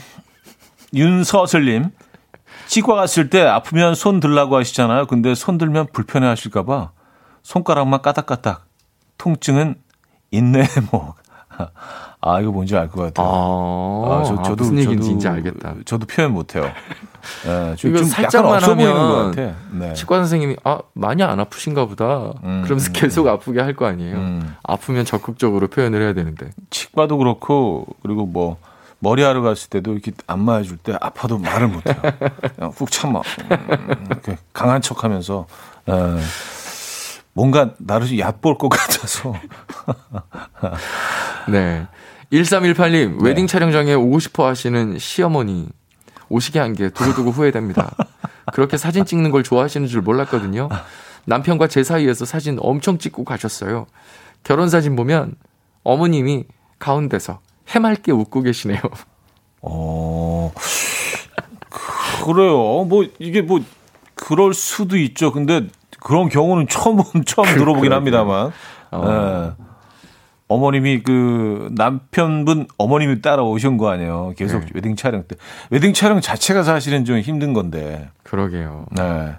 윤서슬님. 0.94 1.90
치과 2.68 2.96
갔을 2.96 3.30
때 3.30 3.42
아프면 3.42 3.96
손 3.96 4.20
들라고 4.20 4.56
하시잖아요. 4.56 5.08
근데 5.08 5.36
손 5.36 5.58
들면 5.58 5.88
불편해 5.92 6.28
하실까봐 6.28 6.92
손가락만 7.44 8.02
까닥까닥. 8.02 8.66
통증은 9.18 9.76
있네, 10.32 10.66
뭐. 10.92 11.16
아, 12.22 12.40
이거 12.40 12.52
뭔지 12.52 12.76
알 12.78 12.88
것 12.90 13.02
같아요. 13.14 13.28
아, 13.28 14.20
아, 14.20 14.24
저, 14.24 14.36
아, 14.36 14.44
저도, 14.44 14.64
무슨 14.64 14.78
얘기인지 14.78 14.98
저도, 14.98 15.08
진짜 15.08 15.32
알겠다. 15.34 15.76
저도 15.86 16.06
표현 16.06 16.32
못해요. 16.34 16.64
예, 17.46 17.76
좀, 17.76 17.90
이거 17.92 18.00
좀 18.00 18.08
살짝만 18.08 18.64
하면 18.64 18.94
것 18.94 19.36
같아. 19.36 19.56
네. 19.72 19.94
치과 19.94 20.18
선생님이 20.18 20.56
아 20.64 20.80
많이 20.94 21.22
안 21.24 21.40
아프신가 21.40 21.86
보다. 21.86 22.32
음, 22.44 22.62
그러면서 22.64 22.90
음, 22.90 22.94
계속 22.94 23.28
아프게 23.28 23.60
할 23.62 23.76
거 23.76 23.86
아니에요. 23.86 24.16
음, 24.18 24.56
아프면 24.64 25.06
적극적으로 25.06 25.68
표현을 25.68 26.02
해야 26.02 26.14
되는데. 26.14 26.50
치과도 26.70 27.18
그렇고, 27.18 27.86
그리고 28.04 28.26
뭐, 28.26 28.58
머리하러 29.00 29.42
갔을 29.42 29.70
때도 29.70 29.94
이렇게 29.94 30.12
안마 30.28 30.58
해줄 30.58 30.78
때 30.78 30.96
아파도 31.02 31.38
말을 31.40 31.68
못해요. 31.70 31.96
그냥 32.56 32.72
꾹 32.76 32.90
참아. 32.92 33.22
음, 33.52 34.06
이렇게 34.10 34.38
강한 34.54 34.82
척 34.82 35.04
하면서, 35.04 35.48
에, 35.90 35.94
뭔가 37.34 37.72
나를 37.80 38.08
좀 38.08 38.20
얕볼 38.20 38.58
것 38.58 38.68
같아서. 38.70 39.34
네. 41.48 41.88
1318님, 42.32 43.18
네. 43.18 43.30
웨딩 43.30 43.48
촬영장에 43.48 43.94
오고 43.94 44.20
싶어 44.20 44.48
하시는 44.48 44.98
시어머니. 44.98 45.68
오시게 46.30 46.60
한 46.60 46.74
게 46.76 46.90
두고두고 46.90 47.32
후회됩니다. 47.32 47.94
그렇게 48.54 48.78
사진 48.78 49.04
찍는 49.06 49.32
걸 49.32 49.44
좋아하시는 49.44 49.86
줄 49.88 50.02
몰랐거든요. 50.02 50.70
남편과 51.26 51.68
제 51.68 51.84
사이에서 51.84 52.24
사진 52.26 52.58
엄청 52.62 52.98
찍고 52.98 53.26
가셨어요. 53.26 53.86
결혼 54.46 54.70
사진 54.70 54.96
보면 54.96 55.36
어머님이 55.84 56.46
가운데서 56.80 57.40
해맑게 57.68 58.14
웃고 58.14 58.44
계시네요. 58.44 58.80
어, 59.62 60.54
그래요. 62.24 62.86
뭐, 62.86 63.06
이게 63.20 63.42
뭐, 63.42 63.60
그럴 64.16 64.54
수도 64.54 64.98
있죠. 64.98 65.32
근데 65.34 65.68
그런 66.00 66.30
경우는 66.30 66.68
처음, 66.70 66.98
처음 67.26 67.46
들어보긴 67.48 67.90
그러게요. 67.90 67.96
합니다만. 67.96 68.52
어. 68.92 69.54
예. 69.60 69.64
어머님이 70.52 71.02
그 71.04 71.70
남편분 71.76 72.68
어머님이 72.78 73.22
따라오신 73.22 73.78
거 73.78 73.90
아니에요. 73.90 74.34
계속 74.38 74.60
네. 74.60 74.68
웨딩 74.76 74.96
촬영 74.96 75.24
때. 75.24 75.36
웨딩 75.70 75.94
촬영 75.94 76.20
자체가 76.20 76.64
사실은 76.64 77.06
좀 77.06 77.20
힘든 77.20 77.54
건데. 77.54 78.10
그러게요. 78.24 78.86
네. 78.92 79.36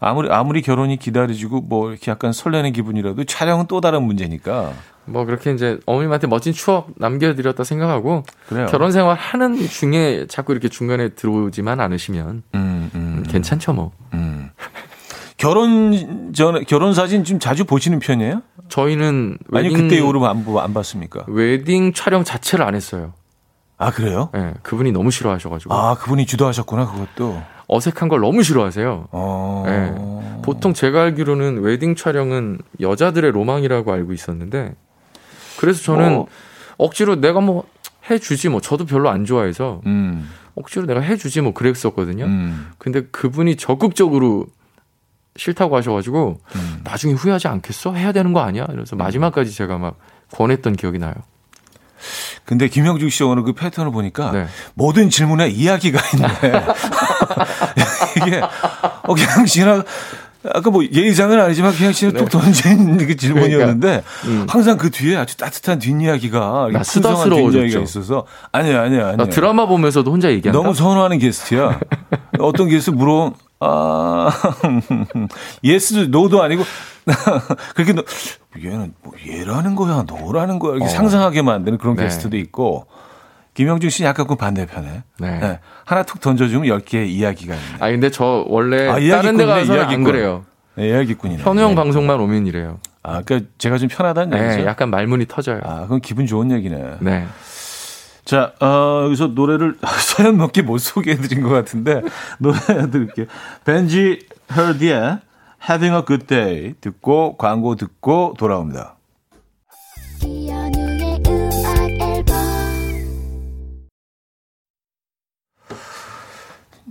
아무리, 0.00 0.28
아무리 0.30 0.60
결혼이 0.60 0.98
기다려지고 0.98 1.62
뭐 1.62 1.90
이렇게 1.90 2.10
약간 2.10 2.32
설레는 2.32 2.72
기분이라도 2.74 3.24
촬영은 3.24 3.66
또 3.68 3.80
다른 3.80 4.02
문제니까. 4.02 4.72
뭐 5.06 5.24
그렇게 5.24 5.52
이제 5.52 5.78
어머님한테 5.86 6.26
멋진 6.26 6.52
추억 6.52 6.90
남겨드렸다 6.96 7.64
생각하고 7.64 8.24
그래요. 8.48 8.66
결혼 8.66 8.92
생활 8.92 9.16
하는 9.16 9.56
중에 9.56 10.26
자꾸 10.28 10.52
이렇게 10.52 10.68
중간에 10.68 11.10
들어오지만 11.10 11.80
않으시면 11.80 12.42
음, 12.54 12.90
음, 12.94 13.24
괜찮죠 13.28 13.72
뭐. 13.72 13.92
음. 14.14 14.50
결혼 15.36 16.32
전에, 16.32 16.64
결혼 16.64 16.94
사진 16.94 17.24
좀 17.24 17.38
자주 17.38 17.64
보시는 17.64 17.98
편이에요? 17.98 18.42
저희는 18.74 19.38
아니, 19.52 19.68
웨딩, 19.68 19.84
그때 19.84 19.96
이후로 19.98 20.26
안, 20.26 20.44
보- 20.44 20.58
안 20.60 20.74
봤습니까? 20.74 21.24
웨딩 21.28 21.92
촬영 21.92 22.24
자체를 22.24 22.64
안 22.64 22.74
했어요. 22.74 23.12
아, 23.78 23.92
그래요? 23.92 24.30
예, 24.34 24.54
그분이 24.62 24.90
너무 24.90 25.12
싫어하셔가지고 25.12 25.72
아, 25.72 25.94
그분이 25.94 26.26
주도하셨구나, 26.26 26.90
그것도. 26.90 27.40
어색한 27.68 28.08
걸 28.08 28.20
너무 28.20 28.42
싫어하세요. 28.42 29.08
어. 29.12 29.62
네. 29.66 30.42
보통 30.42 30.74
제가 30.74 31.02
알기로는 31.02 31.60
웨딩 31.62 31.94
촬영은 31.94 32.58
여자들의 32.80 33.30
로망이라고 33.30 33.92
알고 33.92 34.12
있었는데 34.12 34.74
그래서 35.58 35.82
저는 35.82 36.16
어. 36.16 36.26
억지로 36.76 37.14
내가 37.20 37.40
뭐 37.40 37.64
해주지 38.10 38.48
뭐 38.48 38.60
저도 38.60 38.84
별로 38.86 39.08
안 39.08 39.24
좋아해서 39.24 39.82
음, 39.86 40.28
억지로 40.56 40.84
내가 40.86 41.00
해주지 41.00 41.40
뭐 41.42 41.54
그랬었거든요. 41.54 42.24
음, 42.26 42.72
근데 42.78 43.02
그분이 43.06 43.56
적극적으로 43.56 44.46
싫다고 45.36 45.76
하셔가지고 45.76 46.38
음. 46.54 46.80
나중에 46.84 47.14
후회하지 47.14 47.48
않겠어? 47.48 47.94
해야 47.94 48.12
되는 48.12 48.32
거 48.32 48.40
아니야? 48.40 48.66
이래서 48.72 48.96
마지막까지 48.96 49.52
제가 49.52 49.78
막 49.78 49.96
권했던 50.32 50.76
기억이 50.76 50.98
나요. 50.98 51.14
근데 52.44 52.68
김형중 52.68 53.08
씨 53.08 53.24
오늘 53.24 53.42
그 53.42 53.52
패턴을 53.52 53.90
보니까 53.90 54.30
네. 54.32 54.46
모든 54.74 55.08
질문에 55.10 55.48
이야기가 55.48 56.00
있네. 56.14 56.28
이게, 58.26 58.40
어, 58.40 59.14
그냥 59.14 59.46
지나, 59.46 59.82
아까 60.52 60.70
뭐 60.70 60.84
예의장은 60.84 61.40
아니지만 61.40 61.72
그냥 61.72 61.92
지나 61.92 62.12
툭 62.12 62.28
던진 62.28 62.98
그 62.98 63.16
질문이었는데 63.16 64.02
음. 64.26 64.46
항상 64.48 64.76
그 64.76 64.90
뒤에 64.90 65.16
아주 65.16 65.36
따뜻한 65.38 65.78
뒷이야기가. 65.78 66.68
뒷이야기가 67.50 67.80
있어서 67.80 68.26
아니야, 68.52 68.82
아니야, 68.82 69.04
아니야. 69.04 69.16
나 69.16 69.24
드라마 69.26 69.66
보면서도 69.66 70.12
혼자 70.12 70.30
얘기한다. 70.30 70.58
너무 70.58 70.74
선호하는 70.74 71.18
게스트야. 71.18 71.80
어떤 72.38 72.68
게스트 72.68 72.90
물어, 72.90 73.32
아, 73.64 74.30
예스도 75.64 76.06
노도 76.06 76.42
아니고, 76.42 76.62
그렇게, 77.74 77.92
너, 77.92 78.02
얘는 78.62 78.94
뭐 79.02 79.12
얘라는 79.26 79.74
거야, 79.74 80.04
너라는 80.06 80.58
거야. 80.58 80.72
이렇게 80.72 80.86
어. 80.86 80.88
상상하게 80.88 81.42
만드는 81.42 81.78
그런 81.78 81.96
네. 81.96 82.04
게스트도 82.04 82.36
있고, 82.36 82.86
김영중 83.54 83.88
씨는 83.88 84.08
약간 84.08 84.26
그 84.26 84.34
반대편에. 84.34 85.04
네. 85.20 85.38
네. 85.38 85.60
하나 85.84 86.02
툭 86.02 86.20
던져주면 86.20 86.66
10개의 86.66 87.06
이야기가 87.08 87.54
있네. 87.54 87.66
아 87.78 87.90
근데 87.90 88.10
저 88.10 88.44
원래 88.48 88.88
아, 88.88 88.94
다른 88.94 89.36
데 89.36 89.44
이야기꾼이네, 89.44 89.46
가서는 89.46 89.80
안 89.80 89.88
이야기꾼. 89.90 90.04
그래요. 90.04 90.44
네, 90.74 90.88
이야기꾼이네. 90.88 91.42
현우 91.44 91.60
형 91.60 91.70
네. 91.70 91.74
방송만 91.76 92.18
오면 92.18 92.46
이래요. 92.48 92.80
아, 93.04 93.22
그러니까 93.22 93.50
제가 93.58 93.78
좀 93.78 93.88
편하다는 93.88 94.36
네, 94.36 94.44
얘기죠? 94.52 94.66
약간 94.66 94.90
말문이 94.90 95.26
터져요. 95.28 95.60
아, 95.62 95.82
그건 95.82 96.00
기분 96.00 96.26
좋은 96.26 96.50
얘기네. 96.50 96.96
네. 97.00 97.26
자, 98.24 98.54
어, 98.60 99.02
여기서 99.04 99.28
노래를 99.28 99.76
사연 100.00 100.36
몇 100.38 100.52
개 100.52 100.62
못 100.62 100.78
소개해드린 100.78 101.42
것 101.42 101.50
같은데 101.50 102.02
노래 102.38 102.58
들을게요. 102.90 103.26
벤지 103.64 104.26
헐디의 104.54 105.18
Having 105.68 105.96
a 105.96 106.02
Good 106.06 106.26
Day 106.26 106.74
듣고 106.80 107.36
광고 107.36 107.74
듣고 107.76 108.34
돌아옵니다. 108.38 108.96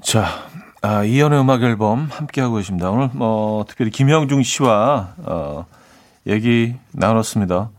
자, 0.01 0.27
아, 0.81 1.03
이연의 1.03 1.39
음악 1.39 1.63
앨범 1.63 2.07
함께하고 2.11 2.55
계십니다. 2.55 2.89
오늘 2.89 3.09
뭐 3.13 3.63
특별히 3.67 3.91
김형중 3.91 4.43
씨와 4.43 5.13
어, 5.19 5.65
얘기 6.27 6.75
나눴습니다. 6.91 7.69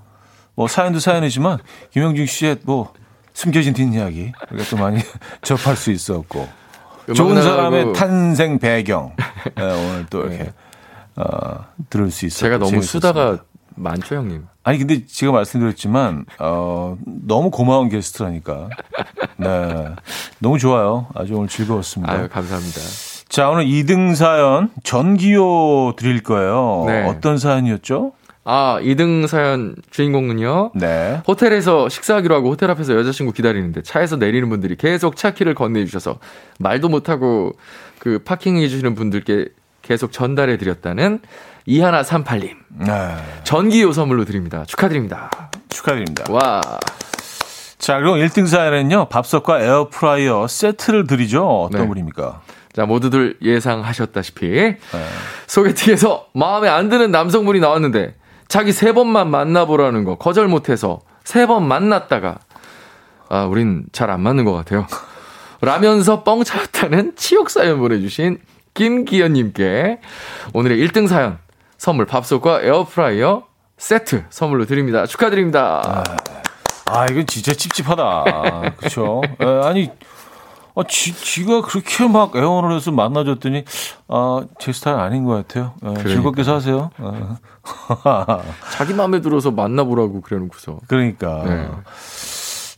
뭐 0.54 0.68
사연도 0.68 1.00
사연이지만 1.00 1.58
김형중 1.90 2.26
씨의 2.26 2.58
뭐 2.64 2.92
숨겨진 3.34 3.74
뒷이야기 3.74 4.32
우리가 4.50 4.68
또 4.70 4.76
많이 4.76 5.00
접할 5.42 5.76
수 5.76 5.90
있었고 5.90 6.48
좋은 7.14 7.42
사람의 7.42 7.92
탄생 7.92 8.58
배경 8.58 9.14
네, 9.54 9.62
오늘 9.62 10.06
또 10.08 10.22
이렇게 10.22 10.44
네. 10.44 10.52
어, 11.16 11.64
들을 11.90 12.10
수 12.10 12.26
있어요. 12.26 12.40
제가 12.40 12.58
너무 12.58 12.82
수다가 12.82 13.38
많죠, 13.76 14.16
형님. 14.16 14.46
아니 14.62 14.78
근데 14.78 15.04
제가 15.06 15.32
말씀드렸지만 15.32 16.24
어, 16.38 16.96
너무 17.04 17.50
고마운 17.50 17.88
게스트라니까. 17.88 18.68
네, 19.36 19.94
너무 20.38 20.58
좋아요. 20.58 21.06
아주 21.14 21.34
오늘 21.36 21.48
즐거웠습니다. 21.48 22.12
아유, 22.12 22.28
감사합니다. 22.28 22.80
자, 23.28 23.48
오늘 23.48 23.66
2등 23.66 24.14
사연 24.14 24.70
전기요 24.82 25.94
드릴 25.96 26.22
거예요. 26.22 26.84
네. 26.86 27.06
어떤 27.06 27.36
사연이었죠? 27.38 28.12
아, 28.44 28.78
2등 28.82 29.26
사연 29.26 29.74
주인공은요. 29.90 30.72
네. 30.74 31.22
호텔에서 31.26 31.88
식사하기로 31.88 32.34
하고 32.34 32.50
호텔 32.50 32.70
앞에서 32.70 32.94
여자친구 32.94 33.32
기다리는데 33.32 33.82
차에서 33.82 34.16
내리는 34.16 34.48
분들이 34.50 34.76
계속 34.76 35.16
차 35.16 35.32
키를 35.32 35.54
건네주셔서 35.54 36.18
말도 36.58 36.90
못하고 36.90 37.52
그 37.98 38.20
파킹해 38.22 38.68
주시는 38.68 38.94
분들께 38.94 39.46
계속 39.80 40.12
전달해 40.12 40.58
드렸다는 40.58 41.20
이하나 41.66 42.02
38님. 42.02 42.50
네. 42.80 43.16
전기요 43.44 43.92
선물로 43.92 44.26
드립니다. 44.26 44.64
축하드립니다. 44.66 45.30
축하드립니다. 45.70 46.24
와. 46.30 46.60
자, 47.78 47.98
그럼 47.98 48.18
1등 48.18 48.46
사연은요. 48.46 49.08
밥솥과 49.08 49.62
에어프라이어 49.62 50.46
세트를 50.48 51.06
드리죠. 51.06 51.46
어떤 51.62 51.82
네. 51.82 51.88
분입니까? 51.88 52.42
자, 52.74 52.84
모두들 52.86 53.36
예상하셨다시피 53.40 54.50
네. 54.50 54.78
소개팅에서 55.46 56.26
마음에 56.34 56.68
안 56.68 56.88
드는 56.88 57.10
남성분이 57.10 57.60
나왔는데 57.60 58.14
자기 58.48 58.72
세 58.72 58.92
번만 58.92 59.30
만나보라는 59.30 60.04
거 60.04 60.16
거절 60.16 60.48
못해서 60.48 61.00
세 61.24 61.46
번 61.46 61.66
만났다가 61.66 62.38
아, 63.28 63.44
우린 63.44 63.84
잘 63.92 64.10
안 64.10 64.20
맞는 64.20 64.44
것 64.44 64.52
같아요. 64.52 64.86
라면서 65.60 66.22
뻥 66.24 66.44
차였다는 66.44 67.14
치욕 67.16 67.48
사연 67.50 67.78
보내주신 67.78 68.38
김기현님께 68.74 70.00
오늘의 70.52 70.86
1등 70.88 71.08
사연 71.08 71.38
선물 71.78 72.06
밥솥과 72.06 72.62
에어프라이어 72.62 73.44
세트 73.78 74.24
선물로 74.30 74.66
드립니다. 74.66 75.06
축하드립니다. 75.06 75.80
아, 75.84 76.02
아 76.86 77.06
이건 77.06 77.26
진짜 77.26 77.52
찝찝하다. 77.54 78.74
그렇죠? 78.76 79.22
아니 79.64 79.90
아, 80.76 80.82
지, 80.88 81.14
지가 81.14 81.62
그렇게 81.62 82.08
막 82.08 82.34
애원을 82.34 82.74
해서 82.74 82.90
만나줬더니, 82.90 83.64
아, 84.08 84.42
제 84.58 84.72
스타일 84.72 84.98
아닌 84.98 85.24
것 85.24 85.34
같아요. 85.34 85.74
아, 85.82 85.94
즐겁게 86.02 86.42
사세요. 86.42 86.90
아. 86.98 87.38
자기 88.76 88.92
마음에 88.94 89.20
들어서 89.20 89.50
만나보라고 89.50 90.20
그래 90.20 90.38
놓고서. 90.40 90.80
그러니까. 90.88 91.42
네. 91.44 91.70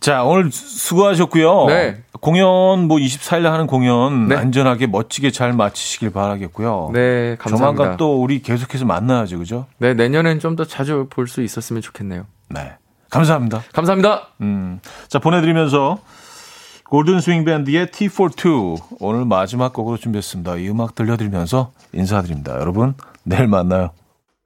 자, 0.00 0.22
오늘 0.22 0.52
수고하셨고요. 0.52 1.66
네. 1.66 2.02
공연 2.20 2.86
뭐 2.86 2.98
24일 2.98 3.40
날 3.42 3.52
하는 3.54 3.66
공연 3.66 4.28
네. 4.28 4.36
안전하게 4.36 4.86
멋지게 4.86 5.30
잘 5.32 5.52
마치시길 5.52 6.10
바라겠고요. 6.12 6.90
네, 6.92 7.36
감사합니다. 7.38 7.56
조만간 7.82 7.96
또 7.96 8.22
우리 8.22 8.40
계속해서 8.42 8.84
만나야죠. 8.84 9.38
그죠? 9.38 9.66
네, 9.78 9.94
내년엔 9.94 10.38
좀 10.38 10.54
더 10.56 10.64
자주 10.64 11.06
볼 11.10 11.26
수 11.26 11.42
있었으면 11.42 11.82
좋겠네요. 11.82 12.26
네. 12.50 12.72
감사합니다. 13.10 13.62
감사합니다. 13.72 14.28
음. 14.42 14.80
자, 15.08 15.18
보내 15.18 15.40
드리면서 15.40 15.98
골든 16.88 17.20
스윙 17.20 17.44
밴드의 17.44 17.88
T42 17.88 18.98
오늘 19.00 19.24
마지막 19.24 19.72
곡으로 19.72 19.96
준비했습니다. 19.96 20.56
이 20.56 20.68
음악 20.68 20.94
들려드리면서 20.94 21.72
인사드립니다. 21.92 22.60
여러분, 22.60 22.94
내일 23.24 23.48
만나요. 23.48 23.90